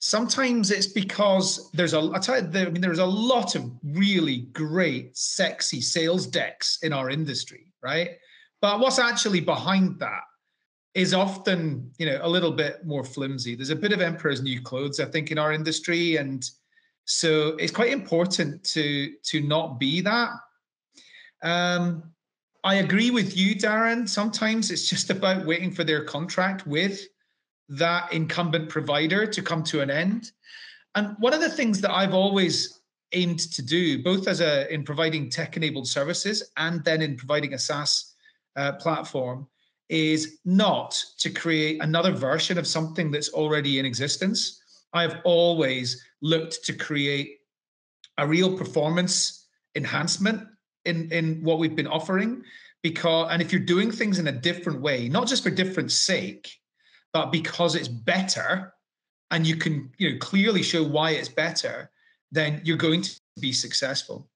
Sometimes 0.00 0.70
it's 0.70 0.86
because 0.86 1.70
there's 1.72 1.94
a 1.94 1.98
I, 1.98 2.38
you, 2.38 2.66
I 2.66 2.70
mean 2.70 2.80
there's 2.80 2.98
a 2.98 3.06
lot 3.06 3.54
of 3.54 3.70
really 3.82 4.48
great 4.52 5.16
sexy 5.16 5.80
sales 5.80 6.26
decks 6.26 6.78
in 6.82 6.92
our 6.92 7.10
industry 7.10 7.68
right? 7.82 8.10
But 8.60 8.80
what's 8.80 8.98
actually 8.98 9.40
behind 9.40 9.98
that 10.00 10.22
is 10.94 11.14
often 11.14 11.90
you 11.98 12.06
know 12.06 12.18
a 12.22 12.28
little 12.28 12.52
bit 12.52 12.84
more 12.84 13.04
flimsy. 13.04 13.54
There's 13.54 13.70
a 13.70 13.76
bit 13.76 13.92
of 13.92 14.00
emperor's 14.00 14.42
new 14.42 14.60
clothes 14.60 15.00
i 15.00 15.04
think 15.04 15.30
in 15.30 15.38
our 15.38 15.52
industry 15.52 16.16
and 16.16 16.48
so 17.04 17.56
it's 17.58 17.72
quite 17.72 17.92
important 17.92 18.64
to 18.64 19.12
to 19.24 19.40
not 19.40 19.78
be 19.78 20.00
that. 20.02 20.30
Um 21.42 22.14
i 22.64 22.76
agree 22.76 23.10
with 23.10 23.36
you 23.36 23.54
darren 23.54 24.08
sometimes 24.08 24.70
it's 24.70 24.88
just 24.88 25.10
about 25.10 25.46
waiting 25.46 25.70
for 25.70 25.84
their 25.84 26.04
contract 26.04 26.66
with 26.66 27.00
that 27.68 28.12
incumbent 28.12 28.68
provider 28.68 29.26
to 29.26 29.42
come 29.42 29.62
to 29.62 29.80
an 29.80 29.90
end. 29.90 30.32
And 30.94 31.14
one 31.18 31.34
of 31.34 31.40
the 31.40 31.50
things 31.50 31.80
that 31.82 31.92
I've 31.92 32.14
always 32.14 32.80
aimed 33.12 33.40
to 33.52 33.62
do, 33.62 34.02
both 34.02 34.26
as 34.26 34.40
a 34.40 34.72
in 34.72 34.84
providing 34.84 35.30
tech-enabled 35.30 35.86
services 35.86 36.50
and 36.56 36.82
then 36.84 37.02
in 37.02 37.16
providing 37.16 37.54
a 37.54 37.58
SaaS 37.58 38.14
uh, 38.56 38.72
platform, 38.72 39.46
is 39.88 40.38
not 40.44 41.02
to 41.18 41.30
create 41.30 41.82
another 41.82 42.12
version 42.12 42.58
of 42.58 42.66
something 42.66 43.10
that's 43.10 43.30
already 43.30 43.78
in 43.78 43.86
existence. 43.86 44.62
I've 44.92 45.16
always 45.24 46.04
looked 46.20 46.64
to 46.64 46.72
create 46.72 47.38
a 48.18 48.26
real 48.26 48.56
performance 48.56 49.46
enhancement 49.74 50.46
in, 50.88 51.12
in 51.12 51.42
what 51.42 51.58
we've 51.58 51.76
been 51.76 51.86
offering. 51.86 52.42
Because 52.82 53.28
and 53.30 53.42
if 53.42 53.52
you're 53.52 53.60
doing 53.60 53.90
things 53.90 54.18
in 54.18 54.28
a 54.28 54.32
different 54.32 54.80
way, 54.80 55.08
not 55.08 55.26
just 55.26 55.42
for 55.42 55.50
different 55.50 55.90
sake, 55.90 56.48
but 57.12 57.32
because 57.32 57.74
it's 57.74 57.88
better 57.88 58.72
and 59.30 59.46
you 59.46 59.56
can 59.56 59.90
you 59.98 60.12
know 60.12 60.18
clearly 60.18 60.62
show 60.62 60.82
why 60.82 61.10
it's 61.12 61.28
better 61.28 61.90
then 62.30 62.60
you're 62.64 62.76
going 62.76 63.02
to 63.02 63.20
be 63.40 63.52
successful 63.52 64.28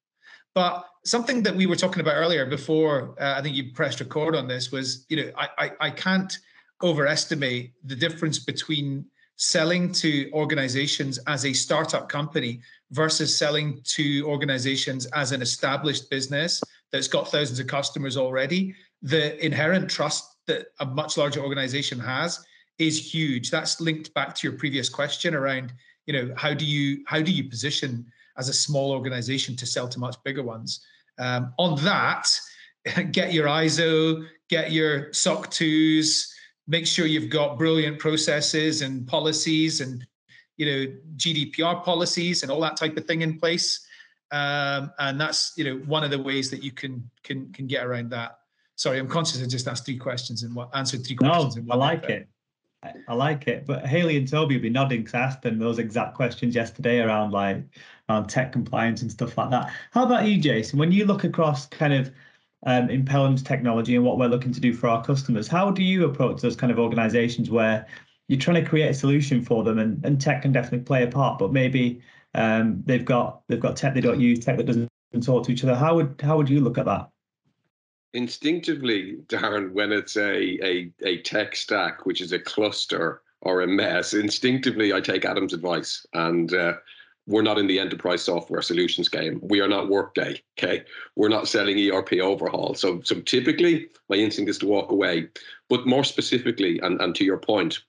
but 0.55 0.87
something 1.05 1.43
that 1.43 1.55
we 1.55 1.67
were 1.67 1.77
talking 1.77 2.01
about 2.01 2.15
earlier 2.15 2.47
before 2.47 3.15
uh, 3.21 3.35
i 3.37 3.43
think 3.43 3.57
you 3.57 3.73
pressed 3.73 4.01
record 4.01 4.35
on 4.35 4.47
this 4.47 4.71
was 4.71 5.07
you 5.09 5.17
know 5.17 5.31
I, 5.37 5.49
I 5.59 5.73
i 5.81 5.91
can't 5.91 6.37
overestimate 6.83 7.73
the 7.85 7.95
difference 7.95 8.39
between 8.39 9.05
selling 9.37 9.91
to 9.93 10.31
organizations 10.33 11.19
as 11.27 11.45
a 11.47 11.53
startup 11.53 12.09
company 12.09 12.61
versus 12.91 13.37
selling 13.37 13.81
to 13.85 14.25
organizations 14.27 15.07
as 15.07 15.33
an 15.33 15.43
established 15.43 16.09
business 16.11 16.63
that's 16.93 17.09
got 17.09 17.31
thousands 17.31 17.59
of 17.59 17.67
customers 17.67 18.17
already 18.17 18.75
the 19.03 19.45
inherent 19.45 19.91
trust 19.91 20.37
that 20.47 20.69
a 20.81 20.87
much 20.87 21.17
larger 21.17 21.41
organization 21.41 21.99
has 21.99 22.45
is 22.79 23.13
huge. 23.13 23.51
That's 23.51 23.81
linked 23.81 24.15
back 24.15 24.35
to 24.37 24.49
your 24.49 24.57
previous 24.57 24.89
question 24.89 25.35
around, 25.35 25.73
you 26.07 26.13
know, 26.13 26.35
how 26.37 26.55
do 26.55 26.65
you 26.65 27.05
how 27.07 27.21
do 27.21 27.33
you 27.33 27.45
position 27.45 28.07
as 28.39 28.49
a 28.49 28.53
small 28.53 28.93
organization 28.93 29.57
to 29.57 29.67
sell 29.67 29.89
to 29.89 29.99
much 29.99 30.17
bigger 30.25 30.43
ones? 30.43 30.85
Um, 31.19 31.53
on 31.59 31.83
that, 31.85 32.31
get 33.13 33.33
your 33.33 33.47
ISO, 33.47 34.27
get 34.49 34.73
your 34.73 35.13
SOC 35.13 35.51
2s, 35.51 36.32
make 36.67 36.87
sure 36.87 37.07
you've 37.07 37.31
got 37.31 37.59
brilliant 37.59 37.99
processes 37.99 38.83
and 38.83 39.07
policies 39.07 39.81
and 39.81 40.07
you 40.57 40.67
know 40.67 40.93
GDPR 41.17 41.83
policies 41.85 42.43
and 42.43 42.53
all 42.53 42.61
that 42.61 42.77
type 42.77 42.97
of 42.97 43.05
thing 43.07 43.23
in 43.23 43.39
place. 43.39 43.87
Um, 44.31 44.93
and 44.99 45.21
that's 45.21 45.53
you 45.57 45.65
know 45.65 45.77
one 45.87 46.05
of 46.05 46.11
the 46.11 46.23
ways 46.23 46.51
that 46.51 46.63
you 46.63 46.73
can 46.73 47.09
can 47.23 47.53
can 47.53 47.67
get 47.67 47.85
around 47.85 48.11
that. 48.11 48.39
Sorry, 48.77 48.99
I'm 48.99 49.09
conscious 49.09 49.43
I 49.43 49.47
just 49.47 49.69
asked 49.69 49.85
three 49.85 49.99
questions 49.99 50.43
and 50.43 50.55
what 50.55 50.71
answered 50.75 51.07
three 51.07 51.17
questions. 51.17 51.57
No, 51.57 51.75
I 51.75 51.77
like 51.77 52.05
it. 52.05 52.29
I 53.07 53.15
like 53.15 53.47
it. 53.47 53.65
But 53.65 53.87
Hayley 53.87 54.17
and 54.17 54.29
Toby 54.29 54.57
will 54.57 54.63
be 54.63 54.71
nodding 54.71 55.01
because 55.01 55.15
I 55.15 55.21
asked 55.21 55.43
them 55.43 55.59
those 55.59 55.79
exact 55.79 56.15
questions 56.15 56.55
yesterday 56.55 57.01
around 57.01 57.31
like 57.31 57.63
around 58.09 58.27
tech 58.27 58.53
compliance 58.53 59.03
and 59.03 59.11
stuff 59.11 59.39
like 59.39 59.51
that. 59.51 59.73
How 59.93 60.05
about 60.05 60.27
you, 60.27 60.39
Jason? 60.39 60.79
When 60.79 60.91
you 60.91 61.05
look 61.05 61.25
across 61.25 61.67
kind 61.67 61.93
of 61.93 62.11
um, 62.65 62.89
Impellam's 62.91 63.43
technology 63.43 63.97
and 63.97 64.05
what 64.05 64.19
we're 64.19 64.29
looking 64.29 64.53
to 64.53 64.61
do 64.61 64.73
for 64.73 64.89
our 64.89 65.05
customers, 65.05 65.49
how 65.49 65.71
do 65.71 65.83
you 65.83 66.05
approach 66.05 66.41
those 66.41 66.57
kind 66.57 66.71
of 66.71 66.79
organizations 66.79 67.51
where 67.51 67.87
you're 68.29 68.41
trying 68.41 68.63
to 68.63 68.69
create 68.69 68.89
a 68.89 68.95
solution 68.95 69.43
for 69.43 69.65
them, 69.65 69.79
and, 69.79 70.05
and 70.05 70.21
tech 70.21 70.43
can 70.43 70.53
definitely 70.53 70.81
play 70.81 71.03
a 71.03 71.09
part, 71.09 71.39
but 71.39 71.53
maybe 71.53 72.01
um, 72.35 72.83
they've 72.87 73.05
got 73.05 73.43
they've 73.49 73.61
got 73.61 73.77
tech 73.77 73.95
they 73.95 74.01
don't 74.01 74.21
use, 74.21 74.39
tech 74.39 74.57
that 74.57 74.67
doesn't 74.67 74.89
talk 75.23 75.45
to 75.45 75.53
each 75.53 75.65
other. 75.65 75.75
How 75.75 75.97
would 75.97 76.21
how 76.23 76.37
would 76.37 76.49
you 76.49 76.61
look 76.61 76.79
at 76.79 76.87
that? 76.87 77.09
Instinctively, 78.15 79.17
Darren, 79.27 79.73
when 79.73 79.93
it's 79.93 80.17
a, 80.17 80.65
a, 80.65 80.93
a 81.03 81.19
tech 81.23 81.57
stack, 81.57 82.07
which 82.07 82.21
is 82.21 82.33
a 82.33 82.39
cluster 82.39 83.23
or 83.41 83.63
a 83.63 83.67
mess, 83.67 84.15
instinctively 84.15 84.93
I 84.93 85.01
take 85.01 85.25
Adam's 85.25 85.53
advice. 85.53 86.07
And 86.15 86.55
uh, 86.55 86.75
we're 87.27 87.43
not 87.43 87.59
in 87.59 87.67
the 87.67 87.79
enterprise 87.79 88.23
software 88.23 88.63
solutions 88.63 89.09
game. 89.09 89.41
We 89.43 89.61
are 89.61 89.69
not 89.69 89.89
Workday. 89.89 90.43
Okay, 90.59 90.83
we're 91.17 91.29
not 91.29 91.49
selling 91.49 91.79
ERP 91.91 92.15
overhaul. 92.15 92.75
So, 92.75 93.01
so 93.03 93.21
typically, 93.21 93.89
my 94.09 94.17
instinct 94.17 94.51
is 94.51 94.59
to 94.59 94.67
walk 94.67 94.91
away. 94.91 95.29
But 95.69 95.87
more 95.87 96.05
specifically, 96.05 96.81
and, 96.81 97.01
and 97.01 97.15
to 97.15 97.25
your 97.25 97.39
point, 97.39 97.81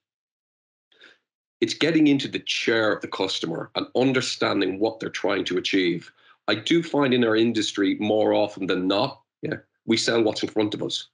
it's 1.60 1.74
getting 1.74 2.06
into 2.06 2.28
the 2.28 2.40
chair 2.40 2.92
of 2.92 3.00
the 3.00 3.08
customer 3.08 3.70
and 3.74 3.86
understanding 3.96 4.78
what 4.78 5.00
they're 5.00 5.08
trying 5.08 5.44
to 5.46 5.58
achieve. 5.58 6.12
I 6.46 6.54
do 6.54 6.82
find 6.82 7.14
in 7.14 7.24
our 7.24 7.36
industry 7.36 7.96
more 8.00 8.34
often 8.34 8.66
than 8.66 8.86
not, 8.86 9.20
yeah, 9.42 9.56
we 9.86 9.96
sell 9.96 10.22
what's 10.22 10.42
in 10.42 10.48
front 10.48 10.74
of 10.74 10.82
us. 10.82 11.08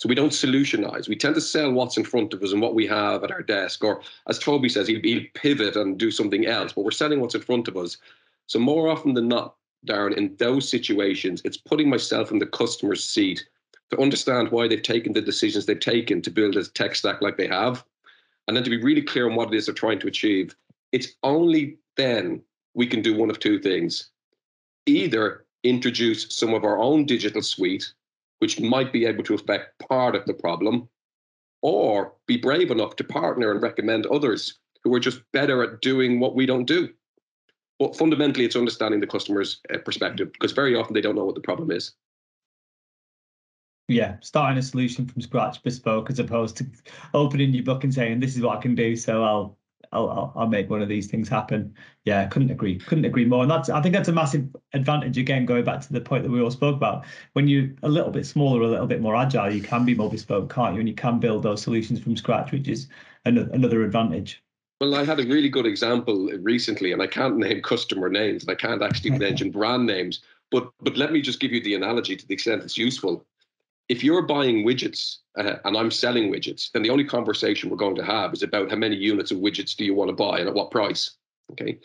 So 0.00 0.08
we 0.08 0.14
don't 0.14 0.32
solutionize. 0.32 1.08
We 1.08 1.14
tend 1.14 1.34
to 1.34 1.42
sell 1.42 1.72
what's 1.72 1.98
in 1.98 2.04
front 2.04 2.32
of 2.32 2.42
us 2.42 2.52
and 2.52 2.62
what 2.62 2.74
we 2.74 2.86
have 2.86 3.22
at 3.22 3.30
our 3.30 3.42
desk. 3.42 3.84
Or 3.84 4.00
as 4.28 4.38
Toby 4.38 4.70
says, 4.70 4.88
he'll, 4.88 5.02
he'll 5.02 5.26
pivot 5.34 5.76
and 5.76 5.98
do 5.98 6.10
something 6.10 6.46
else, 6.46 6.72
but 6.72 6.86
we're 6.86 6.90
selling 6.90 7.20
what's 7.20 7.34
in 7.34 7.42
front 7.42 7.68
of 7.68 7.76
us. 7.76 7.98
So 8.46 8.58
more 8.58 8.88
often 8.88 9.12
than 9.12 9.28
not, 9.28 9.56
Darren, 9.86 10.16
in 10.16 10.34
those 10.36 10.70
situations, 10.70 11.42
it's 11.44 11.58
putting 11.58 11.90
myself 11.90 12.30
in 12.30 12.38
the 12.38 12.46
customer's 12.46 13.04
seat 13.04 13.46
to 13.90 14.00
understand 14.00 14.50
why 14.50 14.68
they've 14.68 14.82
taken 14.82 15.12
the 15.12 15.20
decisions 15.20 15.66
they've 15.66 15.78
taken 15.78 16.22
to 16.22 16.30
build 16.30 16.56
a 16.56 16.64
tech 16.64 16.94
stack 16.94 17.20
like 17.20 17.36
they 17.36 17.48
have, 17.48 17.84
and 18.48 18.56
then 18.56 18.64
to 18.64 18.70
be 18.70 18.80
really 18.80 19.02
clear 19.02 19.28
on 19.28 19.36
what 19.36 19.52
it 19.52 19.56
is 19.56 19.66
they're 19.66 19.74
trying 19.74 19.98
to 19.98 20.08
achieve. 20.08 20.56
It's 20.92 21.08
only 21.22 21.76
then 21.98 22.40
we 22.72 22.86
can 22.86 23.02
do 23.02 23.14
one 23.14 23.28
of 23.28 23.38
two 23.38 23.58
things. 23.58 24.08
Either 24.86 25.44
introduce 25.62 26.34
some 26.34 26.54
of 26.54 26.64
our 26.64 26.78
own 26.78 27.04
digital 27.04 27.42
suite, 27.42 27.92
which 28.40 28.60
might 28.60 28.92
be 28.92 29.06
able 29.06 29.22
to 29.24 29.34
affect 29.34 29.78
part 29.88 30.14
of 30.14 30.24
the 30.26 30.34
problem, 30.34 30.88
or 31.62 32.14
be 32.26 32.36
brave 32.36 32.70
enough 32.70 32.96
to 32.96 33.04
partner 33.04 33.50
and 33.50 33.62
recommend 33.62 34.06
others 34.06 34.58
who 34.82 34.94
are 34.94 35.00
just 35.00 35.20
better 35.32 35.62
at 35.62 35.80
doing 35.80 36.18
what 36.18 36.34
we 36.34 36.46
don't 36.46 36.66
do. 36.66 36.88
But 37.78 37.96
fundamentally, 37.96 38.44
it's 38.44 38.56
understanding 38.56 39.00
the 39.00 39.06
customer's 39.06 39.60
uh, 39.72 39.78
perspective 39.78 40.32
because 40.32 40.52
very 40.52 40.74
often 40.74 40.94
they 40.94 41.00
don't 41.00 41.16
know 41.16 41.24
what 41.24 41.34
the 41.34 41.40
problem 41.40 41.70
is. 41.70 41.92
Yeah, 43.88 44.16
starting 44.20 44.58
a 44.58 44.62
solution 44.62 45.06
from 45.06 45.20
scratch, 45.20 45.62
bespoke, 45.62 46.10
as 46.10 46.18
opposed 46.18 46.56
to 46.58 46.66
opening 47.12 47.52
your 47.52 47.64
book 47.64 47.82
and 47.84 47.92
saying, 47.92 48.20
"This 48.20 48.36
is 48.36 48.42
what 48.42 48.58
I 48.58 48.60
can 48.60 48.74
do," 48.74 48.94
so 48.96 49.24
I'll 49.24 49.58
Oh, 49.92 50.06
I'll, 50.06 50.10
I'll, 50.10 50.32
I'll 50.36 50.48
make 50.48 50.70
one 50.70 50.82
of 50.82 50.88
these 50.88 51.06
things 51.06 51.28
happen. 51.28 51.74
Yeah, 52.04 52.26
couldn't 52.26 52.50
agree, 52.50 52.78
couldn't 52.78 53.04
agree 53.04 53.24
more. 53.24 53.42
And 53.42 53.50
that's 53.50 53.68
I 53.68 53.82
think 53.82 53.94
that's 53.94 54.08
a 54.08 54.12
massive 54.12 54.48
advantage. 54.72 55.18
Again, 55.18 55.46
going 55.46 55.64
back 55.64 55.80
to 55.82 55.92
the 55.92 56.00
point 56.00 56.22
that 56.22 56.30
we 56.30 56.40
all 56.40 56.50
spoke 56.50 56.76
about, 56.76 57.04
when 57.32 57.48
you're 57.48 57.70
a 57.82 57.88
little 57.88 58.10
bit 58.10 58.26
smaller, 58.26 58.62
a 58.62 58.68
little 58.68 58.86
bit 58.86 59.00
more 59.00 59.16
agile, 59.16 59.52
you 59.52 59.62
can 59.62 59.84
be 59.84 59.94
more 59.94 60.10
bespoke, 60.10 60.52
can't 60.52 60.74
you? 60.74 60.80
And 60.80 60.88
you 60.88 60.94
can 60.94 61.18
build 61.18 61.42
those 61.42 61.62
solutions 61.62 62.00
from 62.00 62.16
scratch, 62.16 62.52
which 62.52 62.68
is 62.68 62.88
another, 63.24 63.50
another 63.52 63.82
advantage. 63.82 64.42
Well, 64.80 64.94
I 64.94 65.04
had 65.04 65.20
a 65.20 65.26
really 65.26 65.50
good 65.50 65.66
example 65.66 66.30
recently, 66.40 66.92
and 66.92 67.02
I 67.02 67.06
can't 67.06 67.36
name 67.38 67.60
customer 67.62 68.08
names, 68.08 68.42
and 68.42 68.50
I 68.50 68.54
can't 68.54 68.82
actually 68.82 69.10
mention 69.18 69.50
brand 69.50 69.86
names. 69.86 70.20
But 70.50 70.70
but 70.80 70.96
let 70.96 71.12
me 71.12 71.20
just 71.20 71.40
give 71.40 71.52
you 71.52 71.62
the 71.62 71.74
analogy 71.74 72.16
to 72.16 72.26
the 72.26 72.34
extent 72.34 72.62
it's 72.62 72.76
useful 72.76 73.24
if 73.90 74.04
you're 74.04 74.22
buying 74.22 74.64
widgets 74.64 75.16
uh, 75.36 75.56
and 75.64 75.76
I'm 75.76 75.90
selling 75.90 76.32
widgets, 76.32 76.70
then 76.70 76.82
the 76.82 76.90
only 76.90 77.04
conversation 77.04 77.68
we're 77.68 77.76
going 77.76 77.96
to 77.96 78.04
have 78.04 78.32
is 78.32 78.44
about 78.44 78.70
how 78.70 78.76
many 78.76 78.94
units 78.94 79.32
of 79.32 79.38
widgets 79.38 79.74
do 79.74 79.84
you 79.84 79.94
want 79.94 80.08
to 80.10 80.14
buy 80.14 80.38
and 80.38 80.48
at 80.48 80.54
what 80.54 80.70
price. 80.70 81.16
Okay. 81.50 81.76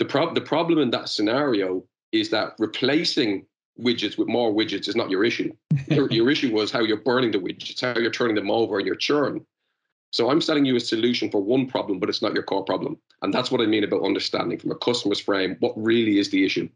The, 0.00 0.30
the 0.34 0.40
problem 0.40 0.80
in 0.80 0.90
that 0.90 1.08
scenario 1.08 1.84
is 2.10 2.30
that 2.30 2.54
replacing 2.58 3.46
widgets 3.80 4.18
with 4.18 4.26
more 4.26 4.52
widgets 4.52 4.88
is 4.88 4.96
not 4.96 5.08
your 5.08 5.24
issue. 5.24 5.52
your, 5.86 6.10
your 6.10 6.30
issue 6.30 6.52
was 6.52 6.72
how 6.72 6.80
you're 6.80 6.96
burning 6.96 7.30
the 7.30 7.38
widgets, 7.38 7.80
how 7.80 7.98
you're 7.98 8.10
turning 8.10 8.34
them 8.34 8.50
over 8.50 8.78
and 8.78 8.86
your 8.86 8.96
churn. 8.96 9.46
So 10.10 10.30
I'm 10.30 10.40
selling 10.40 10.64
you 10.64 10.74
a 10.74 10.80
solution 10.80 11.30
for 11.30 11.40
one 11.40 11.68
problem, 11.68 12.00
but 12.00 12.08
it's 12.08 12.22
not 12.22 12.34
your 12.34 12.42
core 12.42 12.64
problem. 12.64 12.98
And 13.22 13.32
that's 13.32 13.52
what 13.52 13.60
I 13.60 13.66
mean 13.66 13.84
about 13.84 14.04
understanding 14.04 14.58
from 14.58 14.72
a 14.72 14.76
customer's 14.76 15.20
frame 15.20 15.56
what 15.60 15.74
really 15.76 16.18
is 16.18 16.28
the 16.28 16.44
issue. 16.44 16.68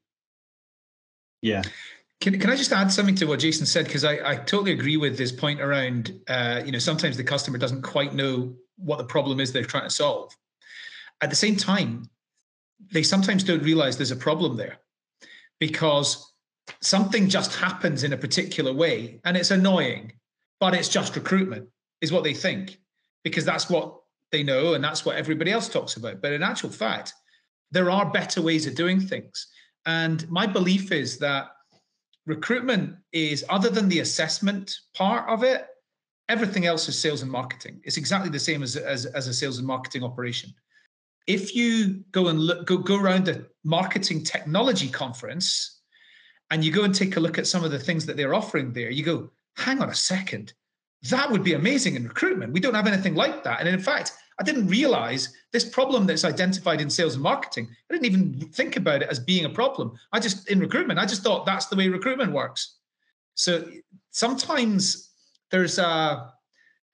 Yeah. 1.42 1.62
Can, 2.20 2.38
can 2.40 2.50
I 2.50 2.56
just 2.56 2.72
add 2.72 2.90
something 2.90 3.14
to 3.16 3.26
what 3.26 3.40
Jason 3.40 3.66
said? 3.66 3.86
Because 3.86 4.04
I, 4.04 4.18
I 4.24 4.36
totally 4.36 4.72
agree 4.72 4.96
with 4.96 5.18
this 5.18 5.32
point 5.32 5.60
around, 5.60 6.18
uh, 6.28 6.62
you 6.64 6.72
know, 6.72 6.78
sometimes 6.78 7.16
the 7.16 7.24
customer 7.24 7.58
doesn't 7.58 7.82
quite 7.82 8.14
know 8.14 8.54
what 8.76 8.98
the 8.98 9.04
problem 9.04 9.38
is 9.38 9.52
they're 9.52 9.64
trying 9.64 9.84
to 9.84 9.90
solve. 9.90 10.34
At 11.20 11.30
the 11.30 11.36
same 11.36 11.56
time, 11.56 12.08
they 12.92 13.02
sometimes 13.02 13.44
don't 13.44 13.62
realize 13.62 13.96
there's 13.96 14.10
a 14.10 14.16
problem 14.16 14.56
there 14.56 14.78
because 15.60 16.32
something 16.80 17.28
just 17.28 17.54
happens 17.54 18.02
in 18.02 18.12
a 18.12 18.16
particular 18.16 18.72
way 18.72 19.20
and 19.24 19.36
it's 19.36 19.50
annoying, 19.50 20.12
but 20.60 20.74
it's 20.74 20.88
just 20.88 21.16
recruitment, 21.16 21.68
is 22.00 22.12
what 22.12 22.24
they 22.24 22.34
think, 22.34 22.78
because 23.24 23.44
that's 23.44 23.70
what 23.70 23.94
they 24.32 24.42
know 24.42 24.74
and 24.74 24.82
that's 24.82 25.04
what 25.04 25.16
everybody 25.16 25.52
else 25.52 25.68
talks 25.68 25.96
about. 25.96 26.20
But 26.20 26.32
in 26.32 26.42
actual 26.42 26.70
fact, 26.70 27.12
there 27.70 27.90
are 27.90 28.10
better 28.10 28.42
ways 28.42 28.66
of 28.66 28.74
doing 28.74 29.00
things. 29.00 29.48
And 29.86 30.28
my 30.30 30.46
belief 30.46 30.92
is 30.92 31.18
that 31.18 31.48
recruitment 32.26 32.96
is 33.12 33.44
other 33.48 33.70
than 33.70 33.88
the 33.88 34.00
assessment 34.00 34.76
part 34.94 35.28
of 35.28 35.42
it 35.42 35.66
everything 36.28 36.66
else 36.66 36.88
is 36.88 36.98
sales 36.98 37.22
and 37.22 37.30
marketing. 37.30 37.80
It's 37.84 37.96
exactly 37.96 38.30
the 38.30 38.38
same 38.38 38.62
as, 38.62 38.76
as, 38.76 39.06
as 39.06 39.28
a 39.28 39.34
sales 39.34 39.58
and 39.58 39.66
marketing 39.66 40.02
operation. 40.02 40.52
If 41.26 41.54
you 41.54 42.04
go 42.12 42.28
and 42.28 42.38
look 42.38 42.66
go, 42.66 42.78
go 42.78 42.98
around 42.98 43.28
a 43.28 43.46
marketing 43.64 44.22
technology 44.22 44.88
conference 44.88 45.80
and 46.50 46.64
you 46.64 46.70
go 46.70 46.84
and 46.84 46.94
take 46.94 47.16
a 47.16 47.20
look 47.20 47.38
at 47.38 47.46
some 47.46 47.64
of 47.64 47.72
the 47.72 47.78
things 47.78 48.06
that 48.06 48.16
they're 48.16 48.34
offering 48.34 48.72
there 48.72 48.90
you 48.90 49.02
go 49.02 49.30
hang 49.56 49.82
on 49.82 49.88
a 49.88 49.94
second. 49.94 50.52
That 51.10 51.30
would 51.30 51.42
be 51.42 51.54
amazing 51.54 51.96
in 51.96 52.06
recruitment. 52.06 52.52
We 52.52 52.60
don't 52.60 52.74
have 52.74 52.86
anything 52.86 53.14
like 53.14 53.42
that. 53.44 53.60
And 53.60 53.68
in 53.68 53.80
fact 53.80 54.12
I 54.38 54.42
didn't 54.42 54.68
realize 54.68 55.34
this 55.52 55.64
problem 55.64 56.06
that's 56.06 56.24
identified 56.24 56.80
in 56.80 56.90
sales 56.90 57.14
and 57.14 57.22
marketing. 57.22 57.68
I 57.90 57.94
didn't 57.94 58.06
even 58.06 58.40
think 58.52 58.76
about 58.76 59.02
it 59.02 59.08
as 59.08 59.18
being 59.18 59.46
a 59.46 59.50
problem. 59.50 59.98
I 60.12 60.20
just, 60.20 60.50
in 60.50 60.60
recruitment, 60.60 60.98
I 60.98 61.06
just 61.06 61.22
thought 61.22 61.46
that's 61.46 61.66
the 61.66 61.76
way 61.76 61.88
recruitment 61.88 62.32
works. 62.32 62.76
So 63.34 63.64
sometimes 64.10 65.10
there's 65.50 65.78
a, 65.78 66.32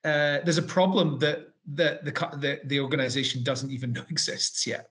uh, 0.04 0.38
there's 0.44 0.58
a 0.58 0.62
problem 0.62 1.18
that, 1.18 1.48
that 1.74 2.04
the, 2.04 2.12
the, 2.12 2.60
the 2.64 2.80
organization 2.80 3.42
doesn't 3.42 3.70
even 3.70 3.92
know 3.92 4.04
exists 4.10 4.66
yet. 4.66 4.88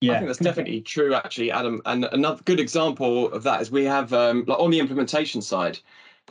Yeah, 0.00 0.12
I 0.12 0.16
think 0.16 0.26
that's 0.26 0.40
definitely 0.40 0.82
true, 0.82 1.14
actually, 1.14 1.50
Adam. 1.50 1.80
And 1.86 2.04
another 2.12 2.42
good 2.44 2.60
example 2.60 3.32
of 3.32 3.42
that 3.44 3.62
is 3.62 3.70
we 3.70 3.84
have, 3.84 4.12
um, 4.12 4.44
like 4.46 4.58
on 4.58 4.70
the 4.70 4.78
implementation 4.78 5.40
side, 5.40 5.78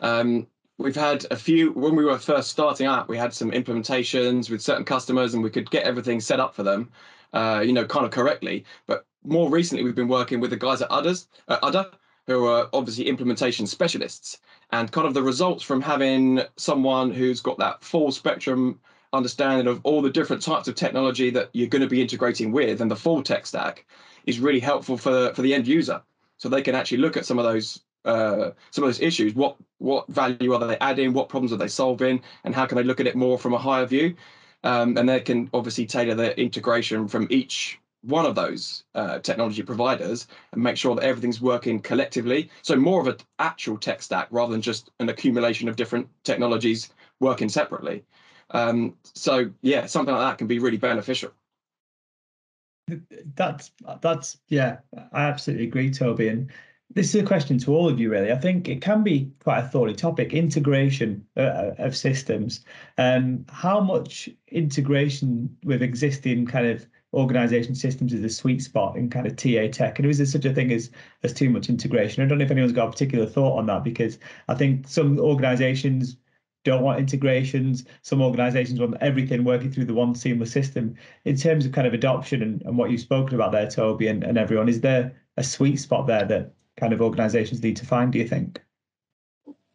um, 0.02 0.46
we've 0.78 0.96
had 0.96 1.26
a 1.32 1.36
few 1.36 1.72
when 1.72 1.96
we 1.96 2.06
were 2.06 2.18
first 2.18 2.50
starting 2.50 2.88
out 2.88 3.08
we 3.08 3.18
had 3.18 3.34
some 3.34 3.52
implementations 3.52 4.50
with 4.50 4.62
certain 4.62 4.86
customers 4.86 5.34
and 5.34 5.44
we 5.44 5.50
could 5.50 5.70
get 5.72 5.86
everything 5.86 6.20
set 6.20 6.40
up 6.40 6.56
for 6.56 6.64
them 6.64 6.92
uh, 7.34 7.62
you 7.64 7.74
know 7.74 7.86
kind 7.86 8.06
of 8.06 8.12
correctly. 8.12 8.66
But 8.88 9.06
more 9.24 9.50
recently 9.50 9.84
we've 9.84 9.96
been 9.96 10.08
working 10.08 10.40
with 10.40 10.50
the 10.50 10.58
guys 10.58 10.82
at 10.82 10.90
udders 10.90 11.28
uh, 11.48 11.60
udder 11.62 11.86
who 12.28 12.48
are 12.48 12.70
obviously 12.74 13.08
implementation 13.08 13.68
specialists. 13.68 14.40
And 14.72 14.92
kind 14.92 15.06
of 15.06 15.14
the 15.14 15.22
results 15.22 15.64
from 15.64 15.82
having 15.82 16.42
someone 16.58 17.12
who's 17.12 17.40
got 17.40 17.60
that 17.60 17.84
full 17.84 18.12
spectrum 18.12 18.80
understanding 19.14 19.68
of 19.68 19.80
all 19.84 20.02
the 20.02 20.10
different 20.10 20.42
types 20.42 20.68
of 20.68 20.74
technology 20.74 21.30
that 21.30 21.50
you're 21.54 21.68
going 21.68 21.84
to 21.84 21.88
be 21.88 22.02
integrating 22.02 22.52
with 22.52 22.82
and 22.82 22.90
the 22.90 22.96
full 22.96 23.22
tech 23.22 23.46
stack 23.46 23.86
is 24.26 24.40
really 24.40 24.60
helpful 24.60 24.98
for 24.98 25.34
for 25.34 25.42
the 25.42 25.54
end 25.54 25.68
user. 25.68 26.02
So 26.38 26.50
they 26.50 26.62
can 26.62 26.76
actually 26.76 26.98
look 26.98 27.16
at 27.16 27.26
some 27.26 27.40
of 27.40 27.46
those 27.46 27.82
uh, 28.06 28.52
some 28.72 28.84
of 28.84 28.88
those 28.88 29.02
issues. 29.02 29.34
What 29.36 29.58
what 29.80 30.08
value 30.08 30.54
are 30.54 30.66
they 30.66 30.78
adding? 30.80 31.14
What 31.14 31.30
problems 31.30 31.52
are 31.52 31.58
they 31.58 31.68
solving? 31.68 32.22
And 32.44 32.56
how 32.56 32.66
can 32.66 32.78
they 32.78 32.84
look 32.84 33.00
at 33.00 33.08
it 33.08 33.16
more 33.16 33.38
from 33.38 33.54
a 33.54 33.58
higher 33.58 33.86
view? 33.86 34.16
Um, 34.64 34.98
and 34.98 35.08
they 35.08 35.22
can 35.22 35.50
obviously 35.54 35.86
tailor 35.86 36.16
their 36.16 36.32
integration 36.32 37.08
from 37.08 37.28
each 37.30 37.80
one 38.02 38.26
of 38.26 38.36
those 38.36 38.84
uh, 38.94 39.20
technology 39.20 39.64
providers 39.64 40.28
and 40.52 40.62
make 40.62 40.78
sure 40.78 40.96
that 40.96 41.04
everything's 41.04 41.42
working 41.42 41.80
collectively. 41.80 42.50
So 42.62 42.76
more 42.76 43.02
of 43.02 43.08
an 43.08 43.18
actual 43.40 43.78
tech 43.78 44.02
stack 44.02 44.28
rather 44.32 44.52
than 44.52 44.62
just 44.62 44.92
an 45.00 45.10
accumulation 45.10 45.68
of 45.68 45.76
different 45.76 46.08
technologies 46.24 46.90
working 47.20 47.50
separately. 47.50 48.04
Um, 48.52 48.96
so 49.04 49.50
yeah, 49.62 49.88
something 49.88 50.14
like 50.14 50.32
that 50.32 50.38
can 50.38 50.48
be 50.48 50.60
really 50.60 50.78
beneficial. 50.78 51.32
That's 53.36 53.72
that's 54.02 54.38
yeah, 54.50 54.78
I 55.12 55.24
absolutely 55.24 55.66
agree, 55.66 55.92
Toby. 55.92 56.28
And 56.28 56.52
this 56.94 57.14
is 57.14 57.22
a 57.22 57.26
question 57.26 57.58
to 57.60 57.76
all 57.76 57.90
of 57.90 58.00
you, 58.00 58.10
really. 58.10 58.32
I 58.32 58.38
think 58.38 58.70
it 58.70 58.82
can 58.82 59.04
be 59.04 59.32
quite 59.44 59.60
a 59.60 59.68
thorny 59.68 59.94
topic 59.94 60.34
integration 60.34 61.26
uh, 61.36 61.72
of 61.78 61.96
systems. 61.96 62.64
Um, 62.98 63.46
how 63.50 63.82
much 63.82 64.30
integration 64.50 65.56
with 65.64 65.82
existing 65.82 66.46
kind 66.46 66.68
of 66.68 66.88
organization 67.14 67.76
systems 67.76 68.14
is 68.14 68.24
a 68.24 68.30
sweet 68.30 68.62
spot 68.62 68.98
in 68.98 69.10
kind 69.10 69.26
of 69.26 69.36
TA 69.36 69.68
tech? 69.72 70.00
And 70.00 70.08
is 70.08 70.20
there 70.20 70.28
such 70.28 70.46
a 70.46 70.54
thing 70.54 70.72
as, 70.72 70.92
as 71.24 71.34
too 71.34 71.50
much 71.50 71.70
integration? 71.70 72.24
I 72.24 72.28
don't 72.28 72.38
know 72.38 72.46
if 72.46 72.52
anyone's 72.52 72.72
got 72.72 72.88
a 72.88 72.92
particular 72.92 73.26
thought 73.26 73.58
on 73.58 73.66
that 73.66 73.84
because 73.84 74.20
I 74.48 74.56
think 74.56 74.88
some 74.88 75.20
organizations 75.20 76.18
don't 76.66 76.84
want 76.84 77.00
integrations. 77.00 77.86
Some 78.04 78.22
organizations 78.22 78.80
want 78.80 78.96
everything 79.02 79.44
working 79.44 79.72
through 79.72 79.86
the 79.86 79.94
one 79.94 80.16
seamless 80.16 80.52
system. 80.52 80.96
In 81.24 81.36
terms 81.36 81.66
of 81.66 81.72
kind 81.72 81.88
of 81.88 81.94
adoption 81.94 82.42
and, 82.42 82.62
and 82.64 82.78
what 82.78 82.92
you've 82.92 83.02
spoken 83.02 83.36
about 83.36 83.52
there, 83.52 83.70
Toby, 83.70 84.08
and, 84.08 84.24
and 84.24 84.38
everyone, 84.38 84.70
is 84.70 84.82
there 84.82 85.16
a 85.38 85.44
sweet 85.44 85.78
spot 85.78 86.08
there 86.08 86.26
that 86.26 86.54
kind 86.78 86.94
of 86.94 87.02
organizations 87.02 87.62
need 87.64 87.78
to 87.78 87.86
find, 87.86 88.12
do 88.12 88.20
you 88.20 88.28
think? 88.28 88.62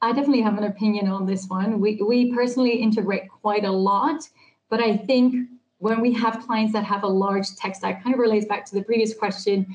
I 0.02 0.12
definitely 0.12 0.42
have 0.42 0.58
an 0.58 0.64
opinion 0.64 1.08
on 1.08 1.26
this 1.26 1.46
one. 1.48 1.80
We, 1.80 2.00
we 2.02 2.32
personally 2.32 2.76
integrate 2.76 3.28
quite 3.28 3.64
a 3.64 3.70
lot, 3.70 4.28
but 4.70 4.80
I 4.80 4.96
think 4.96 5.48
when 5.78 6.00
we 6.00 6.12
have 6.14 6.40
clients 6.46 6.72
that 6.72 6.84
have 6.84 7.02
a 7.02 7.08
large 7.08 7.54
tech 7.56 7.74
stack, 7.74 8.02
kind 8.02 8.14
of 8.14 8.20
relates 8.20 8.46
back 8.46 8.64
to 8.66 8.74
the 8.74 8.82
previous 8.82 9.14
question, 9.14 9.66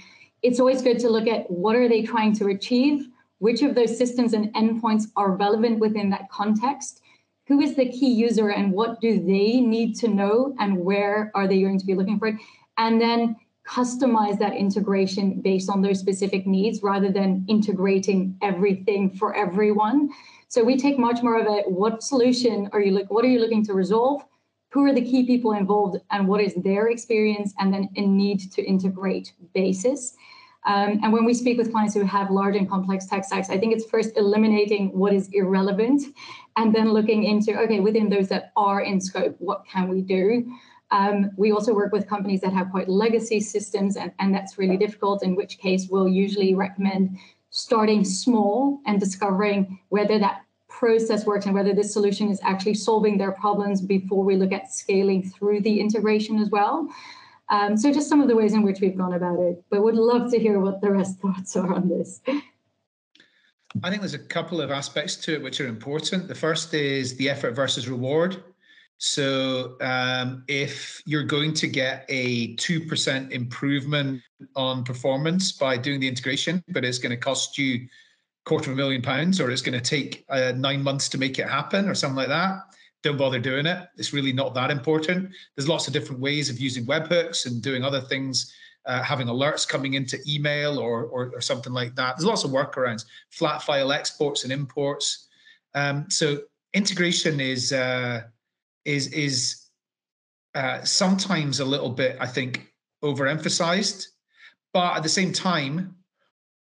it's 0.41 0.59
always 0.59 0.81
good 0.81 0.99
to 0.99 1.09
look 1.09 1.27
at 1.27 1.49
what 1.49 1.75
are 1.75 1.89
they 1.89 2.03
trying 2.03 2.33
to 2.33 2.47
achieve, 2.47 3.07
which 3.39 3.61
of 3.61 3.75
those 3.75 3.97
systems 3.97 4.33
and 4.33 4.53
endpoints 4.53 5.05
are 5.15 5.31
relevant 5.31 5.79
within 5.79 6.09
that 6.11 6.29
context, 6.29 7.01
who 7.47 7.59
is 7.59 7.75
the 7.75 7.89
key 7.89 8.11
user 8.11 8.49
and 8.49 8.71
what 8.71 9.01
do 9.01 9.19
they 9.19 9.59
need 9.59 9.95
to 9.95 10.07
know 10.07 10.55
and 10.59 10.77
where 10.77 11.31
are 11.35 11.47
they 11.47 11.61
going 11.61 11.79
to 11.79 11.85
be 11.85 11.95
looking 11.95 12.17
for 12.17 12.27
it, 12.27 12.35
and 12.77 12.99
then 12.99 13.35
customize 13.67 14.37
that 14.39 14.53
integration 14.53 15.41
based 15.41 15.69
on 15.69 15.81
those 15.81 15.99
specific 15.99 16.45
needs 16.45 16.83
rather 16.83 17.11
than 17.11 17.43
integrating 17.47 18.37
everything 18.41 19.11
for 19.11 19.35
everyone. 19.35 20.09
So 20.47 20.63
we 20.63 20.77
take 20.77 20.99
much 20.99 21.23
more 21.23 21.39
of 21.39 21.47
a 21.47 21.61
what 21.69 22.03
solution 22.03 22.69
are 22.73 22.81
you 22.81 22.91
look 22.91 23.09
what 23.09 23.25
are 23.25 23.29
you 23.29 23.39
looking 23.39 23.65
to 23.65 23.73
resolve? 23.73 24.23
who 24.75 24.83
are 24.83 24.93
the 24.93 25.01
key 25.01 25.25
people 25.25 25.53
involved 25.53 25.95
and 26.11 26.27
what 26.27 26.41
is 26.41 26.53
their 26.55 26.89
experience 26.89 27.53
and 27.59 27.73
then 27.73 27.87
a 27.95 28.01
need 28.01 28.51
to 28.51 28.61
integrate 28.61 29.31
basis. 29.53 30.17
Um, 30.65 30.99
and 31.01 31.13
when 31.13 31.23
we 31.23 31.33
speak 31.33 31.57
with 31.57 31.71
clients 31.71 31.93
who 31.93 32.03
have 32.03 32.29
large 32.29 32.57
and 32.57 32.69
complex 32.69 33.05
tech 33.05 33.23
stacks, 33.23 33.49
I 33.49 33.57
think 33.57 33.71
it's 33.71 33.85
first 33.85 34.17
eliminating 34.17 34.89
what 34.89 35.13
is 35.13 35.29
irrelevant 35.31 36.03
and 36.57 36.75
then 36.75 36.91
looking 36.91 37.23
into, 37.23 37.57
okay, 37.57 37.79
within 37.79 38.09
those 38.09 38.27
that 38.27 38.51
are 38.57 38.81
in 38.81 38.99
scope, 38.99 39.37
what 39.39 39.65
can 39.65 39.87
we 39.87 40.01
do? 40.01 40.53
Um, 40.95 41.31
we 41.35 41.51
also 41.51 41.73
work 41.73 41.91
with 41.91 42.07
companies 42.07 42.39
that 42.39 42.53
have 42.53 42.71
quite 42.71 42.87
legacy 42.87 43.41
systems, 43.41 43.97
and, 43.97 44.13
and 44.19 44.33
that's 44.33 44.57
really 44.57 44.77
difficult, 44.77 45.23
in 45.23 45.35
which 45.35 45.57
case 45.57 45.89
we'll 45.89 46.07
usually 46.07 46.55
recommend 46.55 47.17
starting 47.49 48.05
small 48.05 48.79
and 48.85 48.97
discovering 48.97 49.77
whether 49.89 50.17
that 50.19 50.43
process 50.69 51.25
works 51.25 51.45
and 51.45 51.53
whether 51.53 51.73
this 51.73 51.91
solution 51.91 52.29
is 52.29 52.39
actually 52.43 52.75
solving 52.75 53.17
their 53.17 53.33
problems 53.33 53.81
before 53.81 54.23
we 54.23 54.37
look 54.37 54.53
at 54.53 54.71
scaling 54.71 55.21
through 55.21 55.59
the 55.59 55.81
integration 55.81 56.39
as 56.39 56.49
well. 56.49 56.87
Um, 57.49 57.75
so 57.75 57.91
just 57.91 58.07
some 58.07 58.21
of 58.21 58.29
the 58.29 58.35
ways 58.35 58.53
in 58.53 58.63
which 58.63 58.79
we've 58.79 58.97
gone 58.97 59.13
about 59.13 59.39
it, 59.39 59.61
but 59.69 59.83
would 59.83 59.95
love 59.95 60.31
to 60.31 60.39
hear 60.39 60.61
what 60.61 60.79
the 60.79 60.91
rest 60.91 61.19
thoughts 61.21 61.57
are 61.57 61.73
on 61.73 61.89
this. 61.89 62.21
I 63.83 63.89
think 63.89 64.01
there's 64.01 64.13
a 64.13 64.19
couple 64.19 64.61
of 64.61 64.71
aspects 64.71 65.17
to 65.17 65.33
it 65.33 65.43
which 65.43 65.59
are 65.59 65.67
important. 65.67 66.29
The 66.29 66.35
first 66.35 66.73
is 66.73 67.17
the 67.17 67.29
effort 67.29 67.51
versus 67.51 67.89
reward. 67.89 68.41
So 68.97 69.75
um, 69.81 70.43
if 70.47 71.01
you're 71.05 71.23
going 71.23 71.53
to 71.55 71.67
get 71.67 72.05
a 72.07 72.55
2% 72.55 73.31
improvement 73.31 74.21
on 74.55 74.83
performance 74.83 75.51
by 75.51 75.77
doing 75.77 75.99
the 75.99 76.07
integration, 76.07 76.63
but 76.69 76.85
it's 76.85 76.97
going 76.97 77.11
to 77.11 77.17
cost 77.17 77.57
you 77.57 77.87
quarter 78.45 78.71
of 78.71 78.77
a 78.77 78.77
million 78.77 79.01
pounds 79.01 79.41
or 79.41 79.51
it's 79.51 79.61
going 79.61 79.77
to 79.77 79.83
take 79.83 80.23
uh, 80.29 80.53
nine 80.55 80.81
months 80.81 81.09
to 81.09 81.17
make 81.17 81.39
it 81.39 81.49
happen 81.49 81.89
or 81.89 81.95
something 81.95 82.17
like 82.17 82.27
that 82.27 82.59
don't 83.05 83.17
bother 83.17 83.39
doing 83.39 83.67
it. 83.67 83.87
It's 83.97 84.13
really 84.13 84.33
not 84.33 84.55
that 84.55 84.71
important. 84.71 85.29
There's 85.55 85.69
lots 85.69 85.87
of 85.87 85.93
different 85.93 86.19
ways 86.19 86.49
of 86.49 86.59
using 86.59 86.87
webhooks 86.87 87.45
and 87.45 87.61
doing 87.61 87.83
other 87.83 88.01
things 88.01 88.51
uh, 88.87 89.01
having 89.03 89.27
alerts 89.27 89.67
coming 89.67 89.93
into 89.93 90.17
email 90.27 90.79
or, 90.79 91.05
or, 91.05 91.31
or 91.35 91.41
something 91.41 91.71
like 91.71 91.95
that. 91.95 92.17
There's 92.17 92.25
lots 92.25 92.43
of 92.43 92.51
workarounds 92.51 93.05
flat 93.29 93.61
file 93.61 93.91
exports 93.91 94.43
and 94.43 94.51
imports. 94.51 95.27
Um, 95.75 96.09
so 96.09 96.39
integration 96.73 97.39
is 97.39 97.71
uh, 97.71 98.23
is 98.85 99.07
is 99.07 99.61
uh, 100.53 100.81
sometimes 100.83 101.59
a 101.59 101.65
little 101.65 101.89
bit 101.89 102.15
i 102.19 102.27
think 102.27 102.71
overemphasized. 103.03 104.07
But 104.73 104.97
at 104.97 105.03
the 105.03 105.09
same 105.09 105.31
time 105.31 105.95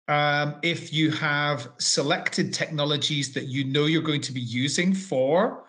um, 0.09 0.57
if 0.63 0.93
you 0.93 1.11
have 1.13 1.69
selected 1.79 2.53
technologies 2.53 3.33
that 3.33 3.45
you 3.45 3.65
know 3.65 3.87
you're 3.87 4.03
going 4.03 4.21
to 4.21 4.33
be 4.33 4.41
using 4.41 4.93
for 4.93 5.65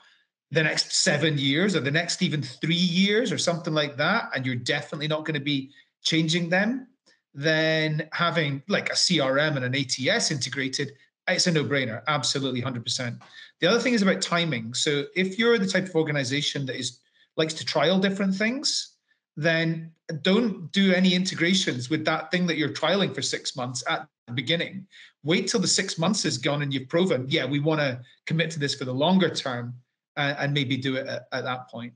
the 0.51 0.61
next 0.61 0.91
seven 0.91 1.37
years 1.37 1.75
or 1.75 1.79
the 1.79 1.91
next 1.91 2.21
even 2.21 2.41
three 2.41 2.75
years 2.75 3.31
or 3.31 3.37
something 3.37 3.73
like 3.73 3.95
that, 3.97 4.29
and 4.35 4.45
you're 4.45 4.55
definitely 4.55 5.07
not 5.07 5.25
going 5.25 5.35
to 5.35 5.39
be 5.39 5.71
changing 6.03 6.49
them, 6.49 6.87
then 7.33 8.07
having 8.11 8.61
like 8.67 8.89
a 8.89 8.93
CRM 8.93 9.55
and 9.55 9.65
an 9.65 9.75
ATS 9.75 10.31
integrated, 10.31 10.91
it's 11.27 11.47
a 11.47 11.51
no 11.51 11.63
brainer, 11.63 12.01
absolutely 12.07 12.61
100%. 12.61 13.19
The 13.59 13.67
other 13.67 13.79
thing 13.79 13.93
is 13.93 14.01
about 14.01 14.21
timing. 14.21 14.73
So 14.73 15.05
if 15.15 15.39
you're 15.39 15.57
the 15.57 15.67
type 15.67 15.85
of 15.85 15.95
organization 15.95 16.65
that 16.67 16.75
is 16.75 16.99
likes 17.37 17.53
to 17.55 17.65
trial 17.65 17.99
different 17.99 18.33
things, 18.33 18.95
then 19.35 19.91
don't 20.21 20.71
do 20.71 20.93
any 20.93 21.13
integrations 21.13 21.89
with 21.89 22.05
that 22.05 22.31
thing 22.31 22.47
that 22.47 22.57
you're 22.57 22.69
trialing 22.69 23.13
for 23.13 23.21
six 23.21 23.55
months 23.55 23.83
at 23.89 24.07
the 24.27 24.33
beginning. 24.33 24.87
Wait 25.23 25.47
till 25.47 25.59
the 25.59 25.67
six 25.67 25.97
months 25.97 26.23
is 26.25 26.37
gone 26.37 26.61
and 26.61 26.73
you've 26.73 26.87
proven, 26.87 27.25
yeah, 27.27 27.45
we 27.45 27.59
want 27.59 27.81
to 27.81 27.99
commit 28.25 28.51
to 28.51 28.59
this 28.59 28.75
for 28.75 28.85
the 28.85 28.93
longer 28.93 29.29
term 29.29 29.73
uh, 30.15 30.35
and 30.39 30.53
maybe 30.53 30.77
do 30.77 30.95
it 30.95 31.07
at, 31.07 31.27
at 31.31 31.43
that 31.43 31.67
point. 31.69 31.93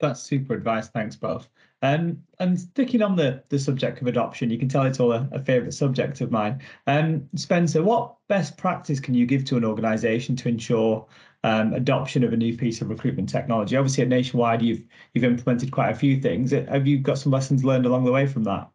That's 0.00 0.20
super 0.20 0.54
advice. 0.54 0.88
Thanks, 0.88 1.16
both. 1.16 1.48
Um, 1.82 2.22
and 2.40 2.58
sticking 2.58 3.02
on 3.02 3.16
the, 3.16 3.42
the 3.50 3.58
subject 3.58 4.00
of 4.00 4.06
adoption, 4.06 4.50
you 4.50 4.58
can 4.58 4.68
tell 4.68 4.82
it's 4.82 5.00
all 5.00 5.12
a, 5.12 5.28
a 5.32 5.38
favourite 5.38 5.74
subject 5.74 6.20
of 6.20 6.30
mine. 6.30 6.60
Um, 6.86 7.28
Spencer, 7.36 7.82
what 7.82 8.16
best 8.28 8.56
practice 8.56 8.98
can 9.00 9.14
you 9.14 9.26
give 9.26 9.44
to 9.46 9.56
an 9.56 9.64
organisation 9.64 10.34
to 10.36 10.48
ensure 10.48 11.06
um, 11.44 11.72
adoption 11.74 12.24
of 12.24 12.32
a 12.32 12.36
new 12.36 12.56
piece 12.56 12.80
of 12.80 12.90
recruitment 12.90 13.28
technology? 13.28 13.76
Obviously, 13.76 14.02
at 14.02 14.08
Nationwide, 14.08 14.62
you've 14.62 14.82
you've 15.14 15.24
implemented 15.24 15.70
quite 15.70 15.90
a 15.90 15.94
few 15.94 16.20
things. 16.20 16.50
Have 16.50 16.86
you 16.86 16.98
got 16.98 17.18
some 17.18 17.30
lessons 17.30 17.64
learned 17.64 17.86
along 17.86 18.04
the 18.04 18.12
way 18.12 18.26
from 18.26 18.44
that? 18.44 18.68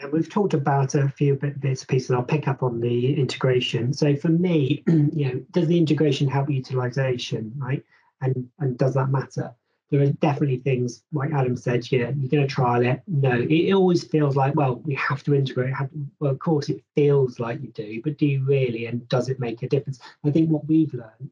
And 0.00 0.12
we've 0.12 0.28
talked 0.28 0.52
about 0.52 0.94
a 0.94 1.08
few 1.08 1.36
bits 1.36 1.80
and 1.80 1.88
pieces. 1.88 2.10
I'll 2.10 2.22
pick 2.22 2.48
up 2.48 2.62
on 2.62 2.80
the 2.80 3.18
integration. 3.18 3.94
So 3.94 4.14
for 4.14 4.28
me, 4.28 4.82
you 4.86 5.24
know, 5.24 5.44
does 5.52 5.68
the 5.68 5.78
integration 5.78 6.28
help 6.28 6.50
utilization, 6.50 7.52
right? 7.56 7.82
And 8.20 8.48
and 8.58 8.76
does 8.76 8.94
that 8.94 9.08
matter? 9.08 9.54
There 9.90 10.02
are 10.02 10.06
definitely 10.06 10.58
things 10.58 11.04
like 11.12 11.32
Adam 11.32 11.56
said. 11.56 11.90
Yeah, 11.90 12.10
you're 12.16 12.30
going 12.30 12.46
to 12.46 12.46
trial 12.46 12.84
it. 12.84 13.02
No, 13.06 13.32
it, 13.32 13.50
it 13.50 13.72
always 13.72 14.04
feels 14.04 14.34
like 14.34 14.54
well, 14.54 14.76
we 14.84 14.94
have 14.94 15.22
to 15.24 15.34
integrate. 15.34 15.74
Have, 15.74 15.90
well, 16.18 16.32
of 16.32 16.38
course, 16.38 16.68
it 16.68 16.82
feels 16.94 17.38
like 17.38 17.62
you 17.62 17.68
do, 17.68 18.00
but 18.02 18.18
do 18.18 18.26
you 18.26 18.44
really? 18.44 18.86
And 18.86 19.08
does 19.08 19.28
it 19.28 19.38
make 19.38 19.62
a 19.62 19.68
difference? 19.68 20.00
I 20.24 20.30
think 20.30 20.50
what 20.50 20.66
we've 20.66 20.92
learned 20.92 21.30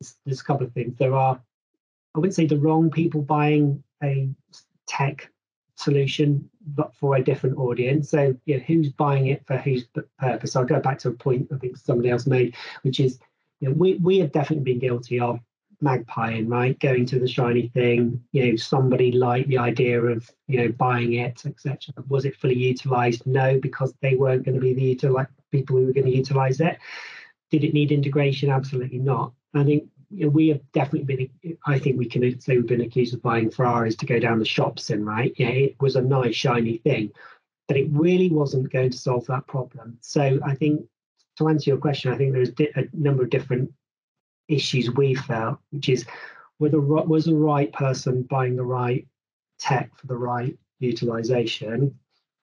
is 0.00 0.16
there's 0.24 0.40
a 0.40 0.44
couple 0.44 0.66
of 0.66 0.72
things. 0.72 0.96
There 0.96 1.14
are, 1.14 1.40
I 2.14 2.18
wouldn't 2.18 2.34
say 2.34 2.46
the 2.46 2.58
wrong 2.58 2.90
people 2.90 3.22
buying 3.22 3.82
a 4.02 4.28
tech 4.86 5.30
solution 5.76 6.48
but 6.74 6.94
for 6.94 7.16
a 7.16 7.24
different 7.24 7.56
audience 7.56 8.10
so 8.10 8.36
you 8.44 8.56
know, 8.56 8.62
who's 8.66 8.90
buying 8.90 9.28
it 9.28 9.44
for 9.46 9.56
whose 9.56 9.84
purpose 10.18 10.54
i'll 10.54 10.64
go 10.64 10.78
back 10.78 10.98
to 10.98 11.08
a 11.08 11.12
point 11.12 11.48
i 11.52 11.56
think 11.56 11.76
somebody 11.76 12.10
else 12.10 12.26
made 12.26 12.54
which 12.82 13.00
is 13.00 13.18
you 13.62 13.68
know, 13.68 13.74
we, 13.74 13.94
we 13.94 14.18
have 14.18 14.32
definitely 14.32 14.64
been 14.64 14.80
guilty 14.80 15.20
of 15.20 15.38
magpieing 15.82 16.50
right? 16.50 16.78
Going 16.78 17.06
to 17.06 17.18
the 17.18 17.28
shiny 17.28 17.68
thing 17.68 18.22
you 18.32 18.50
know 18.50 18.56
somebody 18.56 19.12
liked 19.12 19.48
the 19.48 19.58
idea 19.58 20.00
of 20.00 20.30
you 20.46 20.58
know 20.58 20.72
buying 20.72 21.14
it 21.14 21.44
etc 21.44 21.94
was 22.08 22.24
it 22.24 22.36
fully 22.36 22.56
utilized? 22.56 23.26
No 23.26 23.58
because 23.60 23.94
they 24.00 24.14
weren't 24.14 24.44
going 24.44 24.54
to 24.54 24.60
be 24.60 24.74
the 24.74 25.26
people 25.50 25.76
who 25.76 25.86
were 25.86 25.92
going 25.92 26.06
to 26.06 26.16
utilize 26.16 26.60
it. 26.60 26.78
Did 27.50 27.64
it 27.64 27.74
need 27.74 27.92
integration? 27.92 28.50
Absolutely 28.50 28.98
not. 28.98 29.32
I 29.54 29.64
think 29.64 29.84
you 30.10 30.26
know, 30.26 30.30
we 30.30 30.48
have 30.48 30.60
definitely 30.72 31.30
been, 31.42 31.56
I 31.66 31.78
think 31.78 31.98
we 31.98 32.06
can 32.06 32.40
say 32.40 32.56
we've 32.56 32.66
been 32.66 32.82
accused 32.82 33.14
of 33.14 33.22
buying 33.22 33.50
Ferraris 33.50 33.96
to 33.96 34.06
go 34.06 34.18
down 34.18 34.38
the 34.38 34.44
shops 34.44 34.90
in, 34.90 35.04
right? 35.04 35.32
Yeah, 35.36 35.48
it 35.48 35.76
was 35.80 35.96
a 35.96 36.02
nice, 36.02 36.34
shiny 36.34 36.78
thing, 36.78 37.12
but 37.68 37.76
it 37.76 37.88
really 37.90 38.30
wasn't 38.30 38.72
going 38.72 38.90
to 38.90 38.98
solve 38.98 39.26
that 39.26 39.46
problem. 39.46 39.98
So 40.00 40.38
I 40.44 40.54
think 40.54 40.84
to 41.38 41.48
answer 41.48 41.70
your 41.70 41.78
question, 41.78 42.12
I 42.12 42.16
think 42.16 42.32
there's 42.32 42.52
a 42.76 42.88
number 42.92 43.22
of 43.22 43.30
different 43.30 43.72
issues 44.54 44.90
we 44.90 45.14
felt, 45.14 45.58
which 45.70 45.88
is 45.88 46.04
whether 46.58 46.80
was 46.80 47.24
the 47.24 47.34
right 47.34 47.72
person 47.72 48.22
buying 48.22 48.56
the 48.56 48.64
right 48.64 49.06
tech 49.58 49.90
for 49.96 50.06
the 50.06 50.16
right 50.16 50.56
utilization? 50.78 51.98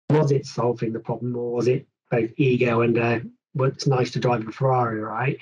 Was 0.09 0.31
it 0.31 0.45
solving 0.45 0.93
the 0.93 0.99
problem, 0.99 1.35
or 1.35 1.53
was 1.53 1.67
it 1.67 1.87
both 2.11 2.31
ego 2.37 2.81
and 2.81 2.97
uh, 2.97 3.19
well, 3.55 3.69
it's 3.69 3.87
nice 3.87 4.11
to 4.11 4.19
drive 4.19 4.47
a 4.47 4.51
Ferrari, 4.51 4.99
right? 4.99 5.39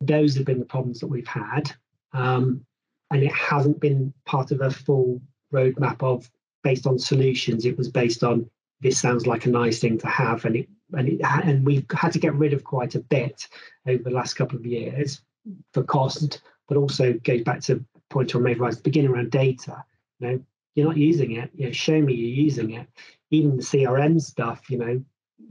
those 0.00 0.34
have 0.36 0.44
been 0.44 0.58
the 0.58 0.64
problems 0.64 1.00
that 1.00 1.06
we've 1.06 1.26
had. 1.26 1.72
Um, 2.12 2.64
and 3.10 3.22
it 3.22 3.32
hasn't 3.32 3.80
been 3.80 4.12
part 4.24 4.50
of 4.50 4.60
a 4.60 4.70
full 4.70 5.20
roadmap 5.52 6.02
of 6.02 6.30
based 6.62 6.86
on 6.86 6.98
solutions. 6.98 7.64
It 7.64 7.78
was 7.78 7.88
based 7.88 8.24
on 8.24 8.50
this 8.80 9.00
sounds 9.00 9.26
like 9.26 9.46
a 9.46 9.50
nice 9.50 9.78
thing 9.78 9.96
to 9.98 10.06
have, 10.06 10.44
and 10.44 10.56
it 10.56 10.68
and 10.92 11.08
it 11.08 11.20
and 11.22 11.64
we've 11.64 11.86
had 11.90 12.12
to 12.12 12.18
get 12.18 12.34
rid 12.34 12.52
of 12.52 12.64
quite 12.64 12.94
a 12.94 13.00
bit 13.00 13.46
over 13.86 14.02
the 14.02 14.10
last 14.10 14.34
couple 14.34 14.58
of 14.58 14.66
years 14.66 15.22
for 15.72 15.82
cost, 15.82 16.42
but 16.68 16.76
also 16.76 17.12
goes 17.12 17.42
back 17.42 17.60
to 17.62 17.84
point 18.10 18.34
I 18.34 18.38
made 18.38 18.58
right 18.58 18.72
at 18.72 18.78
the 18.78 18.82
beginning 18.82 19.10
around 19.10 19.30
data. 19.30 19.84
You 20.18 20.26
know, 20.26 20.42
you're 20.74 20.86
not 20.86 20.96
using 20.96 21.32
it. 21.32 21.50
You 21.54 21.66
know, 21.66 21.72
show 21.72 22.00
me 22.00 22.14
you're 22.14 22.44
using 22.44 22.72
it. 22.72 22.86
Even 23.30 23.56
the 23.56 23.62
CRM 23.62 24.20
stuff, 24.20 24.70
you 24.70 24.78
know, 24.78 25.02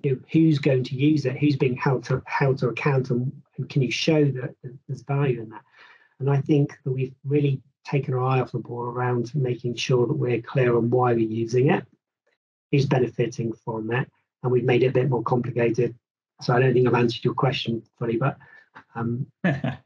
you 0.04 0.12
know, 0.12 0.20
who's 0.32 0.60
going 0.60 0.84
to 0.86 0.96
use 0.96 1.26
it, 1.26 1.38
who's 1.38 1.56
being 1.56 1.76
held 1.76 2.04
to 2.06 2.22
held 2.26 2.60
to 2.60 2.70
account, 2.70 3.10
and, 3.10 3.32
and 3.58 3.70
can 3.70 3.82
you 3.82 3.92
show 3.92 4.26
that 4.26 4.56
there's 4.88 5.02
value 5.02 5.42
in 5.42 5.50
that? 5.50 5.62
And 6.20 6.30
I 6.30 6.42
think 6.42 6.78
that 6.84 6.92
we've 6.92 7.14
really 7.26 7.62
taken 7.86 8.14
our 8.14 8.24
eye 8.24 8.40
off 8.40 8.52
the 8.52 8.60
ball 8.60 8.84
around 8.84 9.34
making 9.36 9.76
sure 9.76 10.08
that 10.08 10.14
we're 10.14 10.42
clear 10.42 10.76
on 10.76 10.90
why 10.90 11.14
we're 11.14 11.30
using 11.30 11.70
it, 11.70 11.86
who's 12.72 12.86
benefiting 12.86 13.54
from 13.54 13.92
it, 13.92 14.10
and 14.42 14.52
we've 14.52 14.64
made 14.64 14.84
it 14.84 14.88
a 14.88 14.94
bit 14.94 15.10
more 15.10 15.24
complicated. 15.24 15.96
So 16.42 16.54
I 16.54 16.60
don't 16.60 16.74
think 16.74 16.88
I've 16.88 16.94
answered 16.96 17.24
your 17.24 17.34
question 17.34 17.84
fully, 17.98 18.18
but 18.18 18.38
um, 18.96 19.28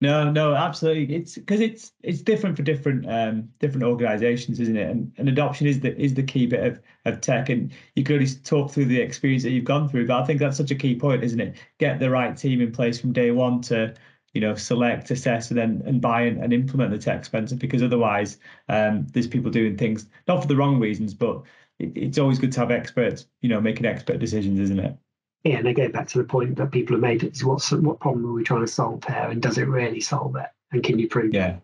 No, 0.00 0.30
no, 0.30 0.54
absolutely. 0.54 1.14
It's 1.14 1.36
because 1.36 1.60
it's 1.60 1.92
it's 2.02 2.20
different 2.20 2.56
for 2.56 2.62
different 2.62 3.08
um, 3.08 3.48
different 3.58 3.84
organisations, 3.84 4.60
isn't 4.60 4.76
it? 4.76 4.90
And, 4.90 5.12
and 5.16 5.28
adoption 5.28 5.66
is 5.66 5.80
the 5.80 5.96
is 5.98 6.12
the 6.14 6.22
key 6.22 6.46
bit 6.46 6.62
of, 6.64 6.80
of 7.06 7.20
tech. 7.20 7.48
And 7.48 7.72
you 7.94 8.04
could 8.04 8.16
only 8.16 8.28
talk 8.44 8.70
through 8.70 8.84
the 8.86 9.00
experience 9.00 9.44
that 9.44 9.50
you've 9.52 9.64
gone 9.64 9.88
through, 9.88 10.06
but 10.08 10.20
I 10.20 10.26
think 10.26 10.40
that's 10.40 10.58
such 10.58 10.70
a 10.70 10.74
key 10.74 10.94
point, 10.98 11.24
isn't 11.24 11.40
it? 11.40 11.56
Get 11.78 12.00
the 12.00 12.10
right 12.10 12.36
team 12.36 12.60
in 12.60 12.70
place 12.72 13.00
from 13.00 13.12
day 13.12 13.30
one 13.30 13.62
to 13.62 13.94
you 14.34 14.40
know 14.42 14.54
select, 14.54 15.10
assess, 15.10 15.50
and 15.50 15.58
then 15.58 15.82
and 15.86 16.00
buy 16.02 16.22
and, 16.22 16.42
and 16.42 16.52
implement 16.52 16.90
the 16.90 16.98
tech, 16.98 17.24
Spencer. 17.24 17.56
Because 17.56 17.82
otherwise, 17.82 18.38
um, 18.68 19.06
there's 19.12 19.28
people 19.28 19.50
doing 19.50 19.76
things 19.78 20.06
not 20.28 20.42
for 20.42 20.48
the 20.48 20.56
wrong 20.56 20.78
reasons, 20.80 21.14
but 21.14 21.42
it, 21.78 21.96
it's 21.96 22.18
always 22.18 22.38
good 22.38 22.52
to 22.52 22.60
have 22.60 22.70
experts, 22.70 23.26
you 23.40 23.48
know, 23.48 23.60
making 23.60 23.86
expert 23.86 24.18
decisions, 24.18 24.60
isn't 24.60 24.80
it? 24.80 24.98
Yeah, 25.44 25.58
and 25.58 25.68
again 25.68 25.92
back 25.92 26.08
to 26.08 26.18
the 26.18 26.24
point 26.24 26.56
that 26.56 26.72
people 26.72 26.96
have 26.96 27.02
made: 27.02 27.22
is 27.22 27.44
what 27.44 27.62
what 27.80 28.00
problem 28.00 28.26
are 28.26 28.32
we 28.32 28.44
trying 28.44 28.62
to 28.62 28.72
solve 28.72 29.04
here, 29.04 29.28
and 29.30 29.42
does 29.42 29.58
it 29.58 29.68
really 29.68 30.00
solve 30.00 30.34
it, 30.36 30.48
and 30.72 30.82
can 30.82 30.98
you 30.98 31.06
prove? 31.06 31.34
Yeah, 31.34 31.56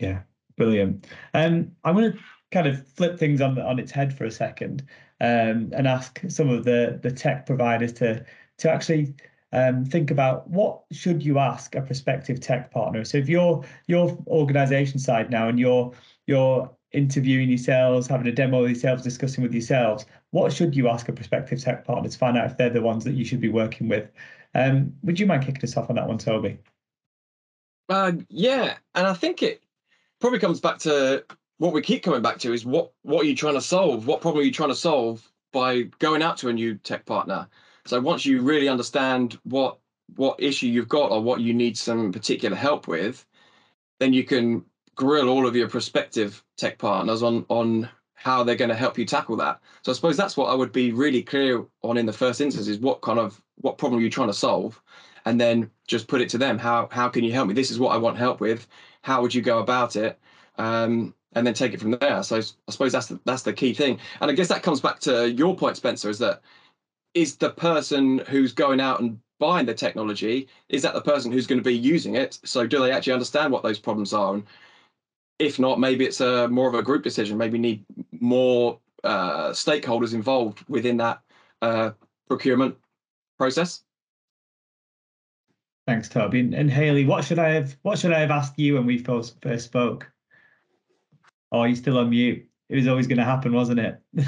yeah, 0.00 0.20
brilliant. 0.56 1.06
Um, 1.32 1.72
I'm 1.84 1.94
going 1.94 2.12
to 2.12 2.18
kind 2.50 2.66
of 2.66 2.86
flip 2.88 3.18
things 3.18 3.40
on 3.40 3.58
on 3.60 3.78
its 3.78 3.92
head 3.92 4.16
for 4.16 4.24
a 4.24 4.30
second, 4.30 4.84
um, 5.20 5.72
and 5.72 5.86
ask 5.86 6.20
some 6.28 6.48
of 6.48 6.64
the 6.64 6.98
the 7.02 7.12
tech 7.12 7.46
providers 7.46 7.92
to 7.94 8.24
to 8.58 8.70
actually 8.70 9.14
um, 9.52 9.84
think 9.84 10.10
about 10.10 10.48
what 10.48 10.82
should 10.92 11.22
you 11.22 11.38
ask 11.38 11.74
a 11.74 11.82
prospective 11.82 12.40
tech 12.40 12.70
partner. 12.70 13.04
So 13.04 13.18
if 13.18 13.28
you're 13.28 13.64
your 13.86 14.18
organization 14.26 14.98
side 14.98 15.30
now 15.30 15.48
and 15.48 15.58
you're 15.58 15.92
you're 16.26 16.70
interviewing 16.92 17.48
yourselves, 17.48 18.06
having 18.06 18.26
a 18.26 18.32
demo 18.32 18.62
with 18.62 18.70
yourselves, 18.70 19.02
discussing 19.02 19.42
with 19.42 19.52
yourselves, 19.52 20.06
what 20.30 20.52
should 20.52 20.74
you 20.74 20.88
ask 20.88 21.08
a 21.08 21.12
prospective 21.12 21.62
tech 21.62 21.84
partner 21.84 22.08
to 22.08 22.18
find 22.18 22.36
out 22.36 22.50
if 22.50 22.56
they're 22.56 22.70
the 22.70 22.82
ones 22.82 23.04
that 23.04 23.14
you 23.14 23.24
should 23.24 23.40
be 23.40 23.48
working 23.48 23.88
with? 23.88 24.10
Um, 24.54 24.94
would 25.02 25.20
you 25.20 25.26
mind 25.26 25.44
kicking 25.44 25.62
us 25.62 25.76
off 25.76 25.90
on 25.90 25.96
that 25.96 26.08
one, 26.08 26.18
Toby? 26.18 26.58
Uh, 27.88 28.12
yeah, 28.28 28.76
and 28.94 29.06
I 29.06 29.14
think 29.14 29.42
it 29.42 29.62
probably 30.20 30.38
comes 30.38 30.60
back 30.60 30.78
to 30.80 31.24
what 31.58 31.72
we 31.72 31.82
keep 31.82 32.02
coming 32.02 32.22
back 32.22 32.38
to 32.38 32.52
is 32.52 32.64
what 32.64 32.92
what 33.02 33.22
are 33.22 33.28
you 33.28 33.36
trying 33.36 33.54
to 33.54 33.60
solve? 33.60 34.06
What 34.06 34.20
problem 34.20 34.42
are 34.42 34.46
you 34.46 34.52
trying 34.52 34.70
to 34.70 34.74
solve 34.74 35.28
by 35.52 35.82
going 35.98 36.22
out 36.22 36.36
to 36.38 36.48
a 36.48 36.52
new 36.52 36.76
tech 36.76 37.04
partner? 37.04 37.48
So 37.84 38.00
once 38.00 38.24
you 38.24 38.40
really 38.42 38.68
understand 38.68 39.38
what 39.44 39.78
what 40.16 40.40
issue 40.40 40.66
you've 40.66 40.88
got 40.88 41.10
or 41.10 41.22
what 41.22 41.40
you 41.40 41.52
need 41.52 41.76
some 41.76 42.12
particular 42.12 42.56
help 42.56 42.88
with, 42.88 43.26
then 43.98 44.12
you 44.12 44.24
can 44.24 44.64
grill 45.00 45.30
all 45.30 45.46
of 45.46 45.56
your 45.56 45.66
prospective 45.66 46.44
tech 46.58 46.76
partners 46.76 47.22
on 47.22 47.46
on 47.48 47.88
how 48.12 48.44
they're 48.44 48.54
going 48.54 48.68
to 48.68 48.74
help 48.74 48.98
you 48.98 49.06
tackle 49.06 49.34
that. 49.34 49.58
So 49.80 49.90
I 49.90 49.94
suppose 49.94 50.14
that's 50.14 50.36
what 50.36 50.50
I 50.50 50.54
would 50.54 50.72
be 50.72 50.92
really 50.92 51.22
clear 51.22 51.64
on 51.80 51.96
in 51.96 52.04
the 52.04 52.12
first 52.12 52.42
instance 52.42 52.68
is 52.68 52.78
what 52.78 53.00
kind 53.00 53.18
of 53.18 53.40
what 53.62 53.78
problem 53.78 53.98
are 53.98 54.02
you're 54.02 54.10
trying 54.10 54.28
to 54.28 54.34
solve, 54.34 54.78
and 55.24 55.40
then 55.40 55.70
just 55.86 56.06
put 56.06 56.20
it 56.20 56.28
to 56.28 56.38
them. 56.38 56.58
How 56.58 56.86
how 56.92 57.08
can 57.08 57.24
you 57.24 57.32
help 57.32 57.48
me? 57.48 57.54
This 57.54 57.70
is 57.70 57.78
what 57.78 57.94
I 57.94 57.96
want 57.96 58.18
help 58.18 58.40
with. 58.40 58.66
How 59.00 59.22
would 59.22 59.34
you 59.34 59.40
go 59.40 59.60
about 59.60 59.96
it? 59.96 60.18
Um, 60.58 61.14
and 61.32 61.46
then 61.46 61.54
take 61.54 61.72
it 61.72 61.80
from 61.80 61.92
there. 61.92 62.22
So 62.22 62.36
I 62.36 62.70
suppose 62.70 62.92
that's 62.92 63.06
the, 63.06 63.18
that's 63.24 63.42
the 63.42 63.54
key 63.54 63.72
thing. 63.72 63.98
And 64.20 64.30
I 64.30 64.34
guess 64.34 64.48
that 64.48 64.62
comes 64.62 64.80
back 64.82 64.98
to 65.00 65.30
your 65.30 65.56
point, 65.56 65.78
Spencer, 65.78 66.10
is 66.10 66.18
that 66.18 66.42
is 67.14 67.36
the 67.36 67.50
person 67.50 68.18
who's 68.28 68.52
going 68.52 68.80
out 68.80 69.00
and 69.00 69.18
buying 69.38 69.64
the 69.64 69.72
technology 69.72 70.46
is 70.68 70.82
that 70.82 70.92
the 70.92 71.00
person 71.00 71.32
who's 71.32 71.46
going 71.46 71.58
to 71.58 71.64
be 71.64 71.76
using 71.76 72.14
it 72.14 72.38
so 72.44 72.66
do 72.66 72.78
they 72.78 72.92
actually 72.92 73.14
understand 73.14 73.50
what 73.50 73.62
those 73.62 73.78
problems 73.78 74.12
are 74.12 74.34
and 74.34 74.44
if 75.40 75.58
not, 75.58 75.80
maybe 75.80 76.04
it's 76.04 76.20
a 76.20 76.48
more 76.48 76.68
of 76.68 76.74
a 76.74 76.82
group 76.82 77.02
decision. 77.02 77.38
Maybe 77.38 77.58
need 77.58 77.84
more 78.20 78.78
uh, 79.02 79.50
stakeholders 79.50 80.12
involved 80.12 80.62
within 80.68 80.98
that 80.98 81.20
uh, 81.62 81.90
procurement 82.28 82.76
process. 83.38 83.82
Thanks, 85.86 86.08
Toby. 86.08 86.40
And, 86.40 86.54
and 86.54 86.70
Hayley, 86.70 87.06
what 87.06 87.24
should 87.24 87.38
I 87.38 87.48
have 87.48 87.76
what 87.82 87.98
should 87.98 88.12
I 88.12 88.20
have 88.20 88.30
asked 88.30 88.58
you 88.58 88.74
when 88.74 88.86
we 88.86 88.98
first 88.98 89.40
first 89.42 89.64
spoke? 89.64 90.06
Oh, 91.50 91.64
you 91.64 91.74
still 91.74 91.98
on 91.98 92.10
mute. 92.10 92.46
It 92.68 92.76
was 92.76 92.86
always 92.86 93.08
going 93.08 93.18
to 93.18 93.24
happen, 93.24 93.52
wasn't 93.52 93.80
it? 93.80 94.00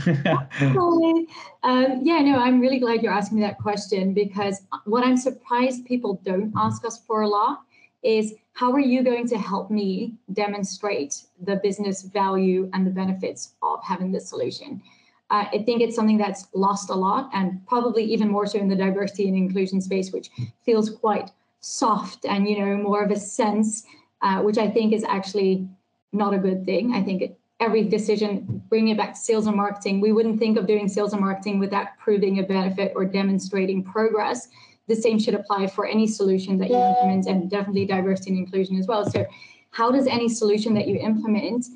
um, 1.63 2.01
yeah, 2.03 2.19
no, 2.19 2.41
I'm 2.41 2.59
really 2.59 2.81
glad 2.81 3.01
you're 3.01 3.13
asking 3.13 3.39
me 3.39 3.45
that 3.45 3.59
question 3.59 4.15
because 4.15 4.63
what 4.85 5.05
I'm 5.05 5.17
surprised 5.17 5.87
people 5.87 6.21
don't 6.25 6.53
ask 6.57 6.85
us 6.85 7.01
for 7.07 7.23
a 7.23 7.29
lot 7.29 7.61
is 8.03 8.35
how 8.55 8.73
are 8.73 8.81
you 8.81 9.03
going 9.03 9.27
to 9.29 9.39
help 9.39 9.71
me 9.71 10.15
demonstrate 10.33 11.23
the 11.41 11.57
business 11.57 12.03
value 12.03 12.71
and 12.73 12.87
the 12.87 12.91
benefits 12.91 13.55
of 13.63 13.83
having 13.83 14.13
this 14.13 14.29
solution? 14.29 14.83
Uh, 15.31 15.47
I 15.51 15.63
think 15.65 15.81
it's 15.81 15.97
something 15.97 16.19
that's 16.19 16.47
lost 16.53 16.91
a 16.91 16.95
lot, 16.95 17.31
and 17.33 17.67
probably 17.67 18.05
even 18.05 18.29
more 18.29 18.47
so 18.47 18.59
in 18.59 18.69
the 18.69 18.77
diversity 18.77 19.29
and 19.29 19.37
inclusion 19.37 19.81
space, 19.81 20.13
which 20.13 20.31
feels 20.65 20.91
quite 20.91 21.31
soft 21.61 22.27
and 22.27 22.47
you 22.47 22.59
know 22.59 22.77
more 22.77 23.03
of 23.03 23.11
a 23.11 23.17
sense, 23.17 23.85
uh, 24.21 24.43
which 24.43 24.59
I 24.59 24.69
think 24.69 24.93
is 24.93 25.05
actually 25.05 25.67
not 26.13 26.35
a 26.35 26.39
good 26.39 26.67
thing. 26.67 26.93
I 26.93 27.03
think 27.03 27.23
it, 27.23 27.39
every 27.61 27.85
decision, 27.85 28.63
bringing 28.69 28.95
it 28.95 28.99
back 28.99 29.15
to 29.15 29.21
sales 29.21 29.47
and 29.47 29.57
marketing, 29.57 30.03
we 30.03 30.13
wouldn't 30.13 30.39
think 30.39 30.59
of 30.59 30.67
doing 30.67 30.89
sales 30.89 31.15
and 31.15 31.23
marketing 31.23 31.59
without 31.59 31.87
proving 31.99 32.39
a 32.39 32.43
benefit 32.43 32.93
or 32.95 33.07
demonstrating 33.07 33.83
progress 33.83 34.49
the 34.89 34.97
same 34.97 35.19
should 35.19 35.35
apply 35.35 35.67
for 35.67 35.87
any 35.87 36.07
solution 36.07 36.59
that 36.59 36.69
you 36.69 36.77
implement 36.77 37.27
and 37.27 37.51
definitely 37.51 37.87
diversity 37.87 38.31
and 38.31 38.39
inclusion 38.39 38.77
as 38.77 38.87
well. 38.87 39.09
So 39.09 39.27
how 39.71 39.91
does 39.91 40.07
any 40.07 40.29
solution 40.29 40.75
that 40.75 40.89
you 40.89 40.97
implement 40.97 41.67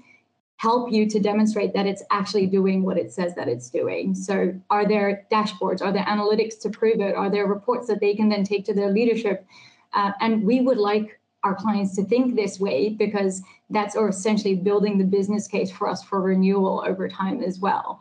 help 0.58 0.90
you 0.90 1.08
to 1.08 1.20
demonstrate 1.20 1.74
that 1.74 1.86
it's 1.86 2.02
actually 2.10 2.46
doing 2.46 2.82
what 2.82 2.98
it 2.98 3.12
says 3.12 3.34
that 3.34 3.48
it's 3.48 3.70
doing? 3.70 4.14
So 4.14 4.54
are 4.70 4.86
there 4.86 5.26
dashboards? 5.30 5.82
Are 5.82 5.92
there 5.92 6.04
analytics 6.04 6.60
to 6.62 6.70
prove 6.70 7.00
it? 7.00 7.14
Are 7.14 7.30
there 7.30 7.46
reports 7.46 7.86
that 7.88 8.00
they 8.00 8.14
can 8.14 8.28
then 8.28 8.44
take 8.44 8.64
to 8.66 8.74
their 8.74 8.90
leadership? 8.90 9.46
Uh, 9.92 10.12
and 10.20 10.44
we 10.44 10.60
would 10.60 10.78
like 10.78 11.20
our 11.42 11.54
clients 11.54 11.94
to 11.94 12.04
think 12.04 12.34
this 12.34 12.58
way 12.58 12.88
because 12.88 13.40
that's 13.70 13.94
or 13.94 14.08
essentially 14.08 14.54
building 14.56 14.98
the 14.98 15.04
business 15.04 15.46
case 15.46 15.70
for 15.70 15.88
us 15.88 16.02
for 16.02 16.20
renewal 16.20 16.82
over 16.86 17.08
time 17.08 17.42
as 17.42 17.60
well. 17.60 18.00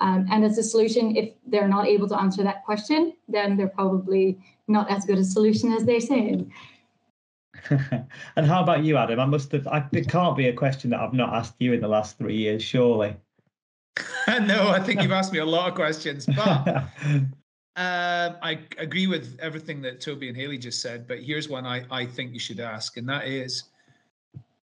Um, 0.00 0.26
and 0.30 0.44
as 0.44 0.58
a 0.58 0.62
solution, 0.62 1.16
if 1.16 1.32
they're 1.46 1.68
not 1.68 1.86
able 1.86 2.08
to 2.08 2.18
answer 2.18 2.42
that 2.42 2.64
question, 2.64 3.14
then 3.28 3.56
they're 3.56 3.68
probably 3.68 4.38
not 4.68 4.90
as 4.90 5.04
good 5.04 5.18
a 5.18 5.24
solution 5.24 5.72
as 5.72 5.84
they're 5.84 6.00
saying. 6.00 6.52
and 7.70 8.46
how 8.46 8.62
about 8.62 8.84
you, 8.84 8.96
Adam? 8.96 9.18
I 9.18 9.26
must 9.26 9.52
have. 9.52 9.66
I, 9.66 9.84
it 9.92 10.08
can't 10.08 10.36
be 10.36 10.48
a 10.48 10.52
question 10.52 10.90
that 10.90 11.00
I've 11.00 11.14
not 11.14 11.32
asked 11.32 11.54
you 11.58 11.72
in 11.72 11.80
the 11.80 11.88
last 11.88 12.18
three 12.18 12.36
years, 12.36 12.62
surely. 12.62 13.16
no, 14.28 14.68
I 14.68 14.80
think 14.80 15.02
you've 15.02 15.12
asked 15.12 15.32
me 15.32 15.38
a 15.38 15.44
lot 15.44 15.68
of 15.68 15.74
questions, 15.74 16.26
but 16.26 16.68
um, 17.76 18.36
I 18.42 18.58
agree 18.76 19.06
with 19.06 19.38
everything 19.40 19.80
that 19.82 20.00
Toby 20.00 20.28
and 20.28 20.36
Hayley 20.36 20.58
just 20.58 20.82
said. 20.82 21.08
But 21.08 21.22
here's 21.22 21.48
one 21.48 21.64
I, 21.64 21.84
I 21.90 22.04
think 22.04 22.34
you 22.34 22.40
should 22.40 22.60
ask, 22.60 22.98
and 22.98 23.08
that 23.08 23.26
is 23.26 23.64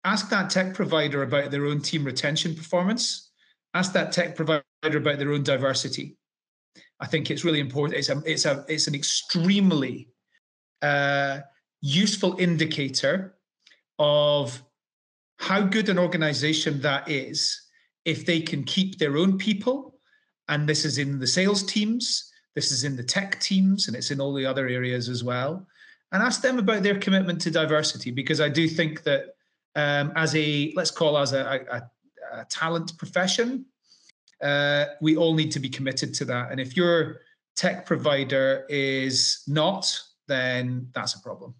ask 0.04 0.28
that 0.30 0.50
tech 0.50 0.74
provider 0.74 1.22
about 1.22 1.50
their 1.50 1.66
own 1.66 1.80
team 1.80 2.04
retention 2.04 2.54
performance. 2.54 3.30
Ask 3.72 3.92
that 3.94 4.12
tech 4.12 4.36
provider 4.36 4.62
about 4.86 5.18
their 5.18 5.32
own 5.32 5.42
diversity. 5.42 6.16
I 7.00 7.06
think 7.06 7.30
it's 7.30 7.44
really 7.44 7.60
important. 7.60 7.98
It's 7.98 8.08
a 8.08 8.22
it's 8.24 8.44
a 8.44 8.64
it's 8.68 8.86
an 8.86 8.94
extremely 8.94 10.08
uh, 10.82 11.40
useful 11.80 12.36
indicator 12.38 13.34
of 13.98 14.62
how 15.38 15.62
good 15.62 15.88
an 15.88 15.98
organization 15.98 16.80
that 16.80 17.08
is 17.08 17.60
if 18.04 18.24
they 18.26 18.40
can 18.40 18.64
keep 18.64 18.98
their 18.98 19.16
own 19.16 19.38
people 19.38 19.98
and 20.48 20.68
this 20.68 20.84
is 20.84 20.98
in 20.98 21.18
the 21.18 21.26
sales 21.26 21.62
teams 21.62 22.30
this 22.54 22.70
is 22.70 22.84
in 22.84 22.96
the 22.96 23.02
tech 23.02 23.40
teams 23.40 23.88
and 23.88 23.96
it's 23.96 24.10
in 24.10 24.20
all 24.20 24.32
the 24.32 24.46
other 24.46 24.68
areas 24.68 25.08
as 25.08 25.24
well 25.24 25.66
and 26.12 26.22
ask 26.22 26.40
them 26.40 26.58
about 26.58 26.82
their 26.82 26.98
commitment 26.98 27.40
to 27.40 27.50
diversity 27.50 28.10
because 28.10 28.40
i 28.40 28.48
do 28.48 28.68
think 28.68 29.02
that 29.02 29.36
um, 29.76 30.12
as 30.16 30.34
a 30.36 30.72
let's 30.76 30.90
call 30.90 31.18
as 31.18 31.32
a, 31.32 31.60
a, 31.70 32.38
a 32.38 32.44
talent 32.46 32.96
profession 32.98 33.64
uh, 34.42 34.86
we 35.00 35.16
all 35.16 35.34
need 35.34 35.52
to 35.52 35.60
be 35.60 35.68
committed 35.68 36.14
to 36.14 36.24
that. 36.26 36.50
And 36.50 36.60
if 36.60 36.76
your 36.76 37.20
tech 37.56 37.86
provider 37.86 38.66
is 38.68 39.42
not, 39.46 39.98
then 40.28 40.88
that's 40.94 41.14
a 41.14 41.20
problem. 41.20 41.54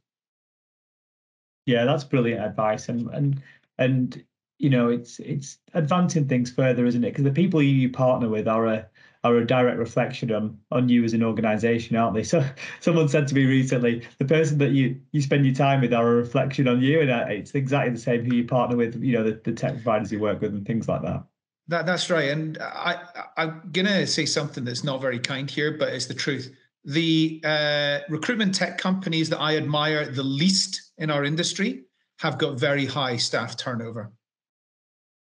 Yeah, 1.66 1.84
that's 1.84 2.04
brilliant 2.04 2.44
advice, 2.44 2.88
and 2.88 3.08
and 3.10 3.42
and 3.78 4.22
you 4.58 4.70
know 4.70 4.90
it's 4.90 5.18
it's 5.18 5.58
advancing 5.72 6.28
things 6.28 6.50
further, 6.50 6.84
isn't 6.84 7.04
it? 7.04 7.10
Because 7.10 7.24
the 7.24 7.30
people 7.30 7.62
you 7.62 7.88
partner 7.88 8.28
with 8.28 8.46
are 8.46 8.66
a 8.66 8.86
are 9.24 9.36
a 9.38 9.46
direct 9.46 9.78
reflection 9.78 10.30
on 10.32 10.58
on 10.70 10.88
you 10.88 11.02
as 11.04 11.14
an 11.14 11.22
organization, 11.22 11.96
aren't 11.96 12.14
they? 12.14 12.22
So 12.24 12.44
someone 12.80 13.08
said 13.08 13.26
to 13.28 13.34
me 13.34 13.46
recently, 13.46 14.06
the 14.18 14.26
person 14.26 14.58
that 14.58 14.72
you 14.72 15.00
you 15.12 15.22
spend 15.22 15.46
your 15.46 15.54
time 15.54 15.80
with 15.80 15.94
are 15.94 16.06
a 16.06 16.14
reflection 16.16 16.68
on 16.68 16.82
you, 16.82 17.00
and 17.00 17.10
uh, 17.10 17.24
it's 17.28 17.54
exactly 17.54 17.92
the 17.94 18.00
same 18.00 18.24
who 18.24 18.36
you 18.36 18.44
partner 18.44 18.76
with, 18.76 19.02
you 19.02 19.14
know, 19.14 19.24
the, 19.24 19.40
the 19.44 19.52
tech 19.52 19.72
providers 19.72 20.12
you 20.12 20.18
work 20.18 20.40
with 20.42 20.52
and 20.52 20.66
things 20.66 20.88
like 20.88 21.02
that. 21.02 21.24
That 21.68 21.86
that's 21.86 22.10
right, 22.10 22.28
and 22.28 22.58
I 22.60 22.98
I'm 23.36 23.70
gonna 23.72 24.06
say 24.06 24.26
something 24.26 24.64
that's 24.64 24.84
not 24.84 25.00
very 25.00 25.18
kind 25.18 25.50
here, 25.50 25.72
but 25.78 25.88
it's 25.88 26.06
the 26.06 26.14
truth. 26.14 26.54
The 26.84 27.40
uh, 27.42 28.00
recruitment 28.10 28.54
tech 28.54 28.76
companies 28.76 29.30
that 29.30 29.40
I 29.40 29.56
admire 29.56 30.10
the 30.10 30.22
least 30.22 30.92
in 30.98 31.10
our 31.10 31.24
industry 31.24 31.84
have 32.18 32.36
got 32.36 32.60
very 32.60 32.84
high 32.84 33.16
staff 33.16 33.56
turnover. 33.56 34.12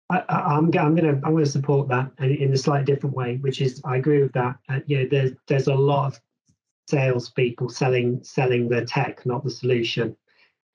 I, 0.10 0.18
am 0.18 0.26
I'm, 0.28 0.78
I'm 0.78 0.96
gonna 0.96 1.22
I'm 1.24 1.34
gonna 1.34 1.46
support 1.46 1.88
that 1.88 2.12
in 2.20 2.54
a 2.54 2.58
slightly 2.58 2.94
different 2.94 3.16
way, 3.16 3.38
which 3.38 3.62
is 3.62 3.82
I 3.86 3.98
agree 3.98 4.22
with 4.22 4.34
that. 4.34 4.58
Uh, 4.70 4.80
you 4.86 5.00
know, 5.00 5.08
there's 5.10 5.32
there's 5.48 5.68
a 5.68 5.74
lot 5.74 6.08
of 6.08 6.22
salespeople 6.88 7.70
selling 7.70 8.24
selling 8.24 8.68
the 8.68 8.86
tech, 8.86 9.26
not 9.26 9.44
the 9.44 9.50
solution, 9.50 10.16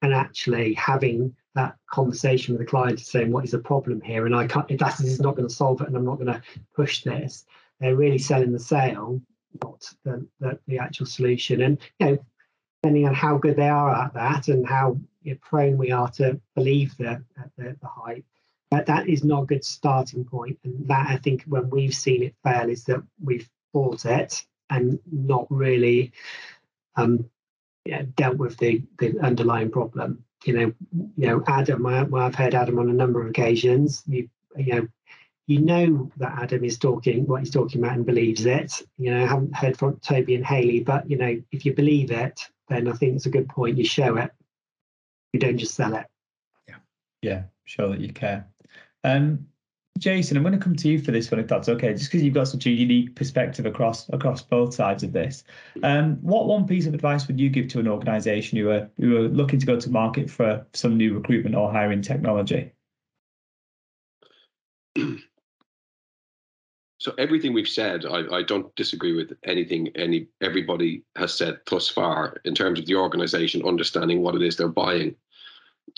and 0.01 0.13
actually 0.13 0.73
having 0.73 1.35
that 1.55 1.75
conversation 1.89 2.53
with 2.53 2.59
the 2.59 2.69
client 2.69 2.99
saying 2.99 3.31
what 3.31 3.43
is 3.43 3.51
the 3.51 3.59
problem 3.59 4.01
here, 4.01 4.25
and 4.25 4.35
I 4.35 4.47
can't. 4.47 4.67
That 4.79 4.99
is 5.01 5.19
not 5.19 5.35
going 5.35 5.47
to 5.47 5.53
solve 5.53 5.81
it, 5.81 5.87
and 5.87 5.95
I'm 5.95 6.05
not 6.05 6.17
going 6.17 6.33
to 6.33 6.41
push 6.75 7.03
this. 7.03 7.45
They're 7.79 7.95
really 7.95 8.17
selling 8.17 8.51
the 8.51 8.59
sale, 8.59 9.21
not 9.63 9.91
the, 10.05 10.25
the, 10.39 10.59
the 10.67 10.77
actual 10.79 11.05
solution. 11.05 11.61
And 11.61 11.77
you 11.99 12.05
know, 12.05 12.25
depending 12.81 13.07
on 13.07 13.13
how 13.13 13.37
good 13.37 13.57
they 13.57 13.69
are 13.69 13.93
at 13.93 14.13
that 14.13 14.47
and 14.47 14.67
how 14.67 14.97
you 15.23 15.33
know, 15.33 15.39
prone 15.41 15.77
we 15.77 15.91
are 15.91 16.09
to 16.11 16.39
believe 16.55 16.95
the 16.97 17.23
the, 17.57 17.75
the 17.81 17.87
hype, 17.87 18.25
but 18.69 18.85
that 18.85 19.09
is 19.09 19.23
not 19.23 19.43
a 19.43 19.47
good 19.47 19.65
starting 19.65 20.23
point. 20.23 20.57
And 20.63 20.87
that 20.87 21.09
I 21.09 21.17
think 21.17 21.43
when 21.43 21.69
we've 21.69 21.95
seen 21.95 22.23
it 22.23 22.35
fail 22.43 22.69
is 22.69 22.85
that 22.85 23.03
we've 23.21 23.49
bought 23.73 24.05
it 24.05 24.43
and 24.69 24.99
not 25.11 25.47
really 25.49 26.13
um, 26.95 27.29
yeah, 27.85 28.03
dealt 28.15 28.37
with 28.37 28.57
the, 28.57 28.83
the 28.99 29.19
underlying 29.19 29.71
problem. 29.71 30.23
You 30.45 30.53
know, 30.53 30.73
you 31.17 31.27
know, 31.27 31.43
Adam. 31.47 31.85
I, 31.85 32.03
well, 32.03 32.23
I've 32.23 32.35
heard 32.35 32.55
Adam 32.55 32.79
on 32.79 32.89
a 32.89 32.93
number 32.93 33.21
of 33.21 33.29
occasions. 33.29 34.03
You, 34.07 34.27
you 34.57 34.73
know, 34.73 34.87
you 35.47 35.59
know 35.59 36.11
that 36.17 36.41
Adam 36.41 36.63
is 36.63 36.77
talking 36.77 37.25
what 37.27 37.41
he's 37.41 37.51
talking 37.51 37.81
about 37.81 37.95
and 37.95 38.05
believes 38.05 38.45
it. 38.45 38.81
You 38.97 39.11
know, 39.11 39.23
I 39.23 39.27
haven't 39.27 39.55
heard 39.55 39.77
from 39.77 39.97
Toby 39.97 40.35
and 40.35 40.45
Hayley, 40.45 40.79
but 40.79 41.09
you 41.09 41.17
know, 41.17 41.41
if 41.51 41.65
you 41.65 41.73
believe 41.73 42.11
it, 42.11 42.41
then 42.69 42.87
I 42.87 42.93
think 42.93 43.15
it's 43.15 43.25
a 43.25 43.31
good 43.31 43.49
point. 43.49 43.77
You 43.77 43.83
show 43.83 44.17
it. 44.17 44.31
You 45.33 45.39
don't 45.39 45.57
just 45.57 45.75
sell 45.75 45.95
it. 45.95 46.05
Yeah. 46.67 46.75
Yeah. 47.21 47.43
Show 47.65 47.89
that 47.89 47.99
you 47.99 48.11
care. 48.13 48.47
Um, 49.03 49.47
Jason, 49.97 50.35
I'm 50.35 50.43
going 50.43 50.57
to 50.57 50.59
come 50.59 50.75
to 50.75 50.89
you 50.89 50.99
for 50.99 51.11
this 51.11 51.29
one, 51.29 51.39
if 51.39 51.47
that's 51.47 51.69
okay, 51.69 51.93
just 51.93 52.09
because 52.09 52.23
you've 52.23 52.33
got 52.33 52.47
such 52.47 52.65
a 52.65 52.71
unique 52.71 53.15
perspective 53.15 53.67
across 53.67 54.09
across 54.09 54.41
both 54.41 54.73
sides 54.73 55.03
of 55.03 55.13
this. 55.13 55.43
Um, 55.83 56.15
what 56.21 56.47
one 56.47 56.65
piece 56.65 56.87
of 56.87 56.95
advice 56.95 57.27
would 57.27 57.39
you 57.39 57.49
give 57.49 57.67
to 57.69 57.79
an 57.79 57.87
organisation 57.87 58.57
who 58.57 58.71
are 58.71 58.89
who 58.97 59.17
are 59.17 59.27
looking 59.27 59.59
to 59.59 59.65
go 59.65 59.79
to 59.79 59.89
market 59.91 60.29
for 60.29 60.65
some 60.73 60.97
new 60.97 61.13
recruitment 61.13 61.55
or 61.55 61.71
hiring 61.71 62.01
technology? 62.01 62.71
So 67.01 67.13
everything 67.17 67.53
we've 67.53 67.67
said, 67.67 68.05
I, 68.05 68.37
I 68.37 68.43
don't 68.43 68.75
disagree 68.75 69.15
with 69.15 69.35
anything 69.43 69.89
any 69.95 70.27
everybody 70.39 71.03
has 71.15 71.33
said 71.33 71.59
thus 71.65 71.89
far 71.89 72.37
in 72.45 72.53
terms 72.53 72.79
of 72.79 72.85
the 72.85 72.95
organisation 72.95 73.65
understanding 73.65 74.21
what 74.21 74.35
it 74.35 74.43
is 74.43 74.55
they're 74.55 74.67
buying 74.67 75.15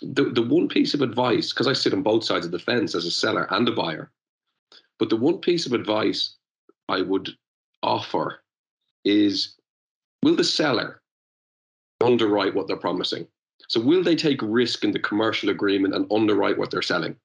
the, 0.01 0.25
the 0.25 0.41
one 0.41 0.67
piece 0.67 0.93
of 0.93 1.01
advice, 1.01 1.51
because 1.51 1.67
I 1.67 1.73
sit 1.73 1.93
on 1.93 2.03
both 2.03 2.23
sides 2.23 2.45
of 2.45 2.51
the 2.51 2.59
fence 2.59 2.95
as 2.95 3.05
a 3.05 3.11
seller 3.11 3.47
and 3.51 3.67
a 3.67 3.71
buyer, 3.71 4.11
but 4.99 5.09
the 5.09 5.15
one 5.15 5.39
piece 5.39 5.65
of 5.65 5.73
advice 5.73 6.35
I 6.89 7.01
would 7.01 7.29
offer 7.81 8.41
is 9.05 9.55
will 10.23 10.35
the 10.35 10.43
seller 10.43 11.01
underwrite 12.01 12.55
what 12.55 12.67
they're 12.67 12.77
promising? 12.77 13.27
So, 13.67 13.79
will 13.79 14.03
they 14.03 14.15
take 14.15 14.41
risk 14.41 14.83
in 14.83 14.91
the 14.91 14.99
commercial 14.99 15.49
agreement 15.49 15.95
and 15.95 16.11
underwrite 16.11 16.57
what 16.57 16.71
they're 16.71 16.81
selling? 16.81 17.15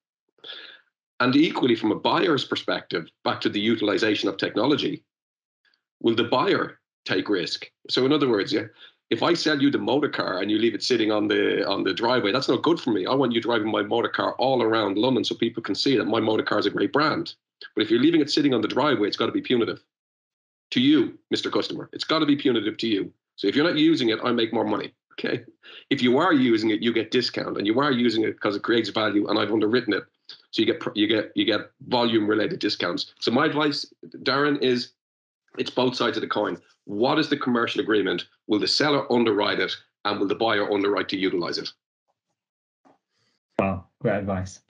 And 1.20 1.34
equally, 1.34 1.74
from 1.74 1.90
a 1.90 1.98
buyer's 1.98 2.44
perspective, 2.44 3.08
back 3.24 3.40
to 3.40 3.48
the 3.48 3.60
utilization 3.60 4.28
of 4.28 4.36
technology, 4.36 5.02
will 6.00 6.14
the 6.14 6.24
buyer 6.24 6.78
take 7.04 7.28
risk? 7.28 7.70
So, 7.90 8.06
in 8.06 8.12
other 8.12 8.28
words, 8.28 8.52
yeah, 8.52 8.66
if 9.11 9.22
I 9.22 9.34
sell 9.34 9.61
you 9.61 9.70
the 9.70 9.78
motor 9.78 10.09
car 10.09 10.40
and 10.40 10.50
you 10.50 10.59
leave 10.59 10.74
it 10.74 10.82
sitting 10.82 11.11
on 11.11 11.28
the 11.28 11.66
on 11.66 11.82
the 11.82 11.94
driveway, 11.94 12.32
that's 12.32 12.48
not 12.48 12.62
good 12.62 12.80
for 12.80 12.90
me. 12.90 13.06
I 13.06 13.14
want 13.14 13.32
you 13.32 13.40
driving 13.40 13.70
my 13.70 13.82
motor 13.82 14.09
car 14.09 14.34
all 14.34 14.62
around 14.62 14.98
London 14.98 15.24
so 15.24 15.34
people 15.34 15.62
can 15.62 15.74
see 15.74 15.96
that 15.96 16.04
my 16.04 16.20
motor 16.20 16.42
car 16.42 16.59
is 16.59 16.66
a 16.66 16.70
great 16.70 16.92
brand. 16.92 17.34
But 17.74 17.82
if 17.84 17.90
you're 17.90 18.00
leaving 18.00 18.20
it 18.20 18.30
sitting 18.30 18.54
on 18.54 18.61
the 18.61 18.68
driveway, 18.68 19.09
it's 19.09 19.16
got 19.16 19.26
to 19.26 19.32
be 19.32 19.40
punitive 19.40 19.82
to 20.70 20.80
you, 20.80 21.18
Mr. 21.34 21.50
Customer. 21.50 21.88
It's 21.92 22.04
got 22.04 22.18
to 22.18 22.26
be 22.26 22.36
punitive 22.36 22.76
to 22.78 22.86
you. 22.86 23.12
So 23.36 23.46
if 23.48 23.56
you're 23.56 23.66
not 23.66 23.76
using 23.76 24.11
it, 24.11 24.18
I 24.22 24.32
make 24.32 24.52
more 24.52 24.64
money. 24.64 24.92
Okay. 25.12 25.44
If 25.90 26.00
you 26.00 26.18
are 26.18 26.32
using 26.32 26.70
it, 26.70 26.80
you 26.80 26.92
get 26.92 27.11
discount, 27.11 27.56
and 27.56 27.66
you 27.66 27.80
are 27.80 27.90
using 27.90 28.22
it 28.22 28.32
because 28.32 28.54
it 28.54 28.62
creates 28.62 28.90
value, 28.90 29.28
and 29.28 29.38
I've 29.38 29.50
underwritten 29.50 29.94
it, 29.94 30.04
so 30.50 30.62
you 30.62 30.66
get 30.66 30.80
you 30.94 31.06
get 31.09 31.32
you 31.34 31.44
get 31.44 31.70
volume 31.88 32.28
related 32.28 32.61
discounts. 32.61 33.14
So 33.18 33.32
my 33.32 33.46
advice, 33.46 33.86
Darren, 34.18 34.62
is 34.62 34.92
it's 35.56 35.70
both 35.70 35.96
sides 35.96 36.16
of 36.16 36.20
the 36.20 36.28
coin. 36.28 36.59
What 36.89 37.18
is 37.18 37.28
the 37.28 37.36
commercial 37.36 37.82
agreement? 37.82 38.24
Will 38.47 38.59
the 38.59 38.66
seller 38.66 39.12
underwrite 39.12 39.61
it 39.61 39.76
and 40.07 40.18
will 40.18 40.26
the 40.26 40.34
buyer 40.34 40.72
underwrite 40.72 41.11
to 41.11 41.18
utilize 41.18 41.59
it? 41.59 41.70
Wow, 43.59 43.84
great 44.01 44.16
advice. 44.16 44.61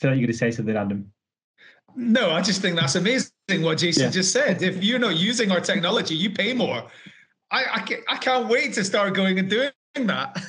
So 0.00 0.08
you're 0.08 0.16
going 0.16 0.28
to 0.28 0.32
say 0.32 0.50
something, 0.50 0.74
Adam? 0.74 1.12
No, 1.94 2.30
I 2.30 2.40
just 2.40 2.62
think 2.62 2.76
that's 2.76 2.94
amazing 2.94 3.32
what 3.60 3.76
Jason 3.76 4.04
yeah. 4.04 4.10
just 4.10 4.32
said. 4.32 4.62
If 4.62 4.82
you're 4.82 4.98
not 4.98 5.16
using 5.16 5.52
our 5.52 5.60
technology, 5.60 6.14
you 6.14 6.30
pay 6.30 6.54
more. 6.54 6.90
I, 7.50 7.64
I, 7.74 7.80
can't, 7.80 8.02
I 8.08 8.16
can't 8.16 8.48
wait 8.48 8.72
to 8.72 8.82
start 8.82 9.12
going 9.12 9.38
and 9.38 9.50
doing 9.50 9.72
that. 9.94 10.42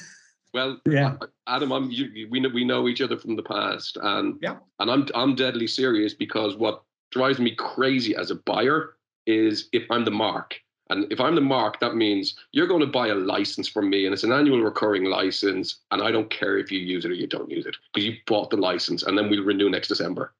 Well, 0.54 0.80
yeah, 0.88 1.16
Adam, 1.48 1.72
I'm 1.72 1.90
you, 1.90 2.28
we 2.30 2.40
know 2.40 2.50
we 2.50 2.64
know 2.64 2.88
each 2.88 3.02
other 3.02 3.18
from 3.18 3.36
the 3.36 3.42
past, 3.42 3.98
and 4.04 4.38
yeah, 4.40 4.58
and 4.78 4.92
I'm 4.92 5.08
I'm 5.16 5.34
deadly 5.34 5.66
serious 5.66 6.14
because 6.14 6.56
what 6.56 6.84
drives 7.10 7.40
me 7.40 7.56
crazy 7.56 8.16
as 8.16 8.30
a 8.30 8.36
buyer 8.36 8.98
is 9.26 9.70
if 9.72 9.84
I'm 9.90 10.06
the 10.06 10.12
mark. 10.12 10.56
And 10.90 11.12
if 11.12 11.20
I'm 11.20 11.36
the 11.36 11.42
mark, 11.42 11.80
that 11.80 11.96
means 11.96 12.36
you're 12.52 12.68
going 12.68 12.82
to 12.82 12.88
buy 12.88 13.08
a 13.08 13.16
license 13.16 13.68
from 13.68 13.90
me 13.90 14.06
and 14.06 14.14
it's 14.14 14.24
an 14.24 14.32
annual 14.32 14.62
recurring 14.62 15.06
license. 15.06 15.80
And 15.92 16.02
I 16.02 16.12
don't 16.12 16.30
care 16.30 16.58
if 16.58 16.72
you 16.72 16.80
use 16.80 17.06
it 17.06 17.12
or 17.12 17.16
you 17.16 17.26
don't 17.26 17.50
use 17.50 17.66
it 17.66 17.76
because 17.94 18.06
you 18.06 18.18
bought 18.28 18.50
the 18.50 18.58
license 18.58 19.04
and 19.04 19.18
then 19.18 19.30
we'll 19.30 19.44
renew 19.44 19.70
next 19.70 19.88
December. 19.88 20.34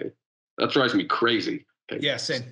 Okay? 0.00 0.10
That 0.58 0.70
drives 0.70 0.94
me 0.94 1.04
crazy. 1.04 1.66
Okay? 1.92 2.04
Yeah, 2.04 2.16
same. 2.16 2.44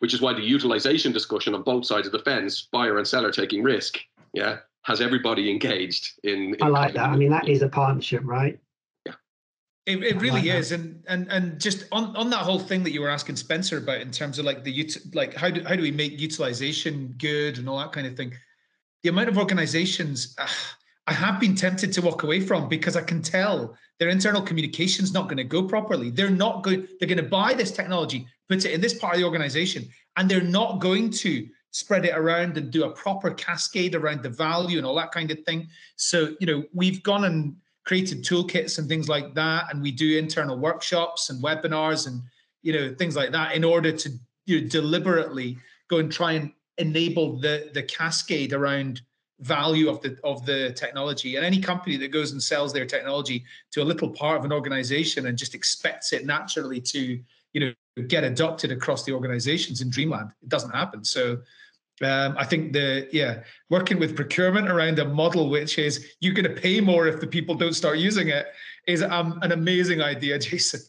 Which 0.00 0.14
is 0.14 0.20
why 0.20 0.34
the 0.34 0.42
utilization 0.42 1.12
discussion 1.12 1.54
on 1.54 1.62
both 1.62 1.86
sides 1.86 2.06
of 2.06 2.12
the 2.12 2.20
fence, 2.20 2.68
buyer 2.70 2.98
and 2.98 3.06
seller 3.06 3.32
taking 3.32 3.62
risk, 3.62 3.98
yeah, 4.32 4.58
has 4.82 5.00
everybody 5.00 5.50
engaged 5.50 6.12
in. 6.24 6.54
in 6.54 6.62
I 6.62 6.68
like 6.68 6.94
that. 6.94 7.08
I 7.08 7.16
mean, 7.16 7.30
that 7.30 7.48
is 7.48 7.62
a 7.62 7.68
partnership, 7.68 8.22
right? 8.24 8.58
It, 9.90 10.02
it 10.04 10.20
really 10.20 10.50
is, 10.50 10.72
and 10.72 11.02
and 11.08 11.26
and 11.30 11.60
just 11.60 11.84
on 11.92 12.16
on 12.16 12.30
that 12.30 12.40
whole 12.40 12.58
thing 12.58 12.82
that 12.84 12.92
you 12.92 13.00
were 13.00 13.08
asking 13.08 13.36
Spencer 13.36 13.78
about 13.78 14.00
in 14.00 14.10
terms 14.10 14.38
of 14.38 14.44
like 14.44 14.64
the 14.64 14.90
like 15.14 15.34
how 15.34 15.50
do 15.50 15.64
how 15.64 15.74
do 15.76 15.82
we 15.82 15.90
make 15.90 16.20
utilization 16.20 17.14
good 17.18 17.58
and 17.58 17.68
all 17.68 17.78
that 17.78 17.92
kind 17.92 18.06
of 18.06 18.16
thing. 18.16 18.32
The 19.02 19.08
amount 19.08 19.28
of 19.28 19.38
organizations 19.38 20.34
uh, 20.38 20.46
I 21.10 21.12
have 21.12 21.40
been 21.40 21.56
tempted 21.56 21.92
to 21.94 22.02
walk 22.02 22.22
away 22.22 22.40
from 22.40 22.68
because 22.68 22.96
I 22.96 23.02
can 23.02 23.20
tell 23.20 23.76
their 23.98 24.10
internal 24.10 24.40
communication 24.40 25.02
is 25.02 25.12
not 25.12 25.24
going 25.24 25.38
to 25.38 25.44
go 25.44 25.64
properly. 25.64 26.10
They're 26.10 26.30
not 26.30 26.62
going. 26.62 26.86
They're 26.98 27.08
going 27.08 27.18
to 27.18 27.24
buy 27.24 27.52
this 27.52 27.72
technology, 27.72 28.26
put 28.48 28.64
it 28.64 28.72
in 28.72 28.80
this 28.80 28.94
part 28.94 29.14
of 29.14 29.20
the 29.20 29.26
organization, 29.26 29.88
and 30.16 30.30
they're 30.30 30.40
not 30.40 30.78
going 30.78 31.10
to 31.10 31.48
spread 31.72 32.04
it 32.04 32.16
around 32.16 32.56
and 32.58 32.70
do 32.70 32.84
a 32.84 32.90
proper 32.90 33.32
cascade 33.32 33.96
around 33.96 34.22
the 34.22 34.28
value 34.28 34.78
and 34.78 34.86
all 34.86 34.94
that 34.94 35.10
kind 35.10 35.32
of 35.32 35.40
thing. 35.40 35.66
So 35.96 36.36
you 36.38 36.46
know 36.46 36.62
we've 36.72 37.02
gone 37.02 37.24
and 37.24 37.56
created 37.90 38.22
toolkits 38.22 38.78
and 38.78 38.88
things 38.88 39.08
like 39.08 39.34
that 39.34 39.66
and 39.68 39.82
we 39.82 39.90
do 39.90 40.16
internal 40.16 40.56
workshops 40.56 41.28
and 41.28 41.42
webinars 41.42 42.06
and 42.06 42.22
you 42.62 42.72
know 42.72 42.94
things 42.94 43.16
like 43.16 43.32
that 43.32 43.56
in 43.56 43.64
order 43.64 43.90
to 43.90 44.08
you 44.46 44.60
know, 44.60 44.68
deliberately 44.68 45.58
go 45.88 45.96
and 45.96 46.12
try 46.12 46.30
and 46.34 46.52
enable 46.78 47.40
the 47.40 47.68
the 47.74 47.82
cascade 47.82 48.52
around 48.52 49.00
value 49.40 49.90
of 49.90 50.00
the 50.02 50.16
of 50.22 50.46
the 50.46 50.72
technology. 50.74 51.34
And 51.34 51.44
any 51.44 51.60
company 51.60 51.96
that 51.96 52.12
goes 52.12 52.30
and 52.30 52.40
sells 52.40 52.72
their 52.72 52.86
technology 52.86 53.42
to 53.72 53.82
a 53.82 53.86
little 53.90 54.10
part 54.10 54.38
of 54.38 54.44
an 54.44 54.52
organization 54.52 55.26
and 55.26 55.36
just 55.36 55.56
expects 55.56 56.12
it 56.12 56.24
naturally 56.24 56.80
to 56.92 57.18
you 57.54 57.60
know 57.60 57.72
get 58.06 58.22
adopted 58.22 58.70
across 58.70 59.02
the 59.02 59.12
organizations 59.12 59.80
in 59.80 59.90
dreamland 59.90 60.30
it 60.44 60.48
doesn't 60.48 60.70
happen. 60.70 61.04
So 61.04 61.40
um, 62.02 62.34
I 62.38 62.44
think 62.44 62.72
the 62.72 63.08
yeah 63.12 63.42
working 63.68 63.98
with 63.98 64.16
procurement 64.16 64.68
around 64.68 64.98
a 64.98 65.04
model 65.04 65.50
which 65.50 65.78
is 65.78 66.06
you're 66.20 66.34
going 66.34 66.52
to 66.52 66.60
pay 66.60 66.80
more 66.80 67.06
if 67.06 67.20
the 67.20 67.26
people 67.26 67.54
don't 67.54 67.74
start 67.74 67.98
using 67.98 68.28
it 68.28 68.46
is 68.86 69.02
um, 69.02 69.38
an 69.42 69.52
amazing 69.52 70.00
idea, 70.00 70.38
Jason. 70.40 70.80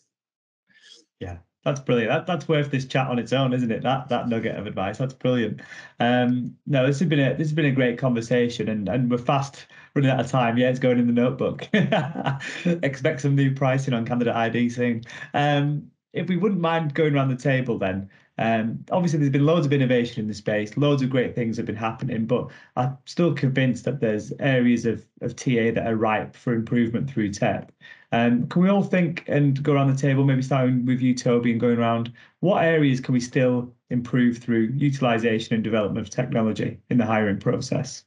Yeah, 1.20 1.38
that's 1.64 1.80
brilliant. 1.80 2.10
That, 2.10 2.26
that's 2.26 2.48
worth 2.48 2.72
this 2.72 2.86
chat 2.86 3.08
on 3.08 3.20
its 3.20 3.34
own, 3.34 3.54
isn't 3.54 3.72
it? 3.72 3.84
That 3.84 4.10
that 4.10 4.30
nugget 4.30 4.56
of 4.56 4.68
advice. 4.68 4.98
That's 4.98 5.14
brilliant. 5.14 5.62
Um, 6.00 6.56
no, 6.66 6.88
this 6.88 7.00
has 7.00 7.08
been 7.08 7.20
a 7.20 7.32
this 7.32 7.48
has 7.48 7.54
been 7.54 7.66
a 7.66 7.72
great 7.72 7.98
conversation, 7.98 8.70
and 8.70 8.88
and 8.90 9.12
we're 9.12 9.18
fast 9.18 9.68
running 9.96 10.10
out 10.10 10.20
of 10.20 10.28
time. 10.28 10.58
Yeah, 10.58 10.70
it's 10.70 10.80
going 10.80 10.98
in 10.98 11.08
the 11.08 11.14
notebook. 11.14 11.68
Expect 12.66 13.22
some 13.22 13.36
new 13.36 13.54
pricing 13.54 13.94
on 13.94 14.06
CandidateID 14.06 14.72
soon. 14.72 15.02
Um, 15.34 15.92
if 16.14 16.28
we 16.28 16.38
wouldn't 16.38 16.62
mind 16.62 16.94
going 16.94 17.16
around 17.16 17.30
the 17.30 17.36
table, 17.36 17.78
then 17.78 18.10
Um, 18.42 18.84
obviously, 18.90 19.20
there's 19.20 19.32
been 19.32 19.46
loads 19.46 19.68
of 19.68 19.72
innovation 19.72 20.20
in 20.20 20.28
the 20.28 20.34
space, 20.34 20.76
loads 20.76 21.04
of 21.04 21.12
great 21.12 21.36
things 21.36 21.58
have 21.58 21.68
been 21.68 21.76
happening, 21.76 22.26
but 22.26 22.48
I'm 22.76 22.98
still 23.06 23.36
convinced 23.36 23.86
that 23.86 24.00
there's 24.00 24.34
areas 24.40 24.88
of, 24.88 25.06
of 25.22 25.36
TA 25.36 25.70
that 25.76 25.86
are 25.86 25.96
ripe 25.96 26.36
for 26.36 26.54
improvement 26.54 27.08
through 27.08 27.34
tech. 27.34 27.72
Um, 28.12 28.48
can 28.48 28.64
we 28.64 28.70
all 28.70 28.82
think 28.82 29.24
and 29.28 29.62
go 29.62 29.74
around 29.74 29.96
the 29.96 30.02
table, 30.02 30.24
maybe 30.24 30.42
starting 30.42 30.88
with 30.88 31.02
you, 31.02 31.14
Toby, 31.14 31.52
and 31.52 31.62
going 31.62 31.78
around 31.78 32.12
what 32.40 32.64
areas 32.64 33.00
can 33.00 33.14
we 33.14 33.20
still 33.20 33.72
improve 33.92 34.40
through 34.40 34.74
utilization 34.76 35.54
and 35.54 35.64
development 35.64 36.04
of 36.04 36.12
technology 36.12 36.80
in 36.90 36.98
the 36.98 37.06
hiring 37.06 37.40
process? 37.40 38.06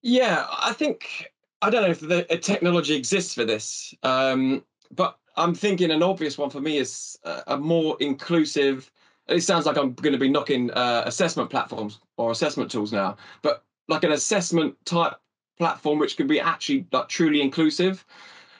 Yeah, 0.00 0.46
I 0.50 0.72
think 0.72 1.30
I 1.60 1.68
don't 1.68 1.82
know 1.82 1.90
if 1.90 2.00
the 2.00 2.22
technology 2.40 2.96
exists 2.96 3.34
for 3.34 3.44
this, 3.44 3.92
um, 4.02 4.64
but 4.90 5.18
I'm 5.36 5.54
thinking 5.54 5.90
an 5.90 6.02
obvious 6.02 6.38
one 6.38 6.48
for 6.48 6.62
me 6.62 6.78
is 6.78 7.18
a 7.46 7.58
more 7.58 7.94
inclusive. 8.00 8.90
It 9.28 9.42
sounds 9.42 9.66
like 9.66 9.76
I'm 9.76 9.92
going 9.94 10.12
to 10.12 10.18
be 10.18 10.28
knocking 10.28 10.70
uh, 10.70 11.02
assessment 11.06 11.50
platforms 11.50 12.00
or 12.16 12.30
assessment 12.30 12.70
tools 12.70 12.92
now, 12.92 13.16
but 13.42 13.64
like 13.88 14.04
an 14.04 14.12
assessment 14.12 14.74
type 14.84 15.14
platform 15.58 15.98
which 15.98 16.16
can 16.16 16.26
be 16.26 16.40
actually 16.40 16.86
like 16.92 17.08
truly 17.08 17.42
inclusive. 17.42 18.04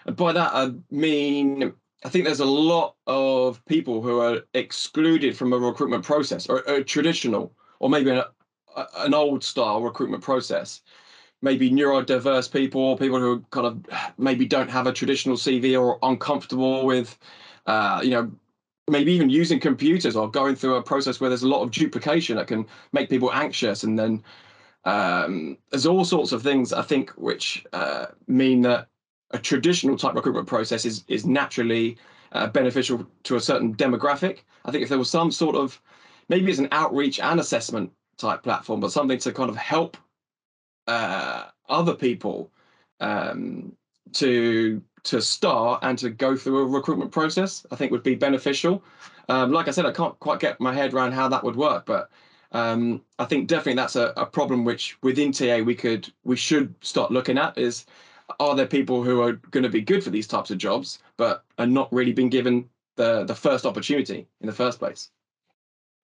And 0.06 0.16
by 0.16 0.32
that 0.32 0.50
I 0.52 0.72
mean 0.90 1.72
I 2.04 2.08
think 2.08 2.24
there's 2.24 2.40
a 2.40 2.44
lot 2.44 2.94
of 3.06 3.64
people 3.66 4.02
who 4.02 4.20
are 4.20 4.40
excluded 4.54 5.36
from 5.36 5.52
a 5.52 5.58
recruitment 5.58 6.04
process 6.04 6.48
or 6.48 6.58
a 6.58 6.84
traditional 6.84 7.52
or 7.80 7.88
maybe 7.90 8.10
an, 8.10 8.22
an 8.98 9.14
old 9.14 9.42
style 9.42 9.82
recruitment 9.82 10.22
process 10.22 10.82
maybe 11.42 11.70
neurodiverse 11.70 12.52
people, 12.52 12.80
or 12.80 12.98
people 12.98 13.18
who 13.18 13.44
kind 13.50 13.66
of 13.66 14.12
maybe 14.18 14.46
don't 14.46 14.70
have 14.70 14.86
a 14.86 14.92
traditional 14.92 15.36
CV 15.36 15.80
or 15.80 15.98
uncomfortable 16.02 16.84
with, 16.84 17.16
uh, 17.66 18.00
you 18.02 18.10
know, 18.10 18.30
maybe 18.88 19.12
even 19.12 19.30
using 19.30 19.60
computers 19.60 20.16
or 20.16 20.30
going 20.30 20.56
through 20.56 20.76
a 20.76 20.82
process 20.82 21.20
where 21.20 21.30
there's 21.30 21.42
a 21.42 21.48
lot 21.48 21.62
of 21.62 21.70
duplication 21.70 22.36
that 22.36 22.46
can 22.46 22.66
make 22.92 23.08
people 23.08 23.32
anxious. 23.32 23.84
And 23.84 23.98
then 23.98 24.22
um, 24.84 25.58
there's 25.70 25.86
all 25.86 26.04
sorts 26.04 26.32
of 26.32 26.42
things 26.42 26.72
I 26.72 26.82
think 26.82 27.10
which 27.10 27.64
uh, 27.72 28.06
mean 28.26 28.62
that 28.62 28.88
a 29.30 29.38
traditional 29.38 29.96
type 29.96 30.14
recruitment 30.14 30.46
process 30.46 30.84
is 30.84 31.04
is 31.08 31.26
naturally 31.26 31.98
uh, 32.32 32.46
beneficial 32.46 33.06
to 33.24 33.36
a 33.36 33.40
certain 33.40 33.74
demographic. 33.74 34.40
I 34.64 34.70
think 34.70 34.82
if 34.82 34.88
there 34.88 34.98
was 34.98 35.10
some 35.10 35.30
sort 35.30 35.56
of 35.56 35.80
maybe 36.28 36.50
it's 36.50 36.58
an 36.58 36.68
outreach 36.72 37.20
and 37.20 37.40
assessment 37.40 37.92
type 38.16 38.42
platform, 38.42 38.80
but 38.80 38.92
something 38.92 39.18
to 39.18 39.32
kind 39.32 39.50
of 39.50 39.56
help 39.56 39.96
uh, 40.86 41.44
other 41.68 41.94
people 41.94 42.50
um, 43.00 43.72
to 44.12 44.82
to 45.04 45.20
start 45.20 45.80
and 45.82 45.98
to 45.98 46.10
go 46.10 46.36
through 46.36 46.58
a 46.58 46.66
recruitment 46.66 47.12
process, 47.12 47.66
I 47.70 47.76
think 47.76 47.92
would 47.92 48.02
be 48.02 48.14
beneficial. 48.14 48.82
Um, 49.28 49.52
like 49.52 49.68
I 49.68 49.70
said, 49.70 49.86
I 49.86 49.92
can't 49.92 50.18
quite 50.20 50.40
get 50.40 50.60
my 50.60 50.72
head 50.72 50.94
around 50.94 51.12
how 51.12 51.28
that 51.28 51.44
would 51.44 51.56
work, 51.56 51.86
but 51.86 52.10
um, 52.52 53.02
I 53.18 53.24
think 53.26 53.48
definitely 53.48 53.74
that's 53.74 53.96
a, 53.96 54.12
a, 54.16 54.24
problem 54.24 54.64
which 54.64 54.96
within 55.02 55.32
TA 55.32 55.58
we 55.58 55.74
could 55.74 56.10
we 56.24 56.36
should 56.36 56.74
start 56.80 57.10
looking 57.12 57.36
at 57.36 57.58
is 57.58 57.84
are 58.40 58.54
there 58.54 58.66
people 58.66 59.02
who 59.02 59.20
are 59.20 59.32
going 59.32 59.64
to 59.64 59.68
be 59.68 59.82
good 59.82 60.02
for 60.02 60.10
these 60.10 60.26
types 60.26 60.50
of 60.50 60.56
jobs 60.56 61.00
but 61.18 61.44
are 61.58 61.66
not 61.66 61.92
really 61.92 62.12
being 62.12 62.30
given 62.30 62.68
the 62.96 63.24
the 63.24 63.34
first 63.34 63.66
opportunity 63.66 64.26
in 64.40 64.46
the 64.46 64.52
first 64.52 64.78
place 64.78 65.10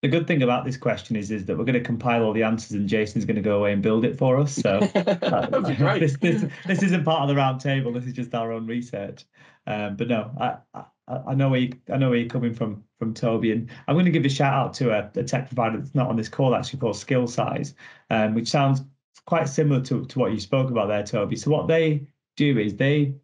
the 0.05 0.11
good 0.11 0.27
thing 0.27 0.43
about 0.43 0.65
this 0.65 0.77
question 0.77 1.15
is 1.15 1.31
is 1.31 1.45
that 1.45 1.57
we're 1.57 1.63
going 1.63 1.73
to 1.73 1.81
compile 1.81 2.21
all 2.21 2.31
the 2.31 2.43
answers 2.43 2.73
and 2.73 2.87
Jason's 2.87 3.25
going 3.25 3.37
to 3.37 3.41
go 3.41 3.57
away 3.57 3.73
and 3.73 3.81
build 3.81 4.05
it 4.05 4.15
for 4.15 4.37
us. 4.37 4.53
So 4.53 4.77
uh, 4.95 5.59
this, 5.97 6.15
this, 6.17 6.45
this 6.67 6.83
isn't 6.83 7.03
part 7.03 7.23
of 7.23 7.27
the 7.27 7.35
round 7.35 7.59
table. 7.59 7.91
This 7.91 8.05
is 8.05 8.13
just 8.13 8.35
our 8.35 8.51
own 8.51 8.67
research. 8.67 9.25
Um, 9.65 9.95
but 9.95 10.07
no, 10.07 10.31
I, 10.39 10.57
I, 10.75 11.17
I 11.29 11.33
know 11.33 11.49
where 11.49 11.61
you, 11.61 11.73
I 11.91 11.97
know 11.97 12.09
where 12.09 12.19
you're 12.19 12.29
coming 12.29 12.53
from 12.53 12.83
from 12.99 13.15
Toby, 13.15 13.51
and 13.51 13.67
I'm 13.87 13.95
going 13.95 14.05
to 14.05 14.11
give 14.11 14.25
a 14.25 14.29
shout 14.29 14.53
out 14.53 14.75
to 14.75 14.91
a, 14.91 15.11
a 15.15 15.23
tech 15.23 15.47
provider 15.47 15.79
that's 15.79 15.95
not 15.95 16.07
on 16.07 16.17
this 16.17 16.29
call 16.29 16.53
actually 16.53 16.79
called 16.81 16.97
Skillsize, 16.97 17.73
um, 18.11 18.35
which 18.35 18.47
sounds 18.47 18.83
quite 19.25 19.49
similar 19.49 19.81
to 19.85 20.05
to 20.05 20.19
what 20.19 20.33
you 20.33 20.39
spoke 20.39 20.69
about 20.69 20.87
there, 20.87 21.01
Toby. 21.01 21.35
So 21.35 21.49
what 21.49 21.67
they 21.67 22.05
do 22.37 22.59
is 22.59 22.75
they 22.75 23.15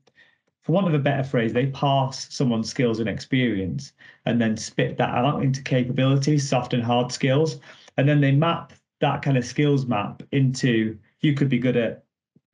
for 0.63 0.73
want 0.73 0.87
of 0.87 0.93
a 0.93 0.99
better 0.99 1.23
phrase, 1.23 1.53
they 1.53 1.67
parse 1.67 2.27
someone's 2.29 2.69
skills 2.69 2.99
and 2.99 3.09
experience 3.09 3.93
and 4.25 4.39
then 4.39 4.55
spit 4.55 4.97
that 4.97 5.09
out 5.09 5.41
into 5.43 5.61
capabilities, 5.61 6.47
soft 6.47 6.73
and 6.73 6.83
hard 6.83 7.11
skills. 7.11 7.59
And 7.97 8.07
then 8.07 8.21
they 8.21 8.31
map 8.31 8.73
that 8.99 9.23
kind 9.23 9.37
of 9.37 9.45
skills 9.45 9.87
map 9.87 10.21
into 10.31 10.97
you 11.21 11.33
could 11.33 11.49
be 11.49 11.57
good 11.57 11.77
at 11.77 12.03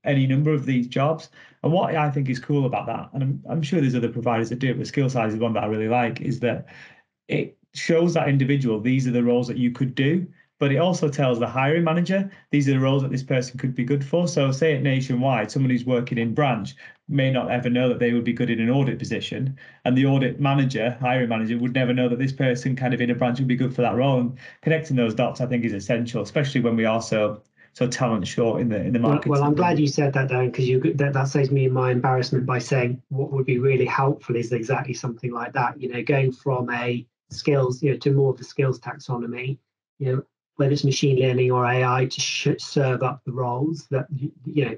any 0.05 0.25
number 0.25 0.53
of 0.53 0.65
these 0.65 0.87
jobs. 0.87 1.29
And 1.63 1.73
what 1.73 1.93
I 1.95 2.09
think 2.09 2.29
is 2.29 2.39
cool 2.39 2.65
about 2.65 2.85
that, 2.87 3.09
and 3.13 3.23
I'm, 3.23 3.43
I'm 3.49 3.61
sure 3.61 3.81
there's 3.81 3.95
other 3.95 4.07
providers 4.09 4.49
that 4.49 4.59
do 4.59 4.71
it, 4.71 4.77
but 4.77 4.87
Skillsize 4.87 5.33
is 5.33 5.39
one 5.39 5.53
that 5.53 5.63
I 5.63 5.67
really 5.67 5.89
like, 5.89 6.21
is 6.21 6.39
that 6.39 6.67
it 7.27 7.57
shows 7.73 8.13
that 8.13 8.29
individual 8.29 8.79
these 8.79 9.05
are 9.05 9.11
the 9.11 9.23
roles 9.23 9.47
that 9.47 9.57
you 9.57 9.71
could 9.71 9.93
do 9.95 10.25
but 10.59 10.71
it 10.71 10.77
also 10.77 11.07
tells 11.09 11.39
the 11.39 11.47
hiring 11.47 11.83
manager 11.83 12.29
these 12.51 12.67
are 12.67 12.71
the 12.71 12.79
roles 12.79 13.03
that 13.03 13.11
this 13.11 13.23
person 13.23 13.57
could 13.57 13.75
be 13.75 13.83
good 13.83 14.03
for. 14.03 14.27
So, 14.27 14.51
say 14.51 14.73
it 14.73 14.83
nationwide, 14.83 15.51
someone 15.51 15.69
who's 15.69 15.85
working 15.85 16.17
in 16.17 16.33
branch 16.33 16.75
may 17.07 17.31
not 17.31 17.51
ever 17.51 17.69
know 17.69 17.87
that 17.89 17.99
they 17.99 18.13
would 18.13 18.23
be 18.23 18.33
good 18.33 18.49
in 18.49 18.59
an 18.59 18.69
audit 18.69 18.99
position, 18.99 19.57
and 19.85 19.97
the 19.97 20.05
audit 20.05 20.39
manager, 20.39 20.97
hiring 20.99 21.29
manager, 21.29 21.57
would 21.57 21.73
never 21.73 21.93
know 21.93 22.09
that 22.09 22.19
this 22.19 22.33
person 22.33 22.75
kind 22.75 22.93
of 22.93 23.01
in 23.01 23.09
a 23.09 23.15
branch 23.15 23.39
would 23.39 23.47
be 23.47 23.55
good 23.55 23.75
for 23.75 23.81
that 23.81 23.95
role. 23.95 24.19
And 24.19 24.37
connecting 24.61 24.95
those 24.95 25.13
dots, 25.13 25.41
I 25.41 25.45
think, 25.45 25.63
is 25.63 25.73
essential, 25.73 26.21
especially 26.21 26.61
when 26.61 26.75
we 26.75 26.85
are 26.85 27.01
so 27.01 27.41
so 27.77 27.85
talent 27.87 28.27
short 28.27 28.59
in 28.59 28.69
the 28.69 28.81
in 28.81 28.91
the 28.91 28.97
market. 28.97 29.29
Well, 29.29 29.41
well 29.41 29.47
I'm 29.47 29.55
glad 29.55 29.77
you 29.77 29.87
said 29.87 30.11
that, 30.13 30.29
Darren, 30.29 30.51
because 30.51 30.67
you 30.67 30.79
that, 30.95 31.13
that 31.13 31.27
saves 31.27 31.51
me 31.51 31.67
my 31.67 31.91
embarrassment 31.91 32.47
by 32.47 32.57
saying 32.57 33.03
what 33.09 33.31
would 33.31 33.45
be 33.45 33.59
really 33.59 33.85
helpful 33.85 34.35
is 34.35 34.51
exactly 34.51 34.95
something 34.95 35.31
like 35.31 35.53
that. 35.53 35.79
You 35.79 35.89
know, 35.89 36.01
going 36.01 36.31
from 36.31 36.71
a 36.71 37.05
skills, 37.29 37.83
you 37.83 37.91
know, 37.91 37.97
to 37.97 38.11
more 38.11 38.33
of 38.33 38.39
a 38.39 38.43
skills 38.43 38.79
taxonomy. 38.79 39.59
You 39.99 40.15
know, 40.15 40.23
whether 40.57 40.71
it's 40.71 40.83
machine 40.83 41.19
learning 41.19 41.51
or 41.51 41.65
AI 41.65 42.05
to 42.05 42.21
sh- 42.21 42.49
serve 42.59 43.01
up 43.01 43.21
the 43.25 43.31
roles 43.31 43.87
that 43.89 44.07
you 44.45 44.65
know. 44.65 44.75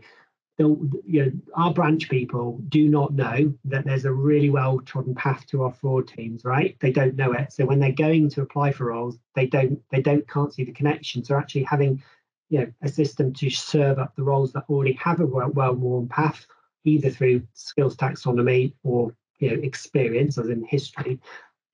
You 0.57 1.25
know, 1.25 1.31
our 1.55 1.73
branch 1.73 2.09
people 2.09 2.59
do 2.67 2.89
not 2.89 3.13
know 3.13 3.53
that 3.63 3.85
there's 3.85 4.03
a 4.03 4.11
really 4.11 4.49
well 4.49 4.79
trodden 4.79 5.15
path 5.15 5.45
to 5.47 5.63
our 5.63 5.71
fraud 5.71 6.09
teams, 6.09 6.43
right? 6.43 6.75
They 6.81 6.91
don't 6.91 7.15
know 7.15 7.31
it. 7.31 7.53
So 7.53 7.65
when 7.65 7.79
they're 7.79 7.93
going 7.93 8.29
to 8.31 8.41
apply 8.41 8.73
for 8.73 8.87
roles, 8.87 9.17
they 9.35 9.45
don't 9.45 9.81
they 9.89 10.01
don't 10.01 10.27
can't 10.27 10.53
see 10.53 10.65
the 10.65 10.73
connection. 10.73 11.23
So 11.23 11.37
actually 11.37 11.63
having 11.63 12.03
you 12.49 12.59
know 12.59 12.71
a 12.81 12.89
system 12.89 13.31
to 13.35 13.49
serve 13.49 13.99
up 13.99 14.17
the 14.17 14.23
roles 14.23 14.51
that 14.51 14.65
already 14.69 14.93
have 14.93 15.21
a 15.21 15.25
well-worn 15.25 16.09
path, 16.09 16.45
either 16.83 17.09
through 17.09 17.43
skills 17.53 17.95
taxonomy 17.95 18.73
or 18.83 19.15
you 19.39 19.51
know 19.55 19.63
experience, 19.63 20.37
as 20.37 20.49
in 20.49 20.65
history, 20.65 21.21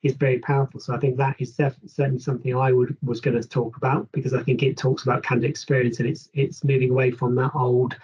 is 0.05 0.13
very 0.13 0.39
powerful. 0.39 0.79
So 0.79 0.93
I 0.93 0.99
think 0.99 1.17
that 1.17 1.35
is 1.39 1.55
certainly 1.55 2.19
something 2.19 2.55
I 2.55 2.71
would 2.71 2.95
was 3.03 3.19
going 3.19 3.41
to 3.41 3.47
talk 3.47 3.75
about 3.75 4.09
because 4.11 4.33
I 4.33 4.43
think 4.43 4.61
it 4.63 4.77
talks 4.77 5.03
about 5.03 5.23
candidate 5.23 5.49
experience 5.49 5.99
and 5.99 6.07
it's 6.07 6.29
it's 6.33 6.63
moving 6.63 6.91
away 6.91 7.11
from 7.11 7.35
that 7.35 7.51
old 7.55 7.95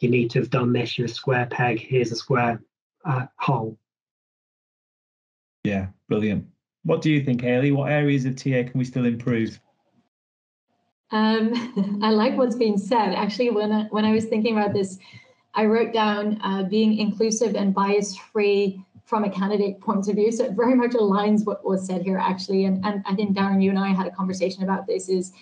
you 0.00 0.08
need 0.08 0.30
to 0.30 0.40
have 0.40 0.50
done 0.50 0.72
this. 0.72 0.98
You're 0.98 1.06
a 1.06 1.08
square 1.08 1.46
peg. 1.46 1.78
Here's 1.78 2.10
a 2.10 2.16
square 2.16 2.62
uh, 3.04 3.26
hole. 3.36 3.78
Yeah, 5.64 5.88
brilliant. 6.08 6.46
What 6.84 7.02
do 7.02 7.10
you 7.10 7.22
think, 7.22 7.42
Hayley? 7.42 7.72
What 7.72 7.92
areas 7.92 8.24
of 8.24 8.36
TA 8.36 8.64
can 8.64 8.72
we 8.74 8.84
still 8.84 9.04
improve? 9.04 9.60
Um, 11.10 12.00
I 12.02 12.10
like 12.10 12.36
what's 12.36 12.56
being 12.56 12.78
said. 12.78 13.14
Actually, 13.14 13.50
when 13.50 13.70
I, 13.70 13.82
when 13.90 14.04
I 14.04 14.12
was 14.12 14.24
thinking 14.24 14.56
about 14.56 14.72
this, 14.72 14.98
I 15.52 15.66
wrote 15.66 15.92
down 15.92 16.40
uh, 16.42 16.62
being 16.62 16.96
inclusive 16.98 17.54
and 17.54 17.74
bias 17.74 18.16
free 18.16 18.82
from 19.10 19.24
a 19.24 19.30
candidate 19.30 19.80
point 19.80 20.08
of 20.08 20.14
view. 20.14 20.30
So 20.30 20.44
it 20.44 20.52
very 20.52 20.76
much 20.76 20.92
aligns 20.92 21.44
what 21.44 21.64
was 21.64 21.84
said 21.84 22.02
here 22.02 22.16
actually. 22.16 22.64
And, 22.64 22.82
and 22.84 23.02
I 23.04 23.14
think 23.16 23.36
Darren, 23.36 23.60
you 23.60 23.70
and 23.70 23.78
I 23.78 23.88
had 23.88 24.06
a 24.06 24.10
conversation 24.12 24.62
about 24.62 24.86
this 24.86 25.08
is 25.08 25.32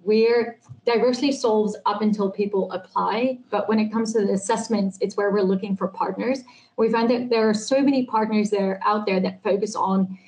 where 0.00 0.58
diversity 0.86 1.32
solves 1.32 1.76
up 1.84 2.00
until 2.00 2.30
people 2.30 2.72
apply. 2.72 3.38
But 3.50 3.68
when 3.68 3.78
it 3.78 3.92
comes 3.92 4.14
to 4.14 4.24
the 4.24 4.32
assessments, 4.32 4.96
it's 5.02 5.14
where 5.14 5.30
we're 5.30 5.42
looking 5.42 5.76
for 5.76 5.88
partners. 5.88 6.40
We 6.78 6.88
find 6.88 7.10
that 7.10 7.28
there 7.28 7.46
are 7.46 7.54
so 7.54 7.82
many 7.82 8.06
partners 8.06 8.48
there 8.48 8.80
out 8.82 9.04
there 9.04 9.20
that 9.20 9.42
focus 9.42 9.76
on 9.76 10.18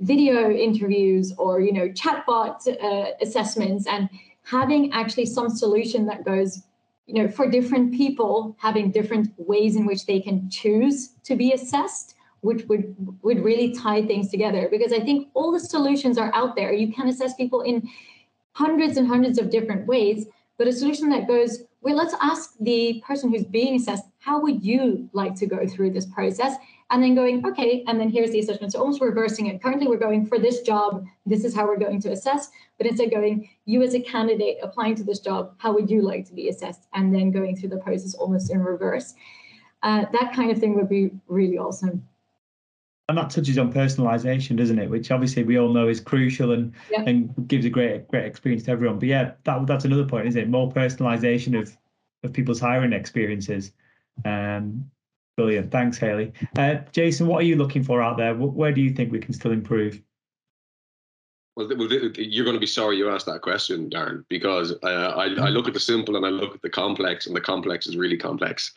video 0.00 0.50
interviews 0.50 1.32
or 1.38 1.60
you 1.60 1.72
know 1.72 1.88
chatbot 1.88 2.66
uh, 2.66 3.10
assessments 3.20 3.86
and 3.86 4.08
having 4.42 4.92
actually 4.92 5.26
some 5.26 5.50
solution 5.50 6.06
that 6.06 6.24
goes 6.24 6.62
you 7.06 7.14
know 7.14 7.28
for 7.28 7.50
different 7.50 7.92
people 7.92 8.56
having 8.60 8.92
different 8.92 9.28
ways 9.36 9.74
in 9.74 9.86
which 9.86 10.06
they 10.06 10.20
can 10.20 10.48
choose 10.48 11.14
to 11.24 11.34
be 11.34 11.52
assessed 11.52 12.14
which 12.40 12.64
would 12.66 12.94
would 13.22 13.44
really 13.44 13.74
tie 13.74 14.02
things 14.02 14.30
together. 14.30 14.68
Because 14.70 14.92
i 14.92 15.00
think 15.00 15.28
all 15.34 15.52
the 15.52 15.60
solutions 15.60 16.18
are 16.18 16.32
out 16.34 16.56
there. 16.56 16.72
You 16.72 16.92
can 16.92 17.08
assess 17.08 17.34
people 17.34 17.62
in 17.62 17.88
hundreds 18.52 18.96
and 18.96 19.06
hundreds 19.06 19.38
of 19.38 19.50
different 19.50 19.86
ways 19.86 20.26
but 20.58 20.66
a 20.66 20.72
solution 20.72 21.08
that 21.08 21.28
goes 21.28 21.62
well 21.80 21.94
let's 21.94 22.14
ask 22.20 22.54
the 22.60 23.02
person 23.06 23.30
who's 23.30 23.44
being 23.44 23.76
assessed 23.76 24.04
how 24.18 24.40
would 24.40 24.62
you 24.62 25.08
like 25.14 25.34
to 25.36 25.46
go 25.46 25.66
through 25.66 25.90
this 25.90 26.04
process? 26.04 26.56
And 26.90 27.02
then 27.02 27.14
going 27.14 27.46
okay 27.46 27.84
and 27.86 27.98
then 28.00 28.10
here's 28.10 28.30
the 28.30 28.40
assessment. 28.40 28.72
So 28.72 28.80
almost 28.80 29.00
reversing 29.00 29.46
it. 29.46 29.62
Currently 29.62 29.86
we're 29.86 29.96
going 29.96 30.26
for 30.26 30.38
this 30.38 30.60
job. 30.62 31.06
This 31.24 31.44
is 31.44 31.54
how 31.54 31.66
we're 31.66 31.78
going 31.78 32.00
to 32.02 32.12
assess. 32.12 32.50
But 32.76 32.86
instead 32.86 33.10
going 33.10 33.48
you 33.64 33.82
as 33.82 33.94
a 33.94 34.00
candidate 34.00 34.58
applying 34.62 34.96
to 34.96 35.04
this 35.04 35.20
job 35.20 35.54
how 35.58 35.72
would 35.72 35.88
you 35.88 36.02
like 36.02 36.26
to 36.26 36.34
be 36.34 36.48
assessed? 36.48 36.88
And 36.92 37.14
then 37.14 37.30
going 37.30 37.56
through 37.56 37.70
the 37.70 37.78
process 37.78 38.14
almost 38.14 38.50
in 38.50 38.60
reverse. 38.62 39.14
Uh, 39.82 40.06
that 40.12 40.34
kind 40.34 40.50
of 40.50 40.58
thing 40.58 40.74
would 40.74 40.88
be 40.88 41.10
really 41.28 41.56
awesome 41.56 42.06
and 43.08 43.16
that 43.16 43.30
touches 43.30 43.56
on 43.56 43.72
personalization, 43.72 44.56
doesn't 44.56 44.78
it? 44.78 44.90
Which 44.90 45.10
obviously 45.10 45.42
we 45.42 45.58
all 45.58 45.72
know 45.72 45.88
is 45.88 46.00
crucial 46.00 46.52
and 46.52 46.72
yeah. 46.90 47.04
and 47.06 47.32
gives 47.48 47.64
a 47.64 47.70
great 47.70 48.08
great 48.08 48.26
experience 48.26 48.64
to 48.64 48.70
everyone. 48.70 48.98
But 48.98 49.08
yeah, 49.08 49.32
that 49.44 49.66
that's 49.66 49.84
another 49.84 50.04
point, 50.04 50.26
isn't 50.28 50.40
it? 50.40 50.48
More 50.48 50.70
personalization 50.70 51.58
of 51.58 51.76
of 52.22 52.32
people's 52.32 52.60
hiring 52.60 52.92
experiences. 52.92 53.72
Um, 54.24 54.90
brilliant. 55.36 55.70
Thanks, 55.70 55.96
Hayley. 55.98 56.32
Uh, 56.58 56.76
Jason, 56.92 57.26
what 57.26 57.40
are 57.40 57.46
you 57.46 57.56
looking 57.56 57.82
for 57.82 58.02
out 58.02 58.18
there? 58.18 58.34
Where 58.34 58.72
do 58.72 58.80
you 58.80 58.90
think 58.90 59.12
we 59.12 59.20
can 59.20 59.32
still 59.32 59.52
improve? 59.52 60.02
Well, 61.56 61.68
you're 61.72 62.44
going 62.44 62.56
to 62.56 62.60
be 62.60 62.66
sorry 62.66 62.98
you 62.98 63.10
asked 63.10 63.26
that 63.26 63.42
question, 63.42 63.90
Darren, 63.90 64.24
because 64.28 64.74
uh, 64.84 64.86
I, 65.16 65.24
I 65.24 65.48
look 65.48 65.66
at 65.66 65.74
the 65.74 65.80
simple 65.80 66.14
and 66.14 66.24
I 66.24 66.28
look 66.28 66.54
at 66.54 66.62
the 66.62 66.70
complex, 66.70 67.26
and 67.26 67.34
the 67.34 67.40
complex 67.40 67.88
is 67.88 67.96
really 67.96 68.16
complex. 68.16 68.72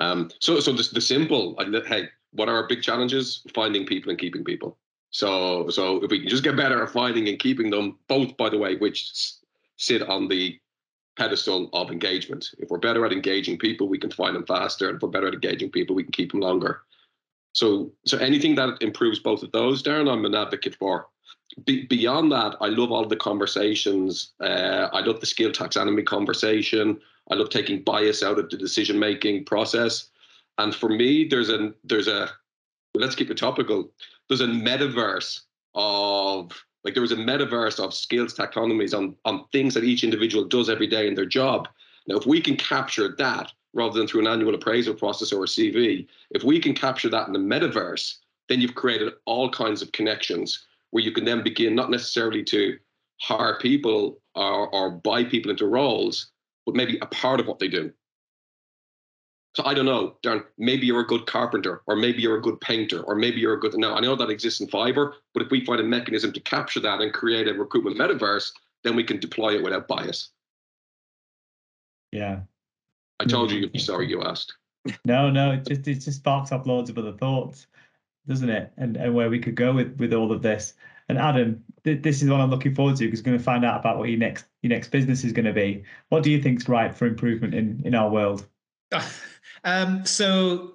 Um, 0.00 0.30
so, 0.40 0.58
so 0.60 0.72
the, 0.72 0.88
the 0.94 1.00
simple, 1.00 1.56
hey, 1.86 2.08
what 2.36 2.48
are 2.48 2.56
our 2.56 2.66
big 2.66 2.82
challenges? 2.82 3.42
Finding 3.54 3.86
people 3.86 4.10
and 4.10 4.18
keeping 4.18 4.44
people. 4.44 4.78
So, 5.10 5.68
so 5.70 6.02
if 6.02 6.10
we 6.10 6.20
can 6.20 6.28
just 6.28 6.44
get 6.44 6.56
better 6.56 6.82
at 6.82 6.90
finding 6.90 7.28
and 7.28 7.38
keeping 7.38 7.70
them, 7.70 7.98
both, 8.08 8.36
by 8.36 8.48
the 8.48 8.58
way, 8.58 8.76
which 8.76 9.10
sit 9.76 10.02
on 10.02 10.28
the 10.28 10.58
pedestal 11.16 11.70
of 11.72 11.90
engagement. 11.90 12.50
If 12.58 12.68
we're 12.68 12.78
better 12.78 13.04
at 13.06 13.12
engaging 13.12 13.58
people, 13.58 13.88
we 13.88 13.98
can 13.98 14.10
find 14.10 14.36
them 14.36 14.46
faster. 14.46 14.88
And 14.88 14.96
if 14.96 15.02
we're 15.02 15.08
better 15.08 15.28
at 15.28 15.34
engaging 15.34 15.70
people, 15.70 15.96
we 15.96 16.02
can 16.02 16.12
keep 16.12 16.32
them 16.32 16.40
longer. 16.40 16.82
So, 17.52 17.90
so 18.04 18.18
anything 18.18 18.54
that 18.56 18.82
improves 18.82 19.18
both 19.18 19.42
of 19.42 19.52
those, 19.52 19.82
Darren, 19.82 20.12
I'm 20.12 20.26
an 20.26 20.34
advocate 20.34 20.74
for. 20.74 21.06
Be, 21.64 21.86
beyond 21.86 22.30
that, 22.32 22.56
I 22.60 22.66
love 22.66 22.92
all 22.92 23.06
the 23.06 23.16
conversations. 23.16 24.32
Uh, 24.40 24.88
I 24.92 25.00
love 25.00 25.20
the 25.20 25.26
skill 25.26 25.52
taxonomy 25.52 26.04
conversation. 26.04 27.00
I 27.30 27.34
love 27.34 27.48
taking 27.48 27.82
bias 27.82 28.22
out 28.22 28.38
of 28.38 28.50
the 28.50 28.58
decision 28.58 28.98
making 28.98 29.46
process. 29.46 30.10
And 30.58 30.74
for 30.74 30.88
me, 30.88 31.26
there's 31.28 31.50
a 31.50 31.72
there's 31.84 32.08
a 32.08 32.30
let's 32.94 33.14
keep 33.14 33.30
it 33.30 33.36
topical. 33.36 33.90
There's 34.28 34.40
a 34.40 34.46
metaverse 34.46 35.40
of 35.74 36.52
like 36.84 36.94
there 36.94 37.02
was 37.02 37.12
a 37.12 37.16
metaverse 37.16 37.78
of 37.78 37.92
skills 37.94 38.34
taxonomies 38.34 38.96
on 38.96 39.14
on 39.24 39.44
things 39.52 39.74
that 39.74 39.84
each 39.84 40.04
individual 40.04 40.44
does 40.44 40.70
every 40.70 40.86
day 40.86 41.06
in 41.06 41.14
their 41.14 41.26
job. 41.26 41.68
Now, 42.06 42.16
if 42.16 42.26
we 42.26 42.40
can 42.40 42.56
capture 42.56 43.14
that 43.18 43.52
rather 43.74 43.98
than 43.98 44.06
through 44.06 44.22
an 44.22 44.26
annual 44.28 44.54
appraisal 44.54 44.94
process 44.94 45.32
or 45.32 45.44
a 45.44 45.46
CV, 45.46 46.06
if 46.30 46.42
we 46.42 46.58
can 46.60 46.74
capture 46.74 47.10
that 47.10 47.26
in 47.26 47.32
the 47.32 47.38
metaverse, 47.38 48.16
then 48.48 48.60
you've 48.60 48.74
created 48.74 49.12
all 49.26 49.50
kinds 49.50 49.82
of 49.82 49.92
connections 49.92 50.64
where 50.90 51.02
you 51.02 51.12
can 51.12 51.24
then 51.24 51.42
begin 51.42 51.74
not 51.74 51.90
necessarily 51.90 52.42
to 52.44 52.78
hire 53.20 53.58
people 53.58 54.18
or, 54.34 54.68
or 54.68 54.90
buy 54.90 55.24
people 55.24 55.50
into 55.50 55.66
roles, 55.66 56.30
but 56.64 56.74
maybe 56.74 56.98
a 57.02 57.06
part 57.06 57.40
of 57.40 57.46
what 57.46 57.58
they 57.58 57.68
do. 57.68 57.92
So 59.56 59.62
I 59.64 59.72
don't 59.72 59.86
know, 59.86 60.16
Darren, 60.22 60.44
maybe 60.58 60.86
you're 60.86 61.00
a 61.00 61.06
good 61.06 61.24
carpenter, 61.24 61.80
or 61.86 61.96
maybe 61.96 62.20
you're 62.20 62.36
a 62.36 62.42
good 62.42 62.60
painter, 62.60 63.00
or 63.00 63.14
maybe 63.14 63.40
you're 63.40 63.54
a 63.54 63.58
good. 63.58 63.72
Now, 63.78 63.94
I 63.94 64.00
know 64.00 64.14
that 64.14 64.28
exists 64.28 64.60
in 64.60 64.66
Fiverr, 64.66 65.14
but 65.32 65.42
if 65.42 65.50
we 65.50 65.64
find 65.64 65.80
a 65.80 65.82
mechanism 65.82 66.30
to 66.34 66.40
capture 66.40 66.80
that 66.80 67.00
and 67.00 67.10
create 67.10 67.48
a 67.48 67.54
recruitment 67.54 67.96
metaverse, 67.96 68.52
then 68.84 68.94
we 68.94 69.02
can 69.02 69.18
deploy 69.18 69.54
it 69.54 69.64
without 69.64 69.88
bias. 69.88 70.28
Yeah. 72.12 72.40
I 73.18 73.24
told 73.24 73.50
you 73.50 73.60
you'd 73.60 73.72
be 73.72 73.78
sorry 73.78 74.10
you 74.10 74.22
asked. 74.22 74.52
No, 75.06 75.30
no, 75.30 75.52
it 75.52 75.66
just 75.66 75.88
it 75.88 75.94
just 76.00 76.18
sparks 76.18 76.52
up 76.52 76.66
loads 76.66 76.90
of 76.90 76.98
other 76.98 77.14
thoughts, 77.14 77.66
doesn't 78.28 78.50
it? 78.50 78.72
And 78.76 78.98
and 78.98 79.14
where 79.14 79.30
we 79.30 79.38
could 79.38 79.54
go 79.54 79.72
with 79.72 79.96
with 79.98 80.12
all 80.12 80.32
of 80.32 80.42
this. 80.42 80.74
And 81.08 81.16
Adam, 81.16 81.64
th- 81.82 82.02
this 82.02 82.22
is 82.22 82.28
what 82.28 82.40
I'm 82.40 82.50
looking 82.50 82.74
forward 82.74 82.96
to 82.96 83.06
because 83.06 83.22
going 83.22 83.38
to 83.38 83.42
find 83.42 83.64
out 83.64 83.80
about 83.80 83.96
what 83.96 84.10
your 84.10 84.18
next 84.18 84.44
your 84.60 84.68
next 84.68 84.88
business 84.88 85.24
is 85.24 85.32
going 85.32 85.46
to 85.46 85.54
be. 85.54 85.82
What 86.10 86.22
do 86.22 86.30
you 86.30 86.42
think's 86.42 86.68
right 86.68 86.94
for 86.94 87.06
improvement 87.06 87.54
in 87.54 87.80
in 87.86 87.94
our 87.94 88.10
world? 88.10 88.46
Um, 89.64 90.06
so 90.06 90.74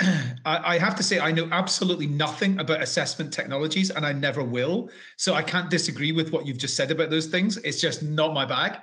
I, 0.44 0.78
have 0.78 0.96
to 0.96 1.02
say, 1.02 1.20
I 1.20 1.30
know 1.30 1.48
absolutely 1.52 2.06
nothing 2.06 2.58
about 2.58 2.82
assessment 2.82 3.32
technologies, 3.32 3.90
and 3.90 4.04
I 4.04 4.12
never 4.12 4.42
will. 4.42 4.90
So 5.16 5.34
I 5.34 5.42
can't 5.42 5.70
disagree 5.70 6.10
with 6.10 6.32
what 6.32 6.46
you've 6.46 6.58
just 6.58 6.76
said 6.76 6.90
about 6.90 7.10
those 7.10 7.26
things. 7.26 7.56
It's 7.58 7.80
just 7.80 8.02
not 8.02 8.34
my 8.34 8.44
bag. 8.44 8.78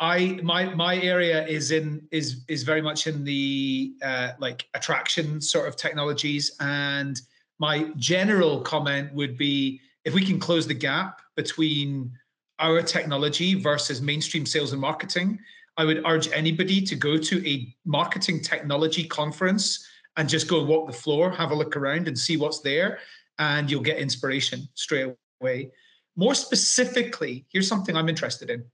I 0.00 0.38
my 0.42 0.72
my 0.74 0.96
area 0.98 1.44
is 1.46 1.72
in 1.72 2.06
is 2.12 2.44
is 2.48 2.62
very 2.62 2.80
much 2.80 3.06
in 3.06 3.24
the 3.24 3.94
uh, 4.02 4.30
like 4.38 4.66
attraction 4.74 5.40
sort 5.40 5.66
of 5.66 5.76
technologies, 5.76 6.52
and 6.60 7.20
my 7.58 7.90
general 7.96 8.60
comment 8.60 9.12
would 9.14 9.36
be 9.36 9.80
if 10.04 10.14
we 10.14 10.24
can 10.24 10.38
close 10.38 10.66
the 10.66 10.74
gap 10.74 11.20
between 11.36 12.12
our 12.60 12.82
technology 12.82 13.54
versus 13.54 14.00
mainstream 14.00 14.46
sales 14.46 14.72
and 14.72 14.80
marketing, 14.80 15.38
I 15.78 15.84
would 15.84 16.02
urge 16.04 16.28
anybody 16.32 16.82
to 16.82 16.96
go 16.96 17.16
to 17.16 17.48
a 17.48 17.72
marketing 17.86 18.42
technology 18.42 19.04
conference 19.04 19.86
and 20.16 20.28
just 20.28 20.48
go 20.48 20.58
and 20.58 20.68
walk 20.68 20.88
the 20.88 20.92
floor, 20.92 21.30
have 21.30 21.52
a 21.52 21.54
look 21.54 21.76
around 21.76 22.08
and 22.08 22.18
see 22.18 22.36
what's 22.36 22.60
there, 22.60 22.98
and 23.38 23.70
you'll 23.70 23.80
get 23.80 23.98
inspiration 23.98 24.68
straight 24.74 25.14
away. 25.40 25.70
More 26.16 26.34
specifically, 26.34 27.46
here's 27.48 27.68
something 27.68 27.96
I'm 27.96 28.08
interested 28.08 28.50
in. 28.50 28.64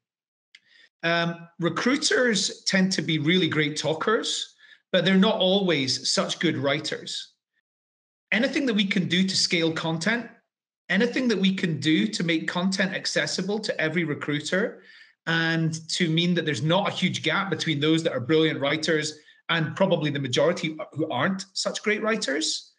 Um, 1.02 1.46
recruiters 1.60 2.64
tend 2.64 2.90
to 2.92 3.02
be 3.02 3.18
really 3.18 3.48
great 3.48 3.76
talkers, 3.76 4.54
but 4.90 5.04
they're 5.04 5.16
not 5.16 5.38
always 5.38 6.10
such 6.10 6.38
good 6.38 6.56
writers. 6.56 7.34
Anything 8.32 8.64
that 8.64 8.74
we 8.74 8.86
can 8.86 9.08
do 9.08 9.28
to 9.28 9.36
scale 9.36 9.72
content, 9.72 10.30
anything 10.88 11.28
that 11.28 11.38
we 11.38 11.54
can 11.54 11.78
do 11.80 12.06
to 12.06 12.24
make 12.24 12.48
content 12.48 12.94
accessible 12.94 13.58
to 13.58 13.78
every 13.78 14.04
recruiter 14.04 14.80
and 15.26 15.88
to 15.88 16.08
mean 16.08 16.34
that 16.34 16.44
there's 16.44 16.62
not 16.62 16.88
a 16.88 16.92
huge 16.92 17.22
gap 17.22 17.50
between 17.50 17.80
those 17.80 18.02
that 18.02 18.12
are 18.12 18.20
brilliant 18.20 18.60
writers 18.60 19.18
and 19.48 19.74
probably 19.76 20.10
the 20.10 20.18
majority 20.18 20.76
who 20.92 21.10
aren't 21.10 21.46
such 21.52 21.82
great 21.82 22.02
writers. 22.02 22.72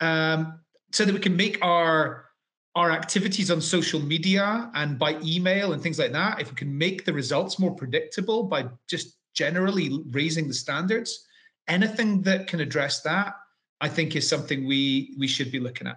Um, 0.00 0.60
so 0.92 1.04
that 1.04 1.12
we 1.12 1.20
can 1.20 1.36
make 1.36 1.58
our 1.62 2.26
our 2.74 2.90
activities 2.90 3.50
on 3.50 3.60
social 3.60 4.00
media 4.00 4.70
and 4.74 4.98
by 4.98 5.18
email 5.22 5.72
and 5.72 5.82
things 5.82 5.98
like 5.98 6.12
that 6.12 6.40
if 6.40 6.48
we 6.48 6.56
can 6.56 6.76
make 6.76 7.04
the 7.04 7.12
results 7.12 7.58
more 7.58 7.74
predictable 7.74 8.44
by 8.44 8.66
just 8.88 9.18
generally 9.34 10.02
raising 10.10 10.48
the 10.48 10.54
standards 10.54 11.26
anything 11.68 12.22
that 12.22 12.46
can 12.46 12.60
address 12.60 13.02
that 13.02 13.34
i 13.82 13.88
think 13.88 14.16
is 14.16 14.28
something 14.28 14.66
we 14.66 15.14
we 15.18 15.26
should 15.26 15.52
be 15.52 15.60
looking 15.60 15.86
at. 15.86 15.96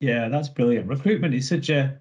Yeah 0.00 0.28
that's 0.28 0.48
brilliant. 0.48 0.86
Recruitment 0.86 1.34
is 1.34 1.48
such 1.48 1.70
a 1.70 1.98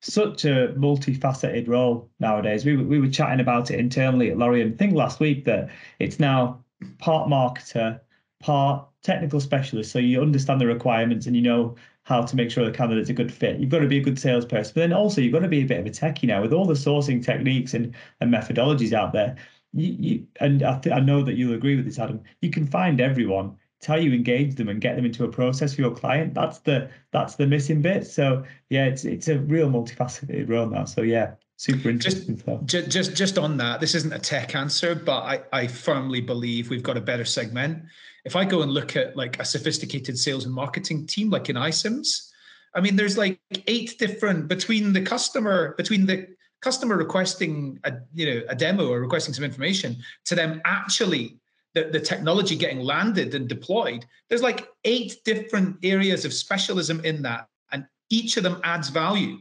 such 0.00 0.44
a 0.44 0.74
multifaceted 0.76 1.68
role 1.68 2.10
nowadays. 2.20 2.64
We, 2.64 2.76
we 2.76 3.00
were 3.00 3.08
chatting 3.08 3.40
about 3.40 3.70
it 3.70 3.80
internally 3.80 4.30
at 4.30 4.38
Lorien, 4.38 4.72
I 4.72 4.76
think 4.76 4.94
last 4.94 5.20
week, 5.20 5.44
that 5.46 5.70
it's 5.98 6.20
now 6.20 6.64
part 6.98 7.28
marketer, 7.28 8.00
part 8.40 8.86
technical 9.02 9.40
specialist. 9.40 9.90
So 9.90 9.98
you 9.98 10.22
understand 10.22 10.60
the 10.60 10.66
requirements 10.66 11.26
and 11.26 11.34
you 11.34 11.42
know 11.42 11.74
how 12.04 12.22
to 12.22 12.36
make 12.36 12.50
sure 12.50 12.64
the 12.64 12.70
candidate's 12.70 13.10
a 13.10 13.14
good 13.14 13.32
fit. 13.32 13.58
You've 13.58 13.70
got 13.70 13.80
to 13.80 13.88
be 13.88 13.98
a 13.98 14.02
good 14.02 14.18
salesperson, 14.18 14.72
but 14.74 14.80
then 14.80 14.92
also 14.92 15.20
you've 15.20 15.32
got 15.32 15.40
to 15.40 15.48
be 15.48 15.62
a 15.62 15.66
bit 15.66 15.80
of 15.80 15.86
a 15.86 15.90
techie 15.90 16.24
now 16.24 16.40
with 16.40 16.52
all 16.52 16.64
the 16.64 16.74
sourcing 16.74 17.22
techniques 17.24 17.74
and, 17.74 17.94
and 18.20 18.32
methodologies 18.32 18.92
out 18.92 19.12
there. 19.12 19.36
You, 19.74 19.96
you 19.98 20.26
and 20.40 20.62
I, 20.62 20.78
th- 20.78 20.94
I 20.94 21.00
know 21.00 21.22
that 21.22 21.34
you'll 21.34 21.54
agree 21.54 21.76
with 21.76 21.84
this, 21.84 21.98
Adam. 21.98 22.22
You 22.40 22.50
can 22.50 22.66
find 22.66 23.00
everyone 23.00 23.56
how 23.86 23.96
you 23.96 24.12
engage 24.12 24.56
them 24.56 24.68
and 24.68 24.80
get 24.80 24.96
them 24.96 25.04
into 25.04 25.24
a 25.24 25.28
process 25.28 25.74
for 25.74 25.82
your 25.82 25.94
client. 25.94 26.34
That's 26.34 26.58
the 26.58 26.90
that's 27.12 27.36
the 27.36 27.46
missing 27.46 27.82
bit. 27.82 28.06
So 28.06 28.44
yeah, 28.70 28.86
it's 28.86 29.04
it's 29.04 29.28
a 29.28 29.38
real 29.38 29.68
multifaceted 29.68 30.48
role 30.48 30.66
now. 30.66 30.84
So 30.84 31.02
yeah, 31.02 31.34
super 31.56 31.88
interesting 31.88 32.36
just, 32.36 32.42
stuff. 32.42 32.64
Just, 32.88 33.16
just 33.16 33.38
on 33.38 33.56
that, 33.58 33.80
this 33.80 33.94
isn't 33.94 34.12
a 34.12 34.18
tech 34.18 34.54
answer, 34.54 34.94
but 34.94 35.20
I 35.22 35.42
I 35.52 35.66
firmly 35.66 36.20
believe 36.20 36.70
we've 36.70 36.82
got 36.82 36.96
a 36.96 37.00
better 37.00 37.24
segment. 37.24 37.84
If 38.24 38.36
I 38.36 38.44
go 38.44 38.62
and 38.62 38.72
look 38.72 38.96
at 38.96 39.16
like 39.16 39.38
a 39.40 39.44
sophisticated 39.44 40.18
sales 40.18 40.44
and 40.44 40.52
marketing 40.52 41.06
team 41.06 41.30
like 41.30 41.48
in 41.48 41.56
iCIMS, 41.56 42.30
I 42.74 42.80
mean, 42.80 42.96
there's 42.96 43.16
like 43.16 43.40
eight 43.66 43.98
different 43.98 44.48
between 44.48 44.92
the 44.92 45.02
customer 45.02 45.74
between 45.76 46.06
the 46.06 46.28
customer 46.60 46.96
requesting 46.96 47.78
a 47.84 47.92
you 48.14 48.26
know 48.26 48.42
a 48.48 48.54
demo 48.54 48.88
or 48.88 49.00
requesting 49.00 49.34
some 49.34 49.44
information 49.44 49.96
to 50.24 50.34
them 50.34 50.60
actually 50.64 51.37
the, 51.84 51.90
the 51.90 52.00
technology 52.00 52.56
getting 52.56 52.80
landed 52.80 53.34
and 53.34 53.48
deployed, 53.48 54.04
there's 54.28 54.42
like 54.42 54.68
eight 54.84 55.16
different 55.24 55.76
areas 55.82 56.24
of 56.24 56.32
specialism 56.32 57.04
in 57.04 57.22
that. 57.22 57.48
And 57.72 57.86
each 58.10 58.36
of 58.36 58.42
them 58.42 58.60
adds 58.64 58.88
value. 58.88 59.38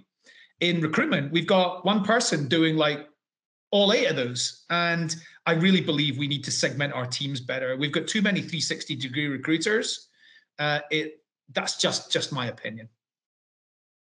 In 0.60 0.82
recruitment, 0.82 1.32
we've 1.32 1.48
got 1.48 1.86
one 1.86 2.04
person 2.04 2.48
doing 2.48 2.76
like 2.76 3.08
all 3.72 3.94
eight 3.94 4.08
of 4.08 4.16
those. 4.16 4.66
And 4.70 5.16
I 5.46 5.54
really 5.54 5.82
believe 5.82 6.18
we 6.18 6.28
need 6.28 6.44
to 6.46 6.52
segment 6.52 6.94
our 6.94 7.06
teams 7.06 7.40
better. 7.40 7.76
We've 7.78 7.92
got 7.92 8.08
too 8.08 8.22
many 8.22 8.40
360 8.40 8.96
degree 8.96 9.28
recruiters. 9.28 10.10
Uh, 10.60 10.80
it 10.90 11.22
that's 11.54 11.78
just 11.78 12.12
just 12.12 12.34
my 12.34 12.48
opinion. 12.48 12.90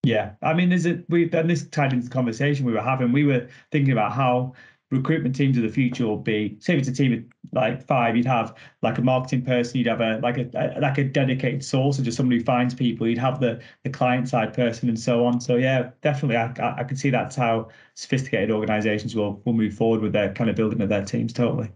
Yeah, 0.04 0.34
I 0.42 0.54
mean, 0.54 0.72
is 0.72 0.86
it 0.86 1.06
we 1.10 1.30
and 1.32 1.50
this 1.50 1.68
tied 1.68 1.94
into 1.94 2.08
the 2.08 2.14
conversation 2.14 2.66
we 2.66 2.74
were 2.74 2.82
having. 2.82 3.12
We 3.12 3.24
were 3.24 3.48
thinking 3.72 3.94
about 3.94 4.12
how 4.12 4.54
recruitment 4.94 5.36
teams 5.36 5.58
of 5.58 5.64
the 5.64 5.70
future 5.70 6.06
will 6.06 6.18
be 6.18 6.58
say 6.60 6.74
if 6.74 6.80
it's 6.80 6.88
a 6.88 6.94
team 6.94 7.14
of 7.14 7.24
like 7.52 7.86
five 7.86 8.16
you'd 8.16 8.26
have 8.26 8.56
like 8.82 8.98
a 8.98 9.02
marketing 9.02 9.44
person 9.44 9.78
you'd 9.78 9.88
have 9.88 10.02
a 10.02 10.20
like 10.20 10.38
a, 10.38 10.50
a 10.56 10.80
like 10.80 10.98
a 10.98 11.04
dedicated 11.04 11.64
source 11.64 12.00
or 12.00 12.04
just 12.04 12.18
somebody 12.18 12.40
who 12.40 12.44
finds 12.44 12.74
people 12.74 13.08
you'd 13.08 13.18
have 13.18 13.40
the 13.40 13.62
the 13.84 13.90
client 13.90 14.28
side 14.28 14.54
person 14.54 14.90
and 14.90 15.00
so 15.00 15.26
on 15.26 15.40
so 15.40 15.56
yeah 15.56 15.90
definitely 16.02 16.38
i 16.38 16.46
i, 16.60 16.80
I 16.80 16.84
can 16.84 16.98
see 16.98 17.10
that's 17.10 17.36
how 17.36 17.70
sophisticated 17.96 18.52
organizations 18.52 19.16
will 19.16 19.42
will 19.46 19.54
move 19.54 19.74
forward 19.74 20.02
with 20.02 20.14
their 20.14 20.34
kind 20.34 20.50
of 20.50 20.56
building 20.56 20.82
of 20.82 20.90
their 20.90 21.06
teams 21.06 21.34
totally 21.34 21.70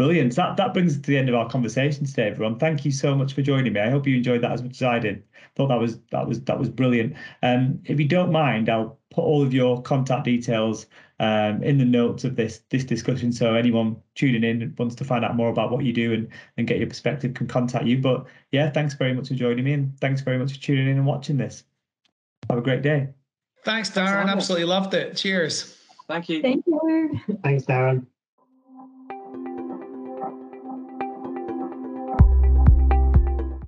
Brilliant. 0.00 0.34
That 0.36 0.56
that 0.56 0.72
brings 0.72 0.94
us 0.94 1.02
to 1.02 1.10
the 1.10 1.18
end 1.18 1.28
of 1.28 1.34
our 1.34 1.46
conversation 1.50 2.06
today, 2.06 2.28
everyone. 2.28 2.58
Thank 2.58 2.86
you 2.86 2.90
so 2.90 3.14
much 3.14 3.34
for 3.34 3.42
joining 3.42 3.74
me. 3.74 3.80
I 3.80 3.90
hope 3.90 4.06
you 4.06 4.16
enjoyed 4.16 4.40
that 4.40 4.52
as 4.52 4.62
much 4.62 4.76
as 4.76 4.82
I 4.82 4.98
did. 4.98 5.22
I 5.34 5.48
thought 5.56 5.68
that 5.68 5.78
was 5.78 6.00
that 6.10 6.26
was 6.26 6.42
that 6.44 6.58
was 6.58 6.70
brilliant. 6.70 7.16
Um, 7.42 7.80
if 7.84 8.00
you 8.00 8.08
don't 8.08 8.32
mind, 8.32 8.70
I'll 8.70 8.98
put 9.10 9.24
all 9.24 9.42
of 9.42 9.52
your 9.52 9.82
contact 9.82 10.24
details 10.24 10.86
um, 11.20 11.62
in 11.62 11.76
the 11.76 11.84
notes 11.84 12.24
of 12.24 12.34
this 12.34 12.62
this 12.70 12.82
discussion. 12.82 13.30
So 13.30 13.54
anyone 13.54 13.96
tuning 14.14 14.42
in 14.42 14.62
and 14.62 14.78
wants 14.78 14.94
to 14.96 15.04
find 15.04 15.24
out 15.24 15.36
more 15.36 15.50
about 15.50 15.70
what 15.70 15.84
you 15.84 15.92
do 15.92 16.12
and 16.12 16.28
and 16.56 16.66
get 16.66 16.78
your 16.78 16.88
perspective 16.88 17.34
can 17.34 17.46
contact 17.46 17.84
you. 17.84 17.98
But 17.98 18.26
yeah, 18.50 18.70
thanks 18.70 18.94
very 18.94 19.12
much 19.12 19.28
for 19.28 19.34
joining 19.34 19.64
me 19.64 19.74
and 19.74 19.96
thanks 20.00 20.22
very 20.22 20.38
much 20.38 20.54
for 20.54 20.60
tuning 20.60 20.88
in 20.88 20.96
and 20.96 21.06
watching 21.06 21.36
this. 21.36 21.62
Have 22.48 22.58
a 22.58 22.62
great 22.62 22.82
day. 22.82 23.10
Thanks, 23.64 23.90
Darren. 23.90 24.28
Absolutely 24.28 24.64
loved 24.64 24.94
it. 24.94 25.16
Cheers. 25.16 25.76
Thank 26.08 26.30
you. 26.30 26.40
Thank 26.40 26.64
you. 26.66 27.20
Thanks, 27.44 27.64
Darren. 27.64 28.06